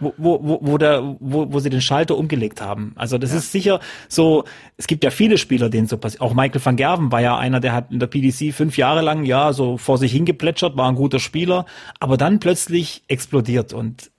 wo, 0.00 0.14
wo, 0.16 0.58
wo, 0.62 0.78
der, 0.78 1.16
wo, 1.20 1.52
wo 1.52 1.58
sie 1.60 1.70
den 1.70 1.80
Schalter 1.80 2.16
umgelegt 2.16 2.60
haben. 2.60 2.92
Also 2.96 3.18
das 3.18 3.32
ja. 3.32 3.38
ist 3.38 3.52
sicher 3.52 3.80
so, 4.08 4.44
es 4.76 4.86
gibt 4.86 5.04
ja 5.04 5.10
viele 5.10 5.38
Spieler, 5.38 5.68
denen 5.68 5.86
so 5.86 5.96
passiert. 5.96 6.20
Auch 6.20 6.34
Michael 6.34 6.64
van 6.64 6.76
Gerven 6.76 7.12
war 7.12 7.20
ja 7.20 7.36
einer, 7.36 7.60
der 7.60 7.72
hat 7.72 7.90
in 7.90 7.98
der 7.98 8.06
PDC 8.06 8.54
fünf 8.54 8.76
Jahre 8.76 9.02
lang 9.02 9.24
ja 9.24 9.52
so 9.52 9.78
vor 9.78 9.98
sich 9.98 10.12
hingeplätschert, 10.12 10.76
war 10.76 10.88
ein 10.88 10.94
guter 10.94 11.18
Spieler, 11.18 11.66
aber 12.00 12.16
dann 12.16 12.40
plötzlich 12.40 13.02
explodiert. 13.08 13.72
Und 13.72 14.10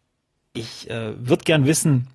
ich 0.53 0.89
äh, 0.89 1.13
würde 1.17 1.43
gern 1.43 1.65
wissen, 1.65 2.07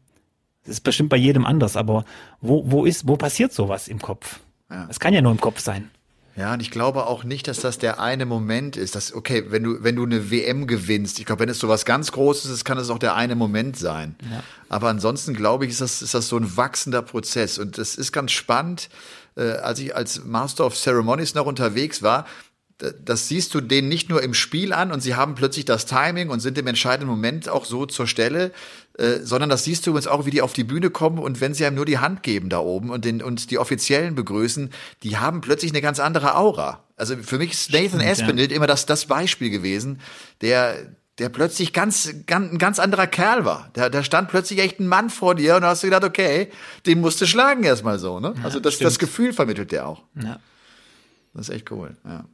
das 0.65 0.75
ist 0.75 0.81
bestimmt 0.81 1.09
bei 1.09 1.17
jedem 1.17 1.45
anders, 1.45 1.77
aber 1.77 2.05
wo, 2.41 2.65
wo 2.67 2.85
ist, 2.85 3.09
wo 3.09 3.17
passiert 3.17 3.53
sowas 3.53 3.89
im 3.89 4.01
Kopf? 4.01 4.41
Es 4.69 4.97
ja. 4.97 5.01
kann 5.01 5.15
ja 5.15 5.21
nur 5.21 5.33
im 5.33 5.41
Kopf 5.41 5.61
sein. 5.61 5.91
Ja, 6.35 6.55
und 6.55 6.61
ich 6.61 6.71
glaube 6.71 7.07
auch 7.07 7.25
nicht, 7.25 7.47
dass 7.47 7.61
das 7.61 7.79
der 7.79 8.01
eine 8.01 8.25
Moment 8.25 8.77
ist. 8.77 8.95
Dass, 8.95 9.13
okay, 9.13 9.45
wenn 9.49 9.65
du, 9.65 9.83
wenn 9.83 9.97
du 9.97 10.05
eine 10.05 10.31
WM 10.31 10.67
gewinnst, 10.67 11.19
ich 11.19 11.27
glaube, 11.27 11.41
wenn 11.41 11.49
es 11.49 11.59
so 11.59 11.69
was 11.69 11.85
ganz 11.85 12.11
Großes 12.13 12.51
ist, 12.51 12.65
kann 12.65 12.79
es 12.79 12.89
auch 12.89 12.99
der 12.99 13.15
eine 13.15 13.35
Moment 13.35 13.77
sein. 13.77 14.17
Ja. 14.31 14.43
Aber 14.71 14.89
ansonsten 14.89 15.35
glaube 15.35 15.67
ich, 15.67 15.73
ist 15.73 15.83
das, 15.83 16.01
ist 16.01 16.15
das 16.15 16.29
so 16.29 16.39
ein 16.39 16.57
wachsender 16.57 17.03
Prozess. 17.03 17.59
Und 17.59 17.77
das 17.77 17.97
ist 17.97 18.13
ganz 18.13 18.33
spannend. 18.33 18.89
Äh, 19.37 19.53
als 19.53 19.79
ich 19.79 19.95
als 19.95 20.25
Master 20.25 20.65
of 20.65 20.77
Ceremonies 20.77 21.35
noch 21.35 21.47
unterwegs 21.47 22.03
war, 22.03 22.27
das 22.79 23.29
siehst 23.29 23.55
du 23.55 23.61
denen 23.61 23.89
nicht 23.89 24.09
nur 24.09 24.23
im 24.23 24.35
Spiel 24.35 24.73
an 24.73 24.93
und 24.93 25.01
sie 25.01 25.15
haben 25.15 25.35
plötzlich 25.35 25.65
das 25.65 25.87
Timing 25.87 26.31
und 26.31 26.41
sind 26.41 26.59
im 26.59 26.67
entscheidenden 26.67 27.09
Moment 27.09 27.49
auch 27.49 27.65
so 27.65 27.87
zur 27.87 28.07
Stelle, 28.07 28.51
äh, 28.99 29.21
sondern 29.23 29.49
das 29.49 29.65
siehst 29.65 29.87
du 29.87 29.91
übrigens 29.91 30.07
auch, 30.07 30.27
wie 30.27 30.31
die 30.31 30.43
auf 30.43 30.53
die 30.53 30.65
Bühne 30.65 30.91
kommen 30.91 31.19
und 31.19 31.41
wenn 31.41 31.55
sie 31.55 31.65
einem 31.65 31.77
nur 31.77 31.87
die 31.87 31.99
Hand 31.99 32.23
geben 32.23 32.49
da 32.49 32.59
oben 32.59 32.91
und, 32.91 33.05
den, 33.05 33.23
und 33.23 33.51
die 33.51 33.59
Offiziellen 33.59 34.15
begrüßen, 34.15 34.71
die 35.03 35.17
haben 35.17 35.41
plötzlich 35.41 35.73
eine 35.73 35.81
ganz 35.81 36.01
andere 36.01 36.37
Aura. 36.37 36.83
Also 36.97 37.17
für 37.17 37.39
mich 37.39 37.53
ist 37.53 37.73
Nathan 37.73 38.01
Aspinall 38.01 38.51
ja. 38.51 38.57
immer 38.57 38.67
das, 38.67 38.87
das 38.87 39.07
Beispiel 39.07 39.51
gewesen, 39.51 40.01
der, 40.41 40.77
der 41.19 41.29
plötzlich 41.29 41.73
ganz, 41.73 42.13
ganz, 42.27 42.53
ein 42.53 42.59
ganz 42.59 42.79
anderer 42.79 43.07
Kerl 43.07 43.45
war. 43.45 43.71
Da, 43.75 43.89
da 43.89 44.03
stand 44.03 44.29
plötzlich 44.29 44.59
echt 44.59 44.81
ein 44.81 44.87
Mann 44.87 45.11
vor 45.11 45.35
dir 45.35 45.57
und 45.57 45.63
da 45.63 45.69
hast 45.69 45.83
du 45.83 45.87
gedacht, 45.87 46.05
okay, 46.05 46.51
den 46.87 47.01
musst 47.01 47.21
du 47.21 47.27
schlagen 47.27 47.65
erstmal 47.65 47.99
so, 47.99 48.19
ne? 48.19 48.35
Ja, 48.37 48.45
also 48.45 48.61
das, 48.61 48.79
das 48.79 48.99
Gefühl 48.99 49.33
vermittelt 49.33 49.73
der 49.73 49.87
auch. 49.87 50.03
Ja. 50.21 50.41
Das 51.35 51.49
ist 51.49 51.55
echt 51.55 51.71
cool, 51.71 51.97
ja. 52.05 52.25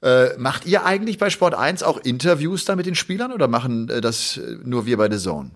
Äh, 0.00 0.36
macht 0.38 0.66
ihr 0.66 0.86
eigentlich 0.86 1.18
bei 1.18 1.28
Sport 1.28 1.54
1 1.54 1.82
auch 1.82 1.98
Interviews 1.98 2.64
da 2.64 2.76
mit 2.76 2.86
den 2.86 2.94
Spielern 2.94 3.32
oder 3.32 3.48
machen 3.48 3.88
äh, 3.88 4.00
das 4.00 4.36
äh, 4.36 4.56
nur 4.62 4.86
wir 4.86 4.96
bei 4.96 5.10
The 5.10 5.18
Zone? 5.18 5.50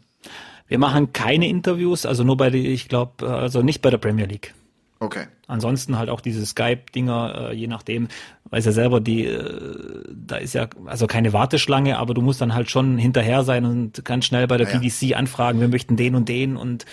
Wir 0.67 0.79
machen 0.79 1.13
keine 1.13 1.49
Interviews, 1.49 2.07
also 2.07 2.25
nur 2.25 2.37
bei 2.37 2.51
der, 2.51 2.61
ich 2.61 2.89
glaube, 2.89 3.29
also 3.29 3.63
nicht 3.63 3.83
bei 3.83 3.91
der 3.91 3.99
Premier 3.99 4.27
League. 4.27 4.55
Okay. 4.99 5.27
Ansonsten 5.49 5.99
halt 5.99 6.09
auch 6.09 6.21
diese 6.21 6.47
Skype-Dinger, 6.47 7.51
äh, 7.51 7.55
je 7.55 7.67
nachdem, 7.67 8.09
weiß 8.51 8.65
ja 8.65 8.73
selber, 8.73 9.01
die, 9.01 9.27
äh, 9.27 10.05
da 10.09 10.37
ist 10.37 10.55
ja 10.55 10.69
also 10.87 11.07
keine 11.07 11.33
Warteschlange, 11.33 11.99
aber 11.99 12.15
du 12.15 12.23
musst 12.23 12.41
dann 12.41 12.55
halt 12.55 12.71
schon 12.71 12.99
hinterher 12.99 13.43
sein 13.45 13.65
und 13.65 14.05
ganz 14.05 14.25
schnell 14.25 14.47
bei 14.47 14.57
der 14.57 14.69
ja, 14.69 14.79
PDC 14.79 15.17
anfragen, 15.17 15.61
wir 15.61 15.69
möchten 15.69 15.97
den 15.97 16.15
und 16.15 16.29
den 16.29 16.57
und 16.57 16.87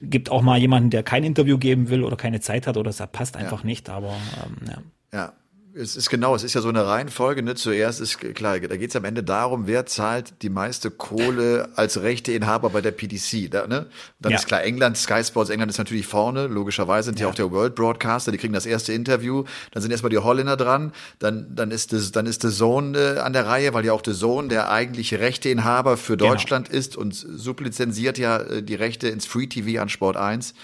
gibt 0.00 0.30
auch 0.30 0.42
mal 0.42 0.58
jemanden, 0.58 0.90
der 0.90 1.02
kein 1.02 1.24
Interview 1.24 1.58
geben 1.58 1.90
will 1.90 2.04
oder 2.04 2.16
keine 2.16 2.40
Zeit 2.40 2.66
hat 2.66 2.76
oder 2.76 2.90
es 2.90 3.02
passt 3.12 3.36
einfach 3.36 3.60
ja. 3.60 3.66
nicht, 3.66 3.90
aber 3.90 4.14
ähm, 4.44 4.68
ja. 4.68 4.78
Ja, 5.12 5.32
es 5.74 5.96
ist 5.96 6.10
genau, 6.10 6.34
es 6.34 6.44
ist 6.44 6.54
ja 6.54 6.60
so 6.60 6.68
eine 6.68 6.86
Reihenfolge. 6.86 7.42
Ne? 7.42 7.54
Zuerst 7.54 8.00
ist 8.00 8.18
klar, 8.18 8.60
da 8.60 8.76
geht 8.76 8.90
es 8.90 8.96
am 8.96 9.04
Ende 9.04 9.22
darum, 9.22 9.66
wer 9.66 9.86
zahlt 9.86 10.34
die 10.42 10.50
meiste 10.50 10.90
Kohle 10.90 11.68
als 11.76 12.02
Rechteinhaber 12.02 12.70
bei 12.70 12.80
der 12.80 12.90
PDC. 12.90 13.50
Da, 13.50 13.66
ne? 13.66 13.86
dann 14.20 14.32
ja. 14.32 14.38
ist 14.38 14.46
klar, 14.46 14.62
England, 14.62 14.96
Sky 14.96 15.24
Sports 15.24 15.50
England 15.50 15.70
ist 15.70 15.78
natürlich 15.78 16.06
vorne. 16.06 16.46
Logischerweise 16.46 17.06
sind 17.06 17.20
ja. 17.20 17.28
auch 17.28 17.34
der 17.34 17.50
World 17.50 17.74
Broadcaster, 17.74 18.32
die 18.32 18.38
kriegen 18.38 18.52
das 18.52 18.66
erste 18.66 18.92
Interview. 18.92 19.44
Dann 19.70 19.82
sind 19.82 19.90
erstmal 19.90 20.10
die 20.10 20.18
Holländer 20.18 20.56
dran. 20.56 20.92
Dann, 21.18 21.54
dann 21.54 21.70
ist 21.70 21.92
das, 21.92 22.12
dann 22.12 22.26
ist 22.26 22.42
The 22.42 22.50
Zone 22.50 22.98
äh, 22.98 23.18
an 23.18 23.32
der 23.32 23.46
Reihe, 23.46 23.72
weil 23.72 23.84
ja 23.84 23.92
auch 23.92 24.02
The 24.04 24.14
Zone 24.14 24.48
der 24.48 24.70
eigentliche 24.70 25.20
Rechteinhaber 25.20 25.96
für 25.96 26.16
genau. 26.16 26.30
Deutschland 26.30 26.68
genau. 26.68 26.78
ist 26.78 26.96
und 26.96 27.14
sublizenziert 27.14 28.18
ja 28.18 28.38
äh, 28.38 28.62
die 28.62 28.74
Rechte 28.74 29.08
ins 29.08 29.26
Free 29.26 29.46
TV 29.46 29.80
an 29.80 29.88
Sport 29.88 30.16
1. 30.16 30.54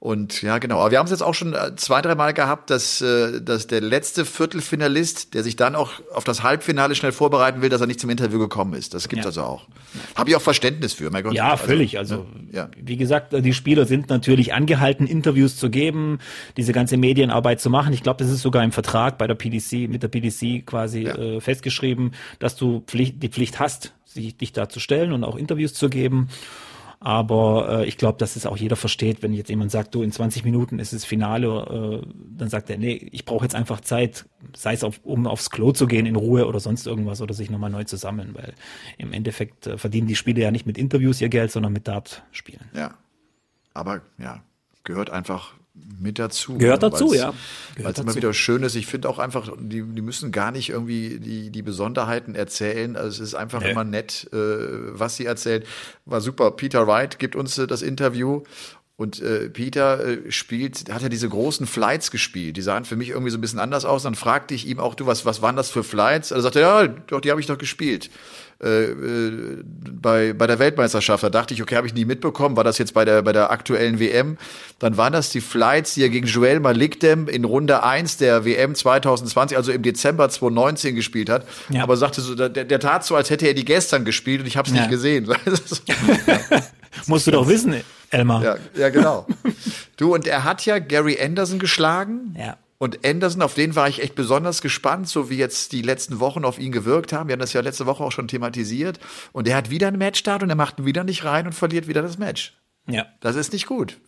Und 0.00 0.40
ja, 0.40 0.56
genau. 0.56 0.80
Aber 0.80 0.90
wir 0.90 0.98
haben 0.98 1.04
es 1.04 1.10
jetzt 1.10 1.22
auch 1.22 1.34
schon 1.34 1.52
äh, 1.52 1.76
zwei, 1.76 2.00
drei 2.00 2.14
Mal 2.14 2.32
gehabt, 2.32 2.70
dass, 2.70 3.02
äh, 3.02 3.42
dass 3.42 3.66
der 3.66 3.82
letzte 3.82 4.24
Viertelfinalist, 4.24 5.34
der 5.34 5.42
sich 5.42 5.56
dann 5.56 5.76
auch 5.76 5.92
auf 6.14 6.24
das 6.24 6.42
Halbfinale 6.42 6.94
schnell 6.94 7.12
vorbereiten 7.12 7.60
will, 7.60 7.68
dass 7.68 7.82
er 7.82 7.86
nicht 7.86 8.00
zum 8.00 8.08
Interview 8.08 8.38
gekommen 8.38 8.72
ist. 8.72 8.94
Das 8.94 9.10
gibt 9.10 9.20
ja. 9.20 9.26
also 9.26 9.42
auch. 9.42 9.68
Habe 10.14 10.30
ich 10.30 10.36
auch 10.36 10.40
Verständnis 10.40 10.94
für, 10.94 11.10
mein 11.10 11.22
Gott. 11.22 11.34
Ja, 11.34 11.50
also, 11.50 11.64
völlig. 11.64 11.98
Also, 11.98 12.26
ja. 12.50 12.70
wie 12.80 12.96
gesagt, 12.96 13.34
die 13.34 13.52
Spieler 13.52 13.84
sind 13.84 14.08
natürlich 14.08 14.54
angehalten, 14.54 15.06
Interviews 15.06 15.58
zu 15.58 15.68
geben, 15.68 16.18
diese 16.56 16.72
ganze 16.72 16.96
Medienarbeit 16.96 17.60
zu 17.60 17.68
machen. 17.68 17.92
Ich 17.92 18.02
glaube, 18.02 18.24
das 18.24 18.32
ist 18.32 18.40
sogar 18.40 18.64
im 18.64 18.72
Vertrag 18.72 19.18
bei 19.18 19.26
der 19.26 19.34
PDC, 19.34 19.86
mit 19.86 20.02
der 20.02 20.08
PDC 20.08 20.64
quasi 20.64 21.02
ja. 21.02 21.14
äh, 21.14 21.40
festgeschrieben, 21.42 22.12
dass 22.38 22.56
du 22.56 22.82
Pflicht, 22.86 23.22
die 23.22 23.28
Pflicht 23.28 23.60
hast, 23.60 23.92
sich, 24.06 24.34
dich 24.34 24.54
da 24.54 24.70
zu 24.70 24.80
stellen 24.80 25.12
und 25.12 25.24
auch 25.24 25.36
Interviews 25.36 25.74
zu 25.74 25.90
geben. 25.90 26.30
Aber 27.02 27.80
äh, 27.80 27.86
ich 27.86 27.96
glaube, 27.96 28.18
dass 28.18 28.36
es 28.36 28.44
auch 28.44 28.58
jeder 28.58 28.76
versteht, 28.76 29.22
wenn 29.22 29.32
jetzt 29.32 29.48
jemand 29.48 29.70
sagt, 29.70 29.94
du 29.94 30.02
in 30.02 30.12
20 30.12 30.44
Minuten 30.44 30.78
ist 30.78 30.92
es 30.92 31.06
Finale, 31.06 32.02
äh, 32.04 32.06
dann 32.36 32.50
sagt 32.50 32.68
er, 32.68 32.76
nee, 32.76 33.08
ich 33.10 33.24
brauche 33.24 33.44
jetzt 33.44 33.54
einfach 33.54 33.80
Zeit, 33.80 34.26
sei 34.54 34.74
es 34.74 34.84
auf, 34.84 35.00
um 35.02 35.26
aufs 35.26 35.48
Klo 35.48 35.72
zu 35.72 35.86
gehen 35.86 36.04
in 36.04 36.14
Ruhe 36.14 36.46
oder 36.46 36.60
sonst 36.60 36.86
irgendwas 36.86 37.22
oder 37.22 37.32
sich 37.32 37.50
nochmal 37.50 37.70
neu 37.70 37.84
zu 37.84 37.96
sammeln, 37.96 38.34
weil 38.34 38.52
im 38.98 39.14
Endeffekt 39.14 39.66
äh, 39.66 39.78
verdienen 39.78 40.08
die 40.08 40.16
Spiele 40.16 40.42
ja 40.42 40.50
nicht 40.50 40.66
mit 40.66 40.76
Interviews 40.76 41.22
ihr 41.22 41.30
Geld, 41.30 41.50
sondern 41.50 41.72
mit 41.72 41.88
Dart-Spielen. 41.88 42.68
Ja. 42.74 42.94
Aber 43.72 44.02
ja, 44.18 44.42
gehört 44.84 45.08
einfach 45.08 45.54
mit 45.74 46.18
dazu. 46.18 46.58
Gehört 46.58 46.82
ne? 46.82 46.90
dazu, 46.90 47.14
ja. 47.14 47.34
Weil 47.78 47.92
es 47.92 47.98
immer 47.98 48.14
wieder 48.14 48.32
schön 48.32 48.62
ist. 48.62 48.74
Ich 48.74 48.86
finde 48.86 49.08
auch 49.08 49.18
einfach, 49.18 49.50
die, 49.58 49.82
die 49.82 50.02
müssen 50.02 50.32
gar 50.32 50.50
nicht 50.50 50.70
irgendwie 50.70 51.18
die, 51.20 51.50
die 51.50 51.62
Besonderheiten 51.62 52.34
erzählen. 52.34 52.96
Also 52.96 53.22
es 53.22 53.30
ist 53.30 53.34
einfach 53.34 53.60
nee. 53.60 53.70
immer 53.70 53.84
nett, 53.84 54.28
äh, 54.32 54.36
was 54.36 55.16
sie 55.16 55.26
erzählen. 55.26 55.62
War 56.04 56.20
super. 56.20 56.52
Peter 56.52 56.86
Wright 56.86 57.18
gibt 57.18 57.36
uns 57.36 57.56
äh, 57.58 57.66
das 57.66 57.82
Interview 57.82 58.42
und 59.00 59.22
äh, 59.22 59.48
Peter 59.48 60.04
äh, 60.04 60.30
spielt, 60.30 60.92
hat 60.92 61.00
ja 61.00 61.08
diese 61.08 61.26
großen 61.26 61.66
Flights 61.66 62.10
gespielt. 62.10 62.58
Die 62.58 62.62
sahen 62.62 62.84
für 62.84 62.96
mich 62.96 63.08
irgendwie 63.08 63.30
so 63.30 63.38
ein 63.38 63.40
bisschen 63.40 63.58
anders 63.58 63.86
aus. 63.86 64.02
Dann 64.02 64.14
fragte 64.14 64.54
ich 64.54 64.66
ihm 64.66 64.78
auch, 64.78 64.94
du, 64.94 65.06
was, 65.06 65.24
was 65.24 65.40
waren 65.40 65.56
das 65.56 65.70
für 65.70 65.82
Flights? 65.82 66.32
Er 66.32 66.42
sagte, 66.42 66.60
ja, 66.60 66.86
doch, 66.86 67.22
die 67.22 67.30
habe 67.30 67.40
ich 67.40 67.46
doch 67.46 67.56
gespielt. 67.56 68.10
Äh, 68.62 68.90
äh, 68.90 69.64
bei, 70.02 70.34
bei 70.34 70.46
der 70.46 70.58
Weltmeisterschaft. 70.58 71.22
Da 71.22 71.30
dachte 71.30 71.54
ich, 71.54 71.62
okay, 71.62 71.76
habe 71.76 71.86
ich 71.86 71.94
nie 71.94 72.04
mitbekommen. 72.04 72.56
War 72.56 72.64
das 72.64 72.76
jetzt 72.76 72.92
bei 72.92 73.06
der, 73.06 73.22
bei 73.22 73.32
der 73.32 73.50
aktuellen 73.50 73.98
WM? 73.98 74.36
Dann 74.78 74.98
waren 74.98 75.14
das 75.14 75.30
die 75.30 75.40
Flights, 75.40 75.94
die 75.94 76.02
er 76.02 76.10
gegen 76.10 76.26
Joel 76.26 76.60
Malikdem 76.60 77.26
in 77.26 77.44
Runde 77.44 77.82
1 77.82 78.18
der 78.18 78.44
WM 78.44 78.74
2020, 78.74 79.56
also 79.56 79.72
im 79.72 79.82
Dezember 79.82 80.28
2019 80.28 80.94
gespielt 80.94 81.30
hat. 81.30 81.46
Ja. 81.70 81.82
Aber 81.82 81.96
sagte 81.96 82.20
so, 82.20 82.34
der, 82.34 82.48
der 82.50 82.80
tat 82.80 83.04
so, 83.04 83.16
als 83.16 83.30
hätte 83.30 83.46
er 83.46 83.54
die 83.54 83.64
gestern 83.64 84.04
gespielt 84.04 84.42
und 84.42 84.46
ich 84.46 84.58
habe 84.58 84.68
es 84.68 84.74
ja. 84.74 84.82
nicht 84.82 84.90
gesehen. 84.90 85.26
Musst 87.06 87.26
du 87.26 87.30
doch 87.30 87.48
wissen, 87.48 87.74
Elmar. 88.10 88.44
Ja, 88.44 88.56
ja, 88.76 88.90
genau. 88.90 89.26
Du, 89.96 90.14
und 90.14 90.26
er 90.26 90.44
hat 90.44 90.66
ja 90.66 90.78
Gary 90.80 91.18
Anderson 91.18 91.58
geschlagen. 91.58 92.36
Ja. 92.38 92.58
Und 92.82 93.04
Anderson, 93.04 93.42
auf 93.42 93.52
den 93.52 93.76
war 93.76 93.90
ich 93.90 94.02
echt 94.02 94.14
besonders 94.14 94.62
gespannt, 94.62 95.06
so 95.06 95.28
wie 95.28 95.36
jetzt 95.36 95.72
die 95.72 95.82
letzten 95.82 96.18
Wochen 96.18 96.46
auf 96.46 96.58
ihn 96.58 96.72
gewirkt 96.72 97.12
haben. 97.12 97.28
Wir 97.28 97.34
haben 97.34 97.40
das 97.40 97.52
ja 97.52 97.60
letzte 97.60 97.84
Woche 97.84 98.02
auch 98.02 98.10
schon 98.10 98.26
thematisiert. 98.26 98.98
Und 99.32 99.46
er 99.46 99.56
hat 99.56 99.68
wieder 99.68 99.88
einen 99.88 99.98
Matchstart 99.98 100.42
und 100.42 100.48
er 100.48 100.56
macht 100.56 100.78
ihn 100.78 100.86
wieder 100.86 101.04
nicht 101.04 101.22
rein 101.24 101.44
und 101.44 101.52
verliert 101.52 101.88
wieder 101.88 102.00
das 102.00 102.16
Match. 102.16 102.54
Ja. 102.86 103.04
Das 103.20 103.36
ist 103.36 103.52
nicht 103.52 103.66
gut. 103.66 103.98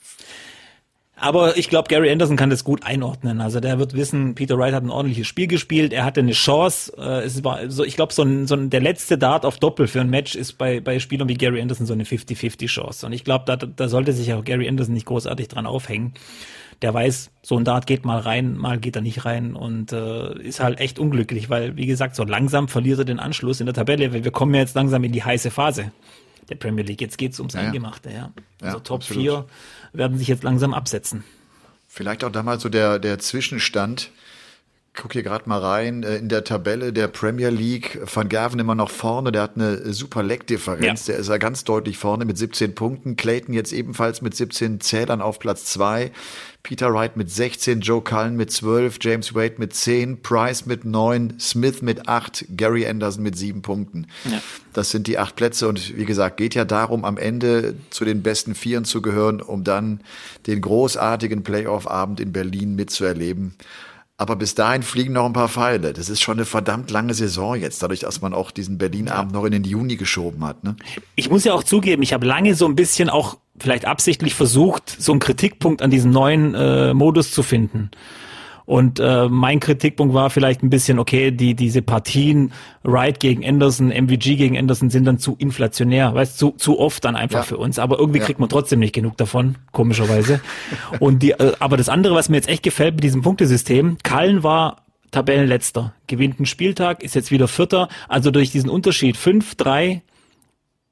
Aber 1.17 1.59
ich 1.59 1.69
glaube, 1.69 1.89
Gary 1.89 2.11
Anderson 2.11 2.39
kann 2.39 2.49
das 2.49 2.65
gut 2.65 2.83
einordnen. 2.83 3.43
Also 3.43 3.61
der 3.61 3.79
wird 3.79 3.93
wissen, 3.93 4.35
Peter 4.35 4.57
Wright 4.57 4.73
hat 4.73 4.85
ein 4.85 4.91
ordentliches 4.91 5.27
Spiel 5.27 5.49
gespielt, 5.49 5.93
er 5.93 6.07
hatte 6.07 6.21
eine 6.21 6.33
Chance. 6.33 6.95
Äh, 6.97 7.25
es 7.25 7.45
war 7.45 7.71
so, 7.71 7.85
ich 7.85 7.95
glaube, 7.95 8.15
so 8.15 8.23
ein, 8.23 8.47
so 8.47 8.55
ein, 8.55 8.71
der 8.71 8.81
letzte 8.81 9.19
Dart 9.19 9.45
auf 9.45 9.59
Doppel 9.59 9.87
für 9.87 10.01
ein 10.01 10.09
Match 10.09 10.35
ist 10.35 10.55
bei, 10.55 10.81
bei 10.81 10.99
Spielern 10.99 11.29
wie 11.29 11.35
Gary 11.35 11.61
Anderson 11.61 11.85
so 11.85 11.93
eine 11.93 12.05
50-50 12.05 12.69
Chance. 12.69 13.05
Und 13.05 13.13
ich 13.13 13.23
glaube, 13.23 13.45
da, 13.45 13.57
da 13.57 13.89
sollte 13.89 14.15
sich 14.15 14.33
auch 14.33 14.43
Gary 14.43 14.67
Anderson 14.67 14.95
nicht 14.95 15.05
großartig 15.05 15.49
dran 15.49 15.67
aufhängen 15.67 16.15
der 16.83 16.93
weiß, 16.93 17.31
so 17.43 17.57
ein 17.57 17.65
Dart 17.65 17.87
geht 17.87 18.05
mal 18.05 18.19
rein, 18.19 18.57
mal 18.57 18.79
geht 18.79 18.97
er 18.97 19.03
nicht 19.03 19.25
rein 19.25 19.55
und 19.55 19.93
äh, 19.93 20.39
ist 20.41 20.61
halt 20.61 20.81
echt 20.81 20.99
unglücklich, 20.99 21.49
weil, 21.49 21.77
wie 21.77 21.87
gesagt, 21.87 22.17
so 22.17 22.25
langsam 22.25 22.69
verliert 22.69 22.99
er 22.99 23.05
den 23.05 23.21
Anschluss 23.21 23.61
in 23.61 23.67
der 23.67 23.75
Tabelle. 23.75 24.13
Wir 24.13 24.31
kommen 24.31 24.55
ja 24.55 24.61
jetzt 24.61 24.75
langsam 24.75 25.05
in 25.05 25.13
die 25.13 25.23
heiße 25.23 25.51
Phase 25.51 25.93
der 26.49 26.57
Premier 26.57 26.85
League. 26.85 27.01
Jetzt 27.01 27.19
geht's 27.19 27.39
ums 27.39 27.55
ja, 27.55 27.61
Eingemachte, 27.61 28.11
ja. 28.11 28.33
Also 28.61 28.79
ja, 28.79 28.83
Top 28.83 29.05
4 29.05 29.47
werden 29.93 30.19
sich 30.19 30.29
jetzt 30.29 30.43
langsam 30.43 30.75
absetzen. 30.75 31.25
Vielleicht 31.89 32.25
auch 32.25 32.33
damals 32.33 32.63
so 32.63 32.69
der, 32.69 32.99
der 32.99 33.19
Zwischenstand. 33.19 34.11
Guck 34.95 35.15
hier 35.15 35.23
gerade 35.23 35.49
mal 35.49 35.59
rein 35.59 36.03
äh, 36.03 36.17
in 36.17 36.29
der 36.29 36.45
Tabelle 36.45 36.93
der 36.93 37.09
Premier 37.09 37.49
League. 37.49 37.99
Van 38.13 38.29
Gerven 38.29 38.61
immer 38.61 38.75
noch 38.75 38.91
vorne, 38.91 39.33
der 39.33 39.43
hat 39.43 39.53
eine 39.55 39.91
super 39.95 40.23
Leckdifferenz. 40.23 41.07
Ja. 41.07 41.15
Der 41.15 41.21
ist 41.21 41.29
ja 41.29 41.39
ganz 41.39 41.65
deutlich 41.65 41.97
vorne 41.97 42.27
mit 42.27 42.37
17 42.37 42.75
Punkten. 42.75 43.17
Clayton 43.17 43.55
jetzt 43.55 43.73
ebenfalls 43.73 44.21
mit 44.21 44.35
17 44.35 44.81
Zählern 44.81 45.23
auf 45.23 45.39
Platz 45.39 45.65
2. 45.65 46.13
Peter 46.63 46.93
Wright 46.93 47.17
mit 47.17 47.31
16, 47.31 47.81
Joe 47.81 48.03
Cullen 48.03 48.37
mit 48.37 48.53
12, 48.53 48.99
James 49.01 49.35
Wade 49.35 49.55
mit 49.57 49.75
10, 49.75 50.23
Price 50.23 50.67
mit 50.67 50.85
9, 50.85 51.41
Smith 51.41 51.83
mit 51.83 52.07
8, 52.07 52.45
Gary 52.57 52.87
Anderson 52.87 53.23
mit 53.23 53.37
7 53.37 53.63
Punkten. 53.63 54.07
Ja. 54.31 54.41
Das 54.73 54.91
sind 54.91 55.07
die 55.07 55.19
acht 55.19 55.35
Plätze 55.37 55.69
und 55.69 55.97
wie 55.97 56.05
gesagt, 56.05 56.37
geht 56.37 56.55
ja 56.55 56.65
darum, 56.65 57.05
am 57.05 57.17
Ende 57.17 57.75
zu 57.91 58.05
den 58.05 58.23
besten 58.23 58.55
Vieren 58.55 58.85
zu 58.85 59.03
gehören, 59.03 59.41
um 59.41 59.65
dann 59.65 60.03
den 60.47 60.61
großartigen 60.61 61.43
Playoff-Abend 61.43 62.21
in 62.21 62.33
Berlin 62.33 62.77
mitzuerleben. 62.77 63.57
Aber 64.23 64.37
bis 64.37 64.55
dahin 64.55 64.85
fliegen 64.85 65.15
noch 65.15 65.27
ein 65.27 65.33
paar 65.33 65.49
Pfeile. 65.49 65.93
Das 65.93 66.09
ist 66.09 66.21
schon 66.21 66.39
eine 66.39 66.45
verdammt 66.45 66.93
lange 66.93 67.13
Saison 67.13 67.57
jetzt, 67.57 67.83
dadurch, 67.83 67.99
dass 67.99 68.21
man 68.21 68.35
auch 68.35 68.53
diesen 68.53 68.79
Berlin-Abend 68.79 69.33
noch 69.33 69.45
in 69.45 69.51
den 69.51 69.65
Juni 69.65 69.97
geschoben 69.97 70.45
hat. 70.45 70.63
Ne? 70.63 70.77
Ich 71.17 71.29
muss 71.29 71.43
ja 71.43 71.55
auch 71.55 71.65
zugeben, 71.65 72.05
ich 72.05 72.13
habe 72.13 72.25
lange 72.25 72.55
so 72.55 72.67
ein 72.67 72.77
bisschen 72.77 73.11
auch 73.11 73.39
vielleicht 73.59 73.85
absichtlich 73.85 74.35
versucht, 74.35 74.95
so 74.97 75.11
einen 75.11 75.19
Kritikpunkt 75.19 75.83
an 75.83 75.91
diesem 75.91 76.13
neuen 76.13 76.55
äh, 76.55 76.95
Modus 76.95 77.33
zu 77.33 77.43
finden. 77.43 77.91
Und 78.65 79.01
äh, 79.01 79.29
mein 79.29 79.61
Kritikpunkt 79.61 80.15
war 80.15 80.31
vielleicht 80.31 80.63
ein 80.63 80.71
bisschen, 80.71 80.99
okay, 80.99 81.31
die 81.31 81.55
diese 81.55 81.83
Partien 81.83 82.53
Wright 82.83 83.19
gegen 83.21 83.45
Anderson, 83.45 83.89
MVG 83.89 84.37
gegen 84.37 84.59
Anderson 84.59 84.91
sind 84.91 85.05
dann 85.05 85.19
zu 85.19 85.35
inflationär, 85.39 86.15
weißt 86.15 86.39
zu 86.39 86.53
zu 86.53 86.79
oft 86.79 87.05
dann 87.05 87.17
einfach 87.17 87.41
ja. 87.41 87.45
für 87.45 87.57
uns. 87.59 87.79
Aber 87.79 87.99
irgendwie 87.99 88.21
ja. 88.21 88.25
kriegt 88.25 88.41
man 88.41 88.49
trotzdem 88.49 88.79
nicht 88.79 88.95
genug 88.95 89.17
davon, 89.17 89.57
komischerweise. 89.73 90.41
Und 91.01 91.23
die, 91.23 91.33
äh, 91.33 91.53
aber 91.59 91.77
das 91.77 91.89
andere, 91.89 92.15
was 92.15 92.29
mir 92.29 92.37
jetzt 92.37 92.49
echt 92.49 92.63
gefällt 92.63 92.95
mit 92.95 93.05
diesem 93.05 93.23
Punktesystem, 93.23 93.99
Kallen 94.03 94.43
war 94.43 94.83
Tabellenletzter, 95.11 95.95
gewinnt 96.07 96.39
einen 96.39 96.47
Spieltag, 96.47 97.03
ist 97.03 97.15
jetzt 97.15 97.31
wieder 97.31 97.49
Vierter. 97.49 97.89
Also 98.09 98.31
durch 98.31 98.51
diesen 98.51 98.71
Unterschied 98.71 99.17
fünf, 99.17 99.55
drei 99.55 100.03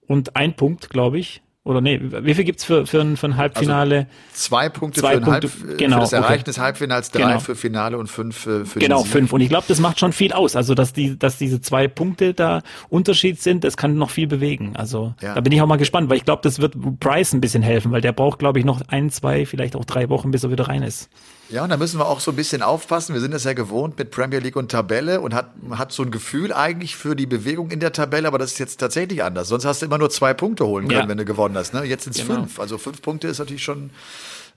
und 0.06 0.36
ein 0.36 0.54
Punkt, 0.54 0.90
glaube 0.90 1.18
ich, 1.18 1.42
oder 1.62 1.82
nee, 1.82 2.00
wie 2.00 2.34
viel 2.34 2.44
gibt's 2.44 2.64
für, 2.64 2.86
für, 2.86 3.02
ein, 3.02 3.18
für 3.18 3.26
ein 3.26 3.36
Halbfinale? 3.36 3.96
Also 3.96 4.08
zwei 4.32 4.68
Punkte 4.70 5.00
zwei 5.00 5.16
für, 5.16 5.20
Punkte, 5.20 5.50
Halb, 5.50 5.78
genau, 5.78 5.96
für 5.96 6.00
das 6.00 6.12
Erreichen 6.14 6.32
okay. 6.32 6.44
des 6.44 6.58
Halbfinals, 6.58 7.10
drei 7.10 7.20
genau. 7.20 7.38
für 7.38 7.54
Finale 7.54 7.98
und 7.98 8.06
fünf 8.06 8.34
für, 8.34 8.64
für 8.64 8.78
Genau, 8.78 9.04
fünf. 9.04 9.30
Und 9.34 9.42
ich 9.42 9.50
glaube, 9.50 9.66
das 9.68 9.78
macht 9.78 10.00
schon 10.00 10.14
viel 10.14 10.32
aus. 10.32 10.56
Also, 10.56 10.74
dass 10.74 10.94
die, 10.94 11.18
dass 11.18 11.36
diese 11.36 11.60
zwei 11.60 11.86
Punkte 11.86 12.32
da 12.32 12.62
Unterschied 12.88 13.42
sind, 13.42 13.62
das 13.62 13.76
kann 13.76 13.96
noch 13.96 14.08
viel 14.08 14.26
bewegen. 14.26 14.74
Also, 14.74 15.14
ja. 15.20 15.34
da 15.34 15.42
bin 15.42 15.52
ich 15.52 15.60
auch 15.60 15.66
mal 15.66 15.76
gespannt, 15.76 16.08
weil 16.08 16.16
ich 16.16 16.24
glaube, 16.24 16.40
das 16.42 16.60
wird 16.60 16.74
Price 16.98 17.34
ein 17.34 17.42
bisschen 17.42 17.62
helfen, 17.62 17.92
weil 17.92 18.00
der 18.00 18.12
braucht, 18.12 18.38
glaube 18.38 18.58
ich, 18.58 18.64
noch 18.64 18.80
ein, 18.88 19.10
zwei, 19.10 19.44
vielleicht 19.44 19.76
auch 19.76 19.84
drei 19.84 20.08
Wochen, 20.08 20.30
bis 20.30 20.44
er 20.44 20.50
wieder 20.50 20.68
rein 20.68 20.82
ist. 20.82 21.10
Ja, 21.50 21.64
und 21.64 21.70
da 21.70 21.76
müssen 21.76 21.98
wir 21.98 22.06
auch 22.06 22.20
so 22.20 22.30
ein 22.30 22.36
bisschen 22.36 22.62
aufpassen. 22.62 23.12
Wir 23.12 23.20
sind 23.20 23.34
es 23.34 23.42
ja 23.42 23.54
gewohnt 23.54 23.98
mit 23.98 24.12
Premier 24.12 24.38
League 24.38 24.54
und 24.54 24.70
Tabelle 24.70 25.20
und 25.20 25.34
hat, 25.34 25.50
hat 25.72 25.90
so 25.90 26.04
ein 26.04 26.12
Gefühl 26.12 26.52
eigentlich 26.52 26.94
für 26.94 27.16
die 27.16 27.26
Bewegung 27.26 27.72
in 27.72 27.80
der 27.80 27.92
Tabelle, 27.92 28.28
aber 28.28 28.38
das 28.38 28.52
ist 28.52 28.58
jetzt 28.58 28.76
tatsächlich 28.76 29.24
anders. 29.24 29.48
Sonst 29.48 29.64
hast 29.64 29.82
du 29.82 29.86
immer 29.86 29.98
nur 29.98 30.10
zwei 30.10 30.32
Punkte 30.32 30.64
holen 30.66 30.86
können, 30.86 31.00
ja. 31.00 31.08
wenn 31.08 31.18
du 31.18 31.24
gewonnen 31.24 31.56
hast. 31.56 31.74
Ne? 31.74 31.82
Jetzt 31.84 32.04
sind 32.04 32.14
es 32.14 32.22
genau. 32.22 32.40
fünf. 32.40 32.60
Also 32.60 32.78
fünf 32.78 33.02
Punkte 33.02 33.26
ist 33.26 33.40
natürlich 33.40 33.64
schon 33.64 33.90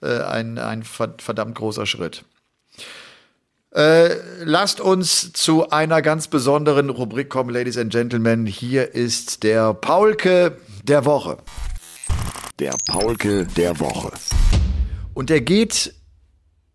äh, 0.01 0.19
ein, 0.19 0.59
ein 0.59 0.83
verdammt 0.83 1.55
großer 1.55 1.87
Schritt. 1.87 2.25
Äh, 3.71 4.17
lasst 4.43 4.79
uns 4.79 5.33
zu 5.33 5.71
einer 5.71 6.03
ganz 6.03 6.27
besonderen 6.27 6.91
Rubrik 6.91 7.27
kommen, 7.27 7.49
Ladies 7.49 7.77
and 7.77 7.91
Gentlemen. 7.91 8.45
Hier 8.45 8.93
ist 8.93 9.41
der 9.41 9.73
Paulke 9.73 10.57
der 10.83 11.05
Woche. 11.05 11.37
Der 12.59 12.75
Paulke 12.85 13.47
der 13.47 13.79
Woche. 13.79 14.11
Und 15.15 15.31
der 15.31 15.41
geht 15.41 15.95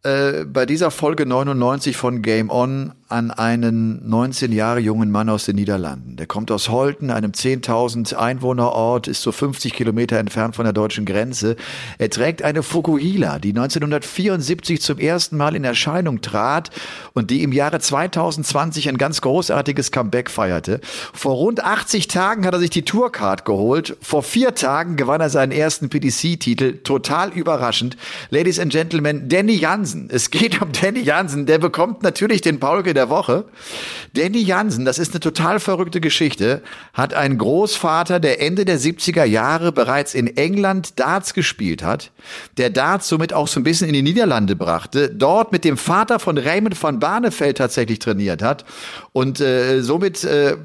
äh, 0.02 0.44
bei 0.44 0.66
dieser 0.66 0.90
Folge 0.90 1.26
99 1.26 1.96
von 1.96 2.22
Game 2.22 2.50
On 2.50 2.92
an 3.08 3.30
einen 3.30 4.06
19 4.06 4.52
Jahre 4.52 4.80
jungen 4.80 5.10
Mann 5.10 5.30
aus 5.30 5.46
den 5.46 5.56
Niederlanden. 5.56 6.16
Der 6.16 6.26
kommt 6.26 6.50
aus 6.50 6.68
Holten, 6.68 7.10
einem 7.10 7.32
10.000 7.32 8.14
Einwohnerort, 8.14 9.08
ist 9.08 9.22
so 9.22 9.32
50 9.32 9.72
Kilometer 9.72 10.18
entfernt 10.18 10.56
von 10.56 10.64
der 10.64 10.74
deutschen 10.74 11.06
Grenze. 11.06 11.56
Er 11.96 12.10
trägt 12.10 12.42
eine 12.42 12.62
Fukuhila, 12.62 13.38
die 13.38 13.50
1974 13.50 14.82
zum 14.82 14.98
ersten 14.98 15.38
Mal 15.38 15.56
in 15.56 15.64
Erscheinung 15.64 16.20
trat 16.20 16.70
und 17.14 17.30
die 17.30 17.42
im 17.42 17.52
Jahre 17.52 17.80
2020 17.80 18.90
ein 18.90 18.98
ganz 18.98 19.22
großartiges 19.22 19.90
Comeback 19.90 20.28
feierte. 20.28 20.82
Vor 21.14 21.32
rund 21.32 21.64
80 21.64 22.08
Tagen 22.08 22.44
hat 22.44 22.52
er 22.52 22.60
sich 22.60 22.70
die 22.70 22.84
Tourcard 22.84 23.46
geholt. 23.46 23.96
Vor 24.02 24.22
vier 24.22 24.54
Tagen 24.54 24.96
gewann 24.96 25.22
er 25.22 25.30
seinen 25.30 25.52
ersten 25.52 25.88
PDC-Titel. 25.88 26.80
Total 26.82 27.32
überraschend. 27.32 27.96
Ladies 28.28 28.60
and 28.60 28.70
Gentlemen, 28.70 29.30
Danny 29.30 29.54
Jansen. 29.54 30.10
Es 30.12 30.30
geht 30.30 30.60
um 30.60 30.72
Danny 30.72 31.00
Jansen. 31.00 31.46
Der 31.46 31.56
bekommt 31.56 32.02
natürlich 32.02 32.42
den 32.42 32.60
Paulke 32.60 32.97
der 32.98 33.08
Woche. 33.08 33.44
Danny 34.14 34.42
Jansen, 34.42 34.84
das 34.84 34.98
ist 34.98 35.12
eine 35.12 35.20
total 35.20 35.60
verrückte 35.60 36.00
Geschichte, 36.00 36.62
hat 36.92 37.14
einen 37.14 37.38
Großvater, 37.38 38.18
der 38.18 38.42
Ende 38.42 38.64
der 38.64 38.80
70er 38.80 39.24
Jahre 39.24 39.70
bereits 39.70 40.14
in 40.14 40.36
England 40.36 40.98
Darts 40.98 41.32
gespielt 41.32 41.82
hat, 41.84 42.10
der 42.56 42.70
Darts 42.70 43.08
somit 43.08 43.32
auch 43.32 43.46
so 43.46 43.60
ein 43.60 43.62
bisschen 43.62 43.86
in 43.86 43.94
die 43.94 44.02
Niederlande 44.02 44.56
brachte, 44.56 45.10
dort 45.10 45.52
mit 45.52 45.64
dem 45.64 45.76
Vater 45.76 46.18
von 46.18 46.36
Raymond 46.36 46.80
van 46.82 46.98
Barneveld 46.98 47.58
tatsächlich 47.58 48.00
trainiert 48.00 48.42
hat 48.42 48.64
und 49.12 49.40
äh, 49.40 49.80
somit 49.80 50.24
äh, 50.24 50.56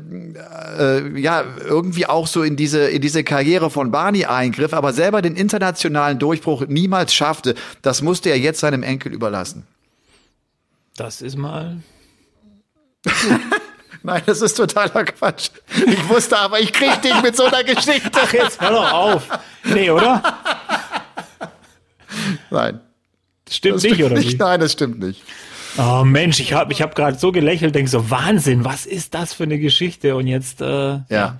äh, 0.79 1.19
ja 1.19 1.43
irgendwie 1.63 2.07
auch 2.07 2.25
so 2.25 2.41
in 2.41 2.55
diese 2.55 2.89
in 2.89 3.01
diese 3.01 3.23
Karriere 3.23 3.69
von 3.69 3.91
Barney 3.91 4.25
eingriff, 4.25 4.73
aber 4.73 4.93
selber 4.93 5.21
den 5.21 5.35
internationalen 5.35 6.17
Durchbruch 6.17 6.65
niemals 6.67 7.13
schaffte. 7.13 7.53
Das 7.83 8.01
musste 8.01 8.29
er 8.29 8.39
jetzt 8.39 8.59
seinem 8.59 8.81
Enkel 8.81 9.13
überlassen. 9.13 9.67
Das 10.95 11.21
ist 11.21 11.37
mal 11.37 11.77
Nein, 14.03 14.21
das 14.25 14.41
ist 14.41 14.55
totaler 14.55 15.05
Quatsch. 15.05 15.49
Ich 15.85 16.09
wusste 16.09 16.37
aber, 16.37 16.59
ich 16.59 16.73
krieg 16.73 17.01
dich 17.01 17.21
mit 17.21 17.37
so 17.37 17.45
einer 17.45 17.63
Geschichte. 17.63 18.11
Ach, 18.13 18.33
jetzt 18.33 18.59
hör 18.59 18.71
doch 18.71 18.91
auf. 18.91 19.27
Nee, 19.63 19.89
oder? 19.89 20.21
Nein. 22.49 22.81
Das 23.45 23.55
stimmt 23.55 23.75
das 23.75 23.83
nicht, 23.83 23.93
stimmt 23.95 24.11
oder 24.11 24.19
nicht? 24.19 24.39
Nein, 24.39 24.59
das 24.59 24.73
stimmt 24.73 24.99
nicht. 24.99 25.23
Oh 25.77 26.03
Mensch, 26.03 26.39
ich 26.39 26.53
habe 26.53 26.71
ich 26.71 26.81
hab 26.81 26.95
gerade 26.95 27.17
so 27.17 27.31
gelächelt, 27.31 27.73
denk 27.73 27.89
so, 27.89 28.09
Wahnsinn, 28.09 28.63
was 28.63 28.85
ist 28.85 29.13
das 29.13 29.33
für 29.33 29.43
eine 29.43 29.57
Geschichte? 29.57 30.15
Und 30.15 30.27
jetzt, 30.27 30.61
äh, 30.61 30.65
ja. 30.65 31.03
ja. 31.09 31.39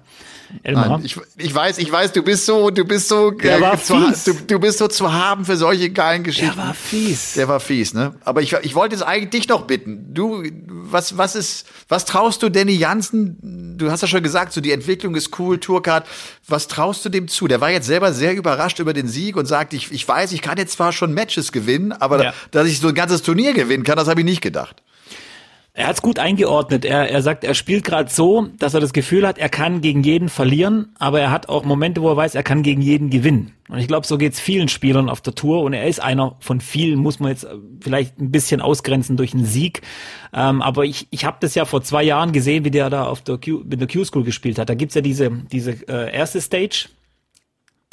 Elmar. 0.62 0.90
Nein, 0.90 1.06
ich, 1.06 1.18
ich 1.38 1.54
weiß, 1.54 1.78
ich 1.80 1.92
weiß, 1.92 2.14
du 2.14 2.22
bist 2.22 2.46
so, 2.46 2.70
du 2.70 2.86
bist 2.86 3.08
so, 3.08 3.32
der 3.32 3.58
äh, 3.58 3.62
war 3.62 3.82
zu, 3.82 3.98
fies. 3.98 4.24
Du, 4.26 4.34
du 4.34 4.60
bist 4.60 4.78
so 4.78 4.88
zu 4.88 5.12
haben 5.12 5.46
für 5.46 5.58
solche 5.58 5.90
geilen 5.90 6.24
Geschichten. 6.24 6.56
Der 6.56 6.66
war 6.66 6.74
fies. 6.74 7.34
Der 7.34 7.48
war 7.48 7.60
fies, 7.60 7.94
ne? 7.94 8.14
Aber 8.24 8.42
ich, 8.42 8.54
ich 8.54 8.76
wollte 8.76 8.96
jetzt 8.96 9.04
eigentlich 9.04 9.32
dich 9.32 9.48
noch 9.48 9.66
bitten. 9.66 10.14
Du, 10.14 10.44
was, 10.68 11.18
was 11.18 11.36
ist, 11.36 11.66
was 11.90 12.06
traust 12.06 12.44
du 12.44 12.50
Danny 12.50 12.74
Jansen? 12.74 13.76
Du 13.78 13.90
hast 13.90 14.02
ja 14.02 14.08
schon 14.08 14.22
gesagt, 14.22 14.54
so 14.54 14.62
die 14.62 14.72
Entwicklung 14.72 15.16
ist 15.16 15.40
cool, 15.40 15.60
Tourcard. 15.60 16.06
Was 16.48 16.68
traust 16.68 17.04
du 17.06 17.10
dem 17.10 17.28
zu? 17.28 17.48
Der 17.48 17.62
war 17.62 17.72
jetzt 17.72 17.88
selber 17.88 18.14
sehr 18.14 18.36
überrascht 18.36 18.80
über 18.80 18.94
den 18.94 19.08
Sieg 19.08 19.36
und 19.36 19.48
sagt, 19.48 19.74
ich, 19.74 19.92
ich 19.92 20.08
weiß, 20.08 20.32
ich 20.34 20.42
kann 20.42 20.58
jetzt 20.58 20.74
zwar 20.74 20.92
schon 20.92 21.14
Matches 21.14 21.52
gewinnen, 21.52 21.92
aber 21.92 22.24
ja. 22.24 22.34
dass 22.52 22.68
ich 22.68 22.80
so 22.80 22.90
ein 22.90 22.96
ganzes 22.96 23.24
Turnier 23.24 23.54
gewinnen 23.54 23.84
kann, 23.84 23.96
das 23.96 24.08
habe 24.08 24.22
ich 24.22 24.26
nicht 24.26 24.42
gedacht. 24.42 24.83
Er 25.76 25.88
hat 25.88 25.96
es 25.96 26.02
gut 26.04 26.20
eingeordnet. 26.20 26.86
Er, 26.86 27.10
er 27.10 27.24
sagt, 27.24 27.44
er 27.44 27.56
spielt 27.56 27.84
gerade 27.84 28.08
so, 28.12 28.48
dass 28.60 28.76
er 28.76 28.80
das 28.80 28.94
Gefühl 28.94 29.28
hat, 29.28 29.40
er 29.40 29.50
kann 29.50 29.82
gegen 29.82 30.04
jeden 30.04 30.30
verlieren, 30.30 30.94
aber 31.00 31.20
er 31.20 31.32
hat 31.32 31.50
auch 31.50 31.66
Momente, 31.66 32.04
wo 32.04 32.10
er 32.10 32.16
weiß, 32.16 32.36
er 32.36 32.44
kann 32.44 32.62
gegen 32.62 32.84
jeden 32.84 33.10
gewinnen. 33.10 33.54
Und 33.70 33.80
ich 33.80 33.88
glaube, 33.88 34.06
so 34.06 34.20
geht's 34.20 34.40
vielen 34.40 34.68
Spielern 34.68 35.10
auf 35.10 35.22
der 35.22 35.34
Tour. 35.34 35.64
Und 35.64 35.74
er 35.74 35.88
ist 35.88 36.00
einer 36.00 36.36
von 36.40 36.62
vielen, 36.62 37.00
muss 37.00 37.20
man 37.20 37.32
jetzt 37.32 37.46
äh, 37.46 37.56
vielleicht 37.82 38.20
ein 38.20 38.30
bisschen 38.30 38.62
ausgrenzen 38.62 39.18
durch 39.18 39.34
einen 39.34 39.46
Sieg. 39.46 39.82
Ähm, 40.32 40.62
aber 40.62 40.86
ich, 40.86 41.08
ich 41.10 41.26
habe 41.26 41.38
das 41.40 41.56
ja 41.56 41.66
vor 41.66 41.82
zwei 41.82 42.04
Jahren 42.04 42.34
gesehen, 42.34 42.66
wie 42.66 42.72
der 42.72 42.92
da 42.92 43.08
auf 43.08 43.22
der 43.22 43.40
Q, 43.40 43.64
mit 43.66 43.82
der 43.82 43.88
Q-School 43.88 44.24
gespielt 44.24 44.60
hat. 44.60 44.70
Da 44.70 44.76
gibt's 44.76 44.94
ja 44.94 45.02
diese, 45.02 45.32
diese 45.52 45.72
äh, 45.88 46.14
erste 46.14 46.40
Stage, 46.40 46.90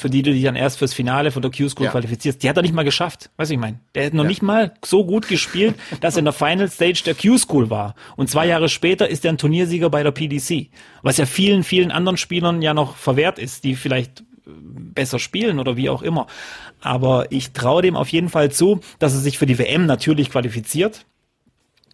für 0.01 0.11
die 0.11 0.23
du 0.23 0.33
dich 0.33 0.43
dann 0.43 0.57
erst 0.57 0.79
fürs 0.79 0.95
Finale 0.95 1.31
von 1.31 1.43
der 1.43 1.51
Q-School 1.51 1.87
ja. 1.87 1.91
qualifizierst, 1.91 2.43
die 2.43 2.49
hat 2.49 2.57
er 2.57 2.63
nicht 2.63 2.75
mal 2.75 2.85
geschafft. 2.85 3.31
Weißt 3.37 3.51
du, 3.51 3.55
ich 3.55 3.61
meine? 3.61 3.81
Der 3.95 4.07
hat 4.07 4.15
noch 4.15 4.25
ja. 4.25 4.29
nicht 4.29 4.43
mal 4.43 4.73
so 4.85 5.05
gut 5.05 5.29
gespielt, 5.29 5.75
dass 6.01 6.17
er 6.17 6.21
in 6.21 6.25
der 6.25 6.33
Final 6.33 6.71
Stage 6.71 7.03
der 7.05 7.15
Q-School 7.15 7.71
war. 7.71 7.95
Und 8.17 8.31
zwei 8.31 8.47
Jahre 8.47 8.69
später 8.69 9.09
ist 9.09 9.25
er 9.25 9.33
ein 9.33 9.39
Turniersieger 9.39 9.91
bei 9.91 10.03
der 10.03 10.11
PDC. 10.11 10.69
Was 11.03 11.19
ja 11.19 11.27
vielen, 11.27 11.65
vielen 11.65 11.91
anderen 11.91 12.17
Spielern 12.17 12.63
ja 12.63 12.75
noch 12.75 12.97
verwehrt 12.97 13.39
ist, 13.39 13.65
die 13.65 13.75
vielleicht 13.75 14.21
äh, 14.21 14.25
besser 14.47 15.19
spielen 15.19 15.59
oder 15.59 15.77
wie 15.77 15.91
auch 15.91 16.03
immer. 16.03 16.27
Aber 16.81 17.31
ich 17.31 17.53
traue 17.53 17.83
dem 17.83 17.97
auf 17.97 18.09
jeden 18.09 18.31
Fall 18.31 18.51
zu, 18.51 18.81
dass 18.99 19.13
er 19.13 19.21
sich 19.21 19.39
für 19.39 19.47
die 19.47 19.59
WM 19.59 19.87
natürlich 19.87 20.31
qualifiziert. 20.31 21.05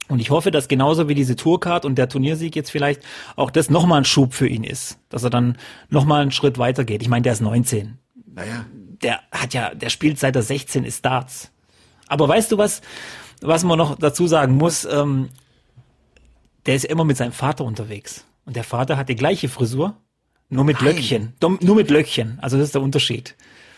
Und 0.08 0.20
ich 0.20 0.30
hoffe, 0.30 0.50
dass 0.50 0.68
genauso 0.68 1.08
wie 1.08 1.14
diese 1.14 1.36
Tourcard 1.36 1.84
und 1.84 1.96
der 1.96 2.08
Turniersieg 2.08 2.54
jetzt 2.54 2.70
vielleicht 2.70 3.02
auch 3.34 3.50
das 3.50 3.70
nochmal 3.70 3.98
ein 3.98 4.04
Schub 4.04 4.34
für 4.34 4.46
ihn 4.46 4.64
ist. 4.64 4.98
Dass 5.08 5.24
er 5.24 5.30
dann 5.30 5.58
nochmal 5.88 6.22
einen 6.22 6.30
Schritt 6.30 6.58
weiter 6.58 6.84
geht. 6.84 7.02
Ich 7.02 7.08
meine, 7.08 7.22
der 7.22 7.32
ist 7.32 7.40
19. 7.40 7.98
Naja. 8.34 8.66
Der 9.02 9.20
hat 9.32 9.52
ja, 9.52 9.74
der 9.74 9.90
spielt 9.90 10.18
seit 10.18 10.36
er 10.36 10.42
16 10.42 10.84
ist 10.84 11.04
Darts. 11.04 11.50
Aber 12.06 12.28
weißt 12.28 12.52
du 12.52 12.58
was, 12.58 12.82
was 13.40 13.64
man 13.64 13.78
noch 13.78 13.98
dazu 13.98 14.26
sagen 14.26 14.56
muss? 14.56 14.84
Ähm, 14.84 15.28
der 16.66 16.76
ist 16.76 16.84
immer 16.84 17.04
mit 17.04 17.16
seinem 17.16 17.32
Vater 17.32 17.64
unterwegs. 17.64 18.24
Und 18.44 18.56
der 18.56 18.64
Vater 18.64 18.96
hat 18.96 19.08
die 19.08 19.16
gleiche 19.16 19.48
Frisur, 19.48 19.96
nur 20.48 20.64
mit 20.64 20.76
Nein. 20.76 20.94
Löckchen. 20.94 21.32
Nur 21.40 21.74
mit 21.74 21.90
Löckchen. 21.90 22.38
Also 22.40 22.56
das 22.56 22.66
ist 22.66 22.74
der 22.74 22.82
Unterschied. 22.82 23.34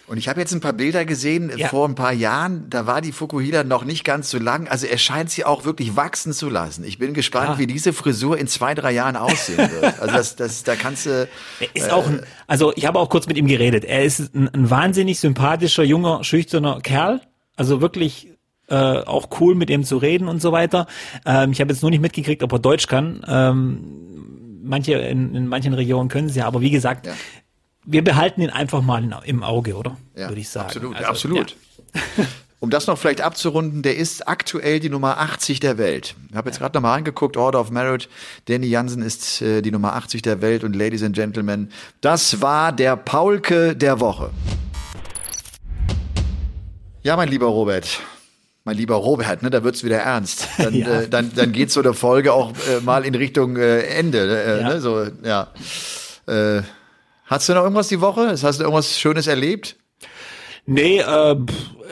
Und 0.08 0.16
ich 0.16 0.26
habe 0.26 0.40
jetzt 0.40 0.54
ein 0.54 0.60
paar 0.60 0.72
Bilder 0.72 1.04
gesehen 1.04 1.52
ja. 1.54 1.68
vor 1.68 1.86
ein 1.86 1.94
paar 1.94 2.14
Jahren, 2.14 2.70
da 2.70 2.86
war 2.86 3.02
die 3.02 3.12
Fukuhila 3.12 3.62
noch 3.62 3.84
nicht 3.84 4.04
ganz 4.04 4.30
so 4.30 4.38
lang. 4.38 4.66
Also 4.66 4.86
er 4.86 4.96
scheint 4.96 5.30
sie 5.30 5.44
auch 5.44 5.66
wirklich 5.66 5.96
wachsen 5.96 6.32
zu 6.32 6.48
lassen. 6.48 6.82
Ich 6.84 6.98
bin 6.98 7.12
gespannt, 7.12 7.50
ja. 7.50 7.58
wie 7.58 7.66
diese 7.66 7.92
Frisur 7.92 8.38
in 8.38 8.46
zwei, 8.46 8.74
drei 8.74 8.92
Jahren 8.92 9.16
aussehen 9.16 9.58
wird. 9.70 10.00
Also 10.00 10.14
das, 10.14 10.36
das, 10.36 10.64
da 10.64 10.76
kannst 10.76 11.06
du. 11.06 11.28
Er 11.60 11.68
ist 11.74 11.88
äh, 11.88 11.90
auch 11.90 12.06
ein, 12.06 12.22
also 12.46 12.72
ich 12.74 12.86
habe 12.86 12.98
auch 12.98 13.10
kurz 13.10 13.26
mit 13.26 13.36
ihm 13.36 13.46
geredet. 13.46 13.84
Er 13.84 14.04
ist 14.04 14.34
ein, 14.34 14.48
ein 14.48 14.70
wahnsinnig 14.70 15.20
sympathischer, 15.20 15.82
junger, 15.82 16.24
schüchterner 16.24 16.80
Kerl. 16.80 17.20
Also 17.56 17.80
wirklich 17.80 18.28
äh, 18.68 18.74
auch 18.74 19.28
cool 19.40 19.54
mit 19.54 19.68
ihm 19.68 19.84
zu 19.84 19.98
reden 19.98 20.28
und 20.28 20.40
so 20.40 20.52
weiter. 20.52 20.86
Ähm, 21.26 21.52
ich 21.52 21.60
habe 21.60 21.72
jetzt 21.72 21.82
nur 21.82 21.90
nicht 21.90 22.00
mitgekriegt, 22.00 22.42
ob 22.42 22.52
er 22.52 22.58
Deutsch 22.58 22.86
kann. 22.86 23.22
Ähm, 23.28 24.60
manche 24.62 24.94
in, 24.94 25.34
in 25.34 25.48
manchen 25.48 25.74
Regionen 25.74 26.08
können 26.08 26.28
sie 26.28 26.38
ja, 26.38 26.46
aber 26.46 26.60
wie 26.60 26.70
gesagt, 26.70 27.06
ja 27.06 27.12
wir 27.90 28.04
behalten 28.04 28.42
ihn 28.42 28.50
einfach 28.50 28.82
mal 28.82 29.02
im 29.24 29.42
Auge, 29.42 29.74
oder? 29.74 29.96
Ja, 30.14 30.28
Würde 30.28 30.40
ich 30.40 30.50
sagen. 30.50 30.66
Absolut, 30.66 30.96
also, 30.96 31.08
absolut. 31.08 31.56
Ja. 31.94 32.24
Um 32.60 32.70
das 32.70 32.86
noch 32.86 32.98
vielleicht 32.98 33.20
abzurunden, 33.20 33.82
der 33.82 33.96
ist 33.96 34.28
aktuell 34.28 34.78
die 34.80 34.90
Nummer 34.90 35.18
80 35.18 35.60
der 35.60 35.78
Welt. 35.78 36.16
Ich 36.28 36.36
habe 36.36 36.50
jetzt 36.50 36.58
gerade 36.58 36.76
nochmal 36.76 36.98
angeguckt, 36.98 37.36
Order 37.36 37.60
of 37.60 37.70
Merit. 37.70 38.08
Danny 38.46 38.66
Jansen 38.66 39.00
ist 39.00 39.40
äh, 39.40 39.62
die 39.62 39.70
Nummer 39.70 39.94
80 39.94 40.22
der 40.22 40.42
Welt 40.42 40.64
und 40.64 40.76
Ladies 40.76 41.02
and 41.02 41.14
Gentlemen, 41.14 41.70
das 42.00 42.42
war 42.42 42.72
der 42.72 42.96
Paulke 42.96 43.74
der 43.74 44.00
Woche. 44.00 44.30
Ja, 47.02 47.16
mein 47.16 47.28
lieber 47.28 47.46
Robert, 47.46 48.00
mein 48.64 48.76
lieber 48.76 48.96
Robert, 48.96 49.42
ne, 49.42 49.50
da 49.50 49.64
wird's 49.64 49.82
wieder 49.82 49.98
ernst. 49.98 50.48
Dann, 50.58 50.74
ja. 50.74 51.02
äh, 51.02 51.08
dann, 51.08 51.32
dann 51.34 51.52
geht 51.52 51.70
so 51.70 51.80
eine 51.80 51.94
Folge 51.94 52.34
auch 52.34 52.50
äh, 52.50 52.80
mal 52.82 53.06
in 53.06 53.14
Richtung 53.14 53.56
äh, 53.56 53.82
Ende. 53.82 54.18
Äh, 54.18 54.60
ja. 54.60 54.68
Ne, 54.68 54.80
so, 54.80 55.06
ja. 55.22 55.48
Äh, 56.26 56.62
hast 57.28 57.48
du 57.48 57.54
noch 57.54 57.62
irgendwas 57.62 57.88
die 57.88 58.00
Woche? 58.00 58.30
Hast 58.30 58.58
du 58.58 58.64
irgendwas 58.64 58.98
Schönes 58.98 59.26
erlebt? 59.26 59.76
Nee, 60.70 60.98
äh, 60.98 61.36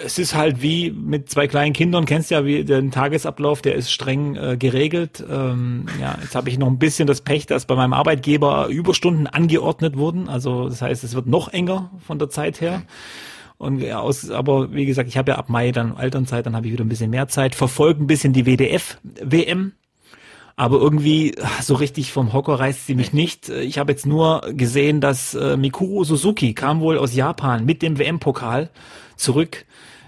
es 0.04 0.18
ist 0.18 0.34
halt 0.34 0.60
wie 0.60 0.90
mit 0.90 1.30
zwei 1.30 1.46
kleinen 1.46 1.72
Kindern, 1.72 2.04
kennst 2.04 2.30
ja 2.30 2.44
wie 2.44 2.62
den 2.62 2.90
Tagesablauf, 2.90 3.62
der 3.62 3.74
ist 3.74 3.90
streng 3.90 4.36
äh, 4.36 4.56
geregelt. 4.58 5.24
Ähm, 5.30 5.86
ja, 5.98 6.18
jetzt 6.20 6.34
habe 6.34 6.50
ich 6.50 6.58
noch 6.58 6.66
ein 6.66 6.78
bisschen 6.78 7.06
das 7.06 7.22
Pech, 7.22 7.46
dass 7.46 7.64
bei 7.64 7.74
meinem 7.74 7.94
Arbeitgeber 7.94 8.66
Überstunden 8.66 9.26
angeordnet 9.26 9.96
wurden. 9.96 10.28
Also 10.28 10.68
das 10.68 10.82
heißt, 10.82 11.04
es 11.04 11.14
wird 11.14 11.26
noch 11.26 11.48
enger 11.48 11.90
von 12.06 12.18
der 12.18 12.28
Zeit 12.28 12.60
her. 12.60 12.82
Und 13.56 13.80
ja, 13.80 14.00
aus, 14.00 14.30
aber 14.30 14.74
wie 14.74 14.84
gesagt, 14.84 15.08
ich 15.08 15.16
habe 15.16 15.30
ja 15.30 15.38
ab 15.38 15.48
Mai 15.48 15.72
dann 15.72 15.96
Elternzeit, 15.96 16.44
dann 16.44 16.54
habe 16.54 16.66
ich 16.66 16.72
wieder 16.74 16.84
ein 16.84 16.90
bisschen 16.90 17.08
mehr 17.08 17.28
Zeit, 17.28 17.54
verfolge 17.54 18.02
ein 18.02 18.06
bisschen 18.06 18.34
die 18.34 18.44
WDF-WM. 18.44 19.72
Aber 20.56 20.78
irgendwie 20.78 21.34
so 21.60 21.74
richtig 21.74 22.12
vom 22.12 22.32
Hocker 22.32 22.58
reißt 22.58 22.86
sie 22.86 22.94
mich 22.94 23.12
nicht. 23.12 23.50
Ich 23.50 23.78
habe 23.78 23.92
jetzt 23.92 24.06
nur 24.06 24.40
gesehen, 24.54 25.02
dass 25.02 25.34
äh, 25.34 25.56
Mikuro 25.58 26.02
Suzuki 26.04 26.54
kam 26.54 26.80
wohl 26.80 26.96
aus 26.96 27.14
Japan 27.14 27.66
mit 27.66 27.82
dem 27.82 27.98
WM-Pokal 27.98 28.70
zurück 29.16 29.66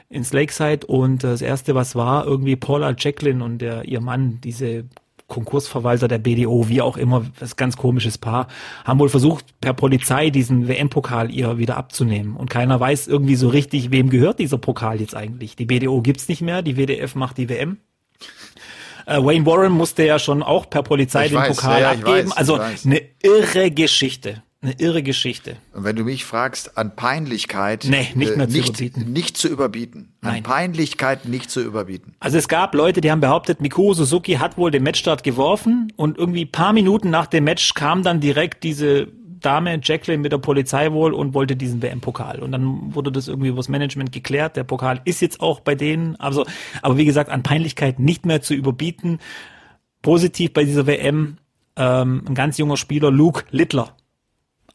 ins 0.08 0.32
Lakeside 0.32 0.86
und 0.86 1.22
das 1.22 1.42
erste, 1.42 1.74
was 1.74 1.94
war, 1.94 2.26
irgendwie 2.26 2.56
Paula 2.56 2.94
Jacqueline 2.96 3.44
und 3.44 3.58
der, 3.58 3.84
ihr 3.84 4.00
Mann, 4.00 4.40
diese 4.42 4.86
Konkursverwalter 5.26 6.08
der 6.08 6.18
BDO, 6.18 6.68
wie 6.68 6.80
auch 6.80 6.96
immer, 6.96 7.26
das 7.38 7.56
ganz 7.56 7.76
komisches 7.76 8.16
Paar, 8.16 8.48
haben 8.84 8.98
wohl 8.98 9.10
versucht, 9.10 9.60
per 9.60 9.74
Polizei 9.74 10.30
diesen 10.30 10.66
WM-Pokal 10.66 11.30
ihr 11.30 11.58
wieder 11.58 11.76
abzunehmen. 11.76 12.34
Und 12.34 12.48
keiner 12.48 12.80
weiß 12.80 13.06
irgendwie 13.06 13.36
so 13.36 13.48
richtig, 13.48 13.90
wem 13.90 14.08
gehört 14.08 14.38
dieser 14.38 14.56
Pokal 14.56 15.00
jetzt 15.00 15.14
eigentlich. 15.14 15.54
Die 15.54 15.66
BDO 15.66 16.00
gibt's 16.00 16.28
nicht 16.28 16.40
mehr, 16.40 16.62
die 16.62 16.76
WDF 16.76 17.14
macht 17.14 17.36
die 17.36 17.50
WM. 17.50 17.76
Äh, 19.08 19.24
Wayne 19.24 19.46
Warren 19.46 19.72
musste 19.72 20.04
ja 20.04 20.18
schon 20.18 20.42
auch 20.42 20.68
per 20.68 20.82
Polizei 20.82 21.26
ich 21.26 21.32
den 21.32 21.40
weiß, 21.40 21.56
Pokal 21.56 21.80
ja, 21.80 21.90
abgeben. 21.92 22.28
Weiß, 22.28 22.36
also 22.36 22.58
eine 22.58 23.00
irre 23.22 23.70
Geschichte. 23.70 24.42
Eine 24.60 24.72
irre 24.72 25.04
Geschichte. 25.04 25.56
Und 25.72 25.84
wenn 25.84 25.94
du 25.94 26.02
mich 26.02 26.24
fragst, 26.24 26.76
an 26.76 26.96
Peinlichkeit 26.96 27.86
nee, 27.88 28.08
nicht, 28.16 28.36
mehr 28.36 28.48
äh, 28.48 28.50
zu 28.50 28.58
überbieten. 28.58 29.12
nicht 29.12 29.36
zu 29.36 29.48
überbieten. 29.48 30.12
An 30.20 30.32
Nein. 30.32 30.42
Peinlichkeit 30.42 31.26
nicht 31.26 31.48
zu 31.48 31.60
überbieten. 31.60 32.16
Also 32.18 32.38
es 32.38 32.48
gab 32.48 32.74
Leute, 32.74 33.00
die 33.00 33.10
haben 33.12 33.20
behauptet, 33.20 33.60
Mikuro 33.60 33.94
Suzuki 33.94 34.34
hat 34.34 34.58
wohl 34.58 34.72
den 34.72 34.82
Matchstart 34.82 35.22
geworfen 35.22 35.92
und 35.94 36.18
irgendwie 36.18 36.44
paar 36.44 36.72
Minuten 36.72 37.08
nach 37.08 37.28
dem 37.28 37.44
Match 37.44 37.72
kam 37.74 38.02
dann 38.02 38.18
direkt 38.18 38.64
diese 38.64 39.06
Dame, 39.40 39.80
Jacqueline, 39.82 40.22
mit 40.22 40.32
der 40.32 40.38
Polizei 40.38 40.92
wohl 40.92 41.12
und 41.14 41.34
wollte 41.34 41.56
diesen 41.56 41.82
WM-Pokal. 41.82 42.40
Und 42.40 42.52
dann 42.52 42.94
wurde 42.94 43.12
das 43.12 43.28
irgendwie 43.28 43.48
übers 43.48 43.68
Management 43.68 44.12
geklärt. 44.12 44.56
Der 44.56 44.64
Pokal 44.64 45.00
ist 45.04 45.20
jetzt 45.20 45.40
auch 45.40 45.60
bei 45.60 45.74
denen. 45.74 46.16
Also, 46.16 46.46
aber 46.82 46.96
wie 46.96 47.04
gesagt, 47.04 47.30
an 47.30 47.42
Peinlichkeit 47.42 47.98
nicht 47.98 48.26
mehr 48.26 48.42
zu 48.42 48.54
überbieten. 48.54 49.18
Positiv 50.02 50.52
bei 50.52 50.64
dieser 50.64 50.86
WM 50.86 51.38
ähm, 51.76 52.24
ein 52.26 52.34
ganz 52.34 52.58
junger 52.58 52.76
Spieler, 52.76 53.10
Luke 53.10 53.44
Littler 53.50 53.94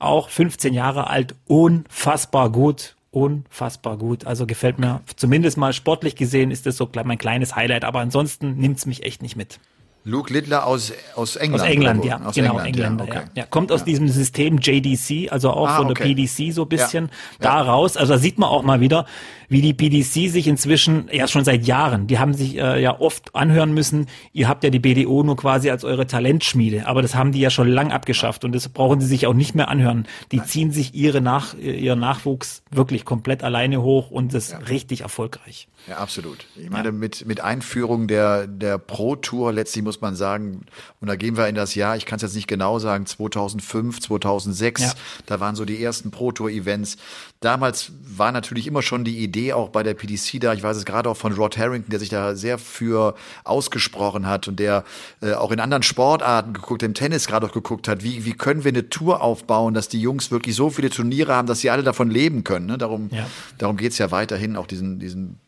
auch 0.04 0.30
15 0.30 0.74
Jahre 0.74 1.10
alt, 1.10 1.36
unfassbar 1.46 2.52
gut. 2.52 2.96
Unfassbar 3.12 3.98
gut. 3.98 4.26
Also 4.26 4.48
gefällt 4.48 4.80
mir 4.80 5.02
zumindest 5.16 5.56
mal 5.56 5.72
sportlich 5.72 6.16
gesehen 6.16 6.50
ist 6.50 6.66
das 6.66 6.78
so 6.78 6.90
mein 7.04 7.20
kleines 7.20 7.56
Highlight, 7.56 7.86
aber 7.86 8.00
ansonsten 8.00 8.56
nimmt's 8.58 8.88
mich 8.88 9.04
echt 9.04 9.22
nicht 9.22 9.36
mit. 9.36 9.60
Luke 10.06 10.34
Littler 10.34 10.68
aus, 10.68 10.92
aus 11.16 11.38
England. 11.38 11.64
Aus 11.64 11.70
England, 11.70 12.06
ja. 12.06 12.22
Aus 12.22 12.36
genau, 12.36 12.60
England, 12.60 12.68
Engländer, 12.68 13.06
ja, 13.06 13.12
okay. 13.12 13.30
ja. 13.36 13.44
ja. 13.44 13.46
Kommt 13.46 13.72
aus 13.72 13.82
ja. 13.82 13.86
diesem 13.86 14.10
System 14.10 14.58
JDC, 14.58 15.32
also 15.32 15.52
auch 15.52 15.70
ah, 15.70 15.78
von 15.78 15.88
der 15.88 15.92
okay. 15.92 16.14
PDC 16.14 16.54
so 16.54 16.66
bisschen 16.66 17.10
da 17.40 17.62
raus. 17.62 17.96
Also 17.96 18.14
da 18.14 18.20
sieht 18.20 18.38
man 18.38 18.50
auch 18.50 18.64
mal 18.64 18.82
wieder, 18.82 19.06
wie 19.48 19.62
die 19.62 19.74
PDC 19.74 20.30
sich 20.30 20.48
inzwischen, 20.48 21.08
ja 21.12 21.28
schon 21.28 21.46
seit 21.46 21.66
Jahren, 21.66 22.08
die 22.08 22.20
haben 22.20 22.34
sich 22.34 22.58
äh, 22.58 22.82
ja 22.82 23.00
oft 23.00 23.34
anhören 23.34 23.74
müssen, 23.74 24.08
ihr 24.34 24.50
habt 24.50 24.66
ja 24.66 24.70
die 24.70 24.80
BDO 24.80 25.24
nur 25.24 25.38
quasi 25.38 25.70
als 25.70 25.86
eure 25.86 26.06
Talentschmiede, 26.06 26.86
aber 26.86 27.02
das 27.02 27.16
haben 27.16 27.32
die 27.32 27.40
ja 27.40 27.50
schon 27.50 27.70
lang 27.70 27.92
abgeschafft 27.92 28.44
und 28.44 28.54
das 28.54 28.68
brauchen 28.68 29.00
sie 29.00 29.08
sich 29.08 29.26
auch 29.26 29.34
nicht 29.34 29.56
mehr 29.56 29.70
anhören. 29.70 30.06
Die 30.32 30.38
Nein. 30.38 30.48
ziehen 30.48 30.72
sich 30.72 30.96
ihre 30.96 31.22
Nach, 31.22 31.54
ihren 31.58 32.00
Nachwuchs 32.00 32.64
wirklich 32.72 33.06
komplett 33.06 33.44
alleine 33.44 33.82
hoch 33.82 34.12
und 34.12 34.34
das 34.34 34.56
richtig 34.70 35.02
erfolgreich. 35.02 35.70
Ja, 35.88 35.98
absolut. 35.98 36.46
Ich 36.56 36.70
meine, 36.70 36.90
ja. 36.90 36.92
mit, 36.94 37.26
mit 37.26 37.42
Einführung 37.42 38.08
der, 38.08 38.48
der 38.48 38.78
Pro 38.78 39.18
Tour, 39.18 39.52
letztlich 39.52 39.84
muss 39.84 40.00
man 40.00 40.16
sagen, 40.16 40.66
und 41.02 41.08
da 41.08 41.18
gehen 41.18 41.36
wir 41.36 41.48
in 41.48 41.56
das 41.56 41.76
Jahr, 41.76 41.98
ich 41.98 42.06
kann 42.06 42.16
es 42.18 42.22
jetzt 42.22 42.36
nicht 42.36 42.48
genau 42.48 42.80
sagen, 42.80 43.06
2005, 43.06 44.00
2006, 44.00 44.82
ja. 44.82 44.94
da 45.26 45.42
waren 45.42 45.56
so 45.56 45.66
die 45.66 45.84
ersten 45.84 46.10
Pro 46.10 46.32
Tour 46.32 46.50
Events. 46.50 46.96
Damals 47.42 47.92
war 48.02 48.32
natürlich 48.32 48.66
immer 48.66 48.82
schon 48.82 49.04
die 49.04 49.18
Idee 49.18 49.52
auch 49.52 49.70
bei 49.70 49.84
der 49.84 49.94
PDC 49.94 50.40
da, 50.40 50.54
ich 50.54 50.64
weiß 50.64 50.78
es 50.78 50.86
gerade 50.86 51.10
auch 51.10 51.18
von 51.18 51.34
Rod 51.34 51.58
Harrington, 51.58 51.92
der 51.92 52.00
sich 52.00 52.10
da 52.10 52.36
sehr 52.36 52.58
für 52.58 53.16
ausgesprochen 53.44 54.26
hat 54.26 54.48
und 54.48 54.60
der 54.60 54.86
äh, 55.22 55.34
auch 55.34 55.52
in 55.52 55.60
anderen 55.60 55.84
Sportarten 55.84 56.54
geguckt, 56.54 56.84
im 56.84 56.94
Tennis 56.94 57.28
gerade 57.28 57.48
auch 57.48 57.52
geguckt 57.52 57.90
hat, 57.90 58.04
wie, 58.04 58.24
wie 58.24 58.34
können 58.34 58.64
wir 58.64 58.70
eine 58.70 58.90
Tour 58.90 59.22
aufbauen, 59.22 59.74
dass 59.74 59.90
die 59.90 60.00
Jungs 60.00 60.32
wirklich 60.32 60.56
so 60.56 60.70
viele 60.70 60.90
Turniere 60.90 61.36
haben, 61.36 61.48
dass 61.48 61.60
sie 61.60 61.70
alle 61.70 61.84
davon 61.84 62.10
leben 62.10 62.46
können. 62.46 62.68
Ne? 62.68 62.78
Darum, 62.78 63.10
ja. 63.12 63.28
darum 63.58 63.76
geht's 63.76 63.98
ja 63.98 64.12
weiterhin, 64.12 64.56
auch 64.56 64.68
diesen, 64.68 65.00
diesen 65.00 65.40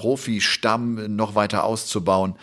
Profi-Stamm 0.00 1.14
noch 1.14 1.34
weiter 1.34 1.64
auszubauen. 1.64 2.34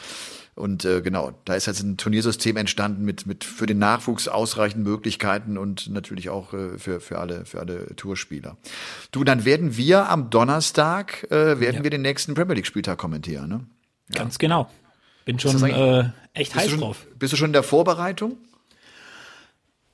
Und 0.53 0.85
äh, 0.85 1.01
genau, 1.01 1.33
da 1.45 1.55
ist 1.55 1.65
jetzt 1.65 1.81
ein 1.81 1.97
Turniersystem 1.97 2.55
entstanden 2.57 3.03
mit, 3.03 3.25
mit 3.25 3.43
für 3.43 3.65
den 3.65 3.79
Nachwuchs 3.79 4.27
ausreichend 4.27 4.83
Möglichkeiten 4.83 5.57
und 5.57 5.89
natürlich 5.89 6.29
auch 6.29 6.53
äh, 6.53 6.77
für, 6.77 6.99
für 6.99 7.19
alle, 7.19 7.45
für 7.45 7.59
alle 7.59 7.95
Tourspieler. 7.95 8.57
Du, 9.11 9.23
dann 9.23 9.45
werden 9.45 9.75
wir 9.75 10.09
am 10.09 10.29
Donnerstag, 10.29 11.27
äh, 11.31 11.59
werden 11.59 11.77
ja. 11.77 11.83
wir 11.83 11.89
den 11.89 12.01
nächsten 12.01 12.33
Premier 12.33 12.55
League-Spieltag 12.55 12.97
kommentieren, 12.97 13.49
ne? 13.49 13.65
Ja. 14.09 14.19
Ganz 14.19 14.37
genau. 14.37 14.69
Bin 15.25 15.37
schon 15.39 15.61
äh, 15.63 16.09
echt 16.33 16.55
heiß 16.55 16.69
schon, 16.69 16.79
drauf. 16.79 17.05
Bist 17.19 17.33
du 17.33 17.37
schon 17.37 17.47
in 17.47 17.53
der 17.53 17.63
Vorbereitung? 17.63 18.37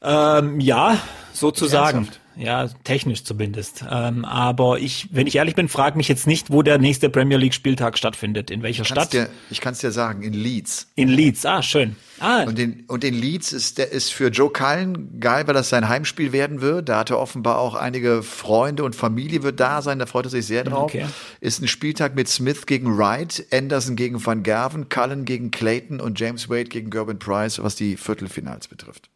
Ähm, 0.01 0.59
ja, 0.59 0.97
sozusagen. 1.34 1.99
Ernsthaft? 1.99 2.23
Ja, 2.36 2.68
technisch 2.84 3.24
zumindest. 3.24 3.86
Ähm, 3.90 4.26
aber 4.26 4.80
ich, 4.80 5.10
wenn 5.12 5.28
ich 5.28 5.36
ehrlich 5.36 5.56
bin, 5.56 5.70
frage 5.70 5.98
mich 5.98 6.08
jetzt 6.08 6.28
nicht, 6.28 6.52
wo 6.52 6.62
der 6.62 6.78
nächste 6.78 7.10
Premier 7.10 7.38
League 7.38 7.54
Spieltag 7.54 7.98
stattfindet. 7.98 8.52
In 8.52 8.64
welcher 8.64 8.84
ich 8.84 8.88
Stadt? 8.88 9.14
Dir, 9.14 9.30
ich 9.50 9.62
kann 9.62 9.74
es 9.74 9.80
dir 9.80 9.92
sagen, 9.92 10.24
in 10.24 10.34
Leeds. 10.34 10.88
In 10.96 11.10
Leeds, 11.10 11.46
ah, 11.46 11.62
schön. 11.62 11.96
Ah. 12.20 12.44
Und 12.44 12.58
in, 12.60 12.86
und 12.88 13.04
in 13.04 13.14
Leeds 13.14 13.52
ist 13.52 13.78
der 13.78 13.92
ist 13.92 14.12
für 14.12 14.30
Joe 14.30 14.50
Cullen 14.50 15.20
geil, 15.20 15.46
weil 15.48 15.54
das 15.54 15.70
sein 15.70 15.90
Heimspiel 15.90 16.32
werden 16.32 16.62
wird. 16.62 16.90
Da 16.90 17.00
hat 17.00 17.10
er 17.10 17.20
offenbar 17.20 17.60
auch 17.60 17.76
einige 17.76 18.24
Freunde 18.24 18.84
und 18.84 18.96
Familie 18.96 19.44
wird 19.44 19.60
da 19.60 19.82
sein. 19.82 20.00
Da 20.00 20.06
freut 20.06 20.26
er 20.26 20.30
sich 20.30 20.46
sehr 20.46 20.64
drauf. 20.64 20.86
Okay. 20.86 21.06
Ist 21.42 21.62
ein 21.62 21.68
Spieltag 21.68 22.16
mit 22.16 22.28
Smith 22.28 22.66
gegen 22.66 22.98
Wright, 22.98 23.46
Anderson 23.52 23.96
gegen 23.96 24.24
Van 24.26 24.44
Gerven, 24.44 24.90
Cullen 24.90 25.26
gegen 25.26 25.52
Clayton 25.52 26.00
und 26.00 26.20
James 26.20 26.50
Wade 26.50 26.66
gegen 26.66 26.90
Gerben 26.90 27.20
Price, 27.20 27.62
was 27.62 27.76
die 27.76 27.98
Viertelfinals 27.98 28.68
betrifft. 28.68 29.10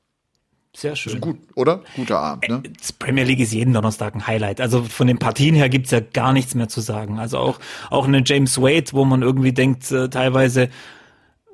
Sehr 0.77 0.95
schön. 0.95 1.13
Also 1.13 1.21
gut, 1.21 1.39
oder? 1.55 1.81
Guter 1.95 2.19
Abend, 2.19 2.49
ne? 2.49 2.61
Äh, 2.63 2.69
das 2.77 2.91
Premier 2.91 3.23
League 3.23 3.39
ist 3.39 3.51
jeden 3.51 3.73
Donnerstag 3.73 4.13
ein 4.13 4.27
Highlight. 4.27 4.61
Also 4.61 4.83
von 4.83 5.07
den 5.07 5.17
Partien 5.17 5.55
her 5.55 5.69
gibt's 5.69 5.89
ja 5.89 6.01
gar 6.01 6.33
nichts 6.33 6.53
mehr 6.53 6.67
zu 6.67 6.81
sagen. 6.81 7.17
Also 7.17 7.39
auch, 7.39 7.59
auch 7.89 8.07
eine 8.07 8.21
James 8.23 8.61
Wade, 8.61 8.85
wo 8.91 9.03
man 9.03 9.23
irgendwie 9.23 9.53
denkt, 9.53 9.91
äh, 9.91 10.07
teilweise 10.07 10.69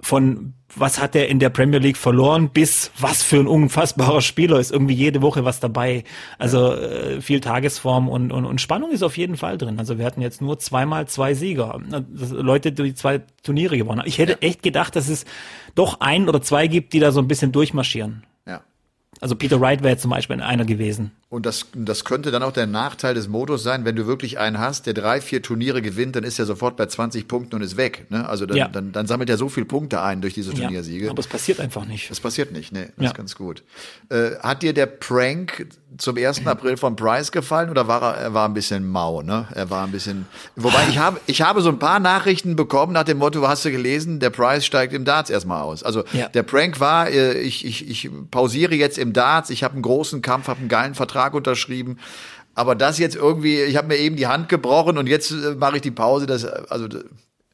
von 0.01 0.55
was 0.76 0.99
hat 0.99 1.15
er 1.15 1.30
in 1.30 1.39
der 1.39 1.49
Premier 1.49 1.80
League 1.80 1.95
verloren, 1.95 2.49
bis 2.49 2.91
was 2.99 3.24
für 3.24 3.38
ein 3.38 3.47
unfassbarer 3.47 4.19
Spieler 4.19 4.59
ist 4.59 4.74
irgendwie 4.74 4.95
jede 4.95 5.21
Woche 5.21 5.45
was 5.45 5.61
dabei. 5.61 6.03
Also 6.38 6.74
äh, 6.74 7.21
viel 7.21 7.39
Tagesform 7.39 8.09
und, 8.09 8.34
und, 8.34 8.43
und 8.43 8.59
Spannung 8.59 8.91
ist 8.91 9.03
auf 9.03 9.15
jeden 9.15 9.38
Fall 9.38 9.57
drin. 9.57 9.80
Also 9.80 9.97
wir 9.97 10.05
hatten 10.05 10.19
jetzt 10.19 10.41
nur 10.41 10.59
zweimal 10.59 11.07
zwei 11.07 11.34
Sieger. 11.34 11.80
Leute, 12.30 12.74
die 12.74 12.93
zwei 12.93 13.21
Turniere 13.41 13.78
gewonnen 13.78 14.01
haben. 14.01 14.07
Ich 14.09 14.17
hätte 14.17 14.41
echt 14.41 14.63
gedacht, 14.63 14.97
dass 14.97 15.07
es 15.07 15.24
doch 15.76 16.01
ein 16.01 16.28
oder 16.28 16.41
zwei 16.41 16.67
gibt, 16.67 16.91
die 16.91 16.99
da 16.99 17.13
so 17.13 17.21
ein 17.21 17.30
bisschen 17.30 17.53
durchmarschieren. 17.53 18.24
Also 19.24 19.38
Peter 19.38 19.61
Wright 19.61 19.82
wäre 19.84 19.95
zum 19.95 20.11
Beispiel 20.11 20.41
einer 20.41 20.65
gewesen. 20.65 21.11
Und 21.30 21.45
das, 21.45 21.67
das 21.74 22.03
könnte 22.03 22.30
dann 22.30 22.43
auch 22.43 22.51
der 22.51 22.67
Nachteil 22.67 23.13
des 23.13 23.30
Modus 23.30 23.63
sein, 23.63 23.86
wenn 23.86 23.95
du 23.95 24.05
wirklich 24.05 24.38
einen 24.38 24.59
hast, 24.59 24.86
der 24.86 24.93
drei, 24.93 25.21
vier 25.21 25.41
Turniere 25.41 25.82
gewinnt, 25.82 26.17
dann 26.17 26.26
ist 26.26 26.39
er 26.39 26.45
sofort 26.45 26.76
bei 26.76 26.88
20 26.88 27.26
Punkten 27.30 27.55
und 27.55 27.61
ist 27.61 27.78
weg. 27.78 28.07
Ne? 28.09 28.28
Also 28.28 28.45
dann, 28.45 28.57
ja. 28.57 28.67
dann, 28.67 28.91
dann 28.91 29.07
sammelt 29.07 29.30
er 29.30 29.38
so 29.38 29.47
viele 29.47 29.65
Punkte 29.65 30.01
ein 30.01 30.19
durch 30.19 30.34
diese 30.34 30.53
Turniersiege. 30.53 31.05
Ja, 31.05 31.11
aber 31.11 31.21
es 31.21 31.28
passiert 31.28 31.61
einfach 31.61 31.86
nicht. 31.86 32.11
Das 32.11 32.19
passiert 32.19 32.51
nicht, 32.51 32.74
ne? 32.74 32.91
Das 32.97 33.03
ja. 33.05 33.09
ist 33.11 33.15
ganz 33.15 33.36
gut. 33.36 33.63
Äh, 34.09 34.32
hat 34.41 34.61
dir 34.61 34.74
der 34.74 34.88
Prank 34.88 35.67
zum 36.04 36.18
1. 36.18 36.45
April 36.45 36.78
von 36.78 36.95
Price 36.95 37.32
gefallen 37.32 37.70
oder 37.70 37.88
war 37.88 38.01
er, 38.01 38.18
er 38.18 38.34
war 38.34 38.47
ein 38.47 38.54
bisschen 38.54 38.88
mau, 38.88 39.22
ne? 39.22 39.47
Er 39.56 39.70
war 39.70 39.86
ein 39.86 39.91
bisschen. 39.91 40.28
Wobei 40.56 40.88
ich 40.89 40.97
habe, 40.97 41.20
ich 41.26 41.41
habe 41.41 41.62
so 41.62 41.70
ein 41.70 41.80
paar 41.80 41.99
Nachrichten 41.99 42.56
bekommen 42.56 42.93
nach 42.93 43.04
dem 43.04 43.18
Motto, 43.18 43.47
hast 43.47 43.66
du 43.66 43.72
gelesen, 43.72 44.20
der 44.20 44.30
Price 44.30 44.66
steigt 44.66 44.93
im 44.93 45.06
Darts 45.06 45.30
erstmal 45.30 45.62
aus. 45.62 45.84
Also 45.84 46.04
ja. 46.14 46.28
der 46.28 46.43
Prank 46.43 46.80
war, 46.80 47.10
äh, 47.10 47.39
ich, 47.39 47.66
ich, 47.66 47.89
ich 47.89 48.12
pausiere 48.30 48.76
jetzt 48.76 48.97
im 48.97 49.14
Darts, 49.14 49.49
ich 49.49 49.64
habe 49.64 49.74
einen 49.74 49.82
großen 49.82 50.22
Kampf, 50.22 50.47
habe 50.47 50.60
einen 50.60 50.70
geilen 50.70 50.95
Vertrag 50.95 51.34
unterschrieben. 51.34 51.97
Aber 52.56 52.76
das 52.76 52.99
jetzt 52.99 53.16
irgendwie, 53.16 53.62
ich 53.62 53.78
habe 53.78 53.88
mir 53.88 53.97
eben 53.97 54.16
die 54.16 54.28
Hand 54.28 54.49
gebrochen 54.49 54.97
und 54.97 55.08
jetzt 55.08 55.32
äh, 55.32 55.56
mache 55.58 55.78
ich 55.78 55.82
die 55.82 55.91
Pause. 55.91 56.26
Das, 56.28 56.45
also 56.45 56.88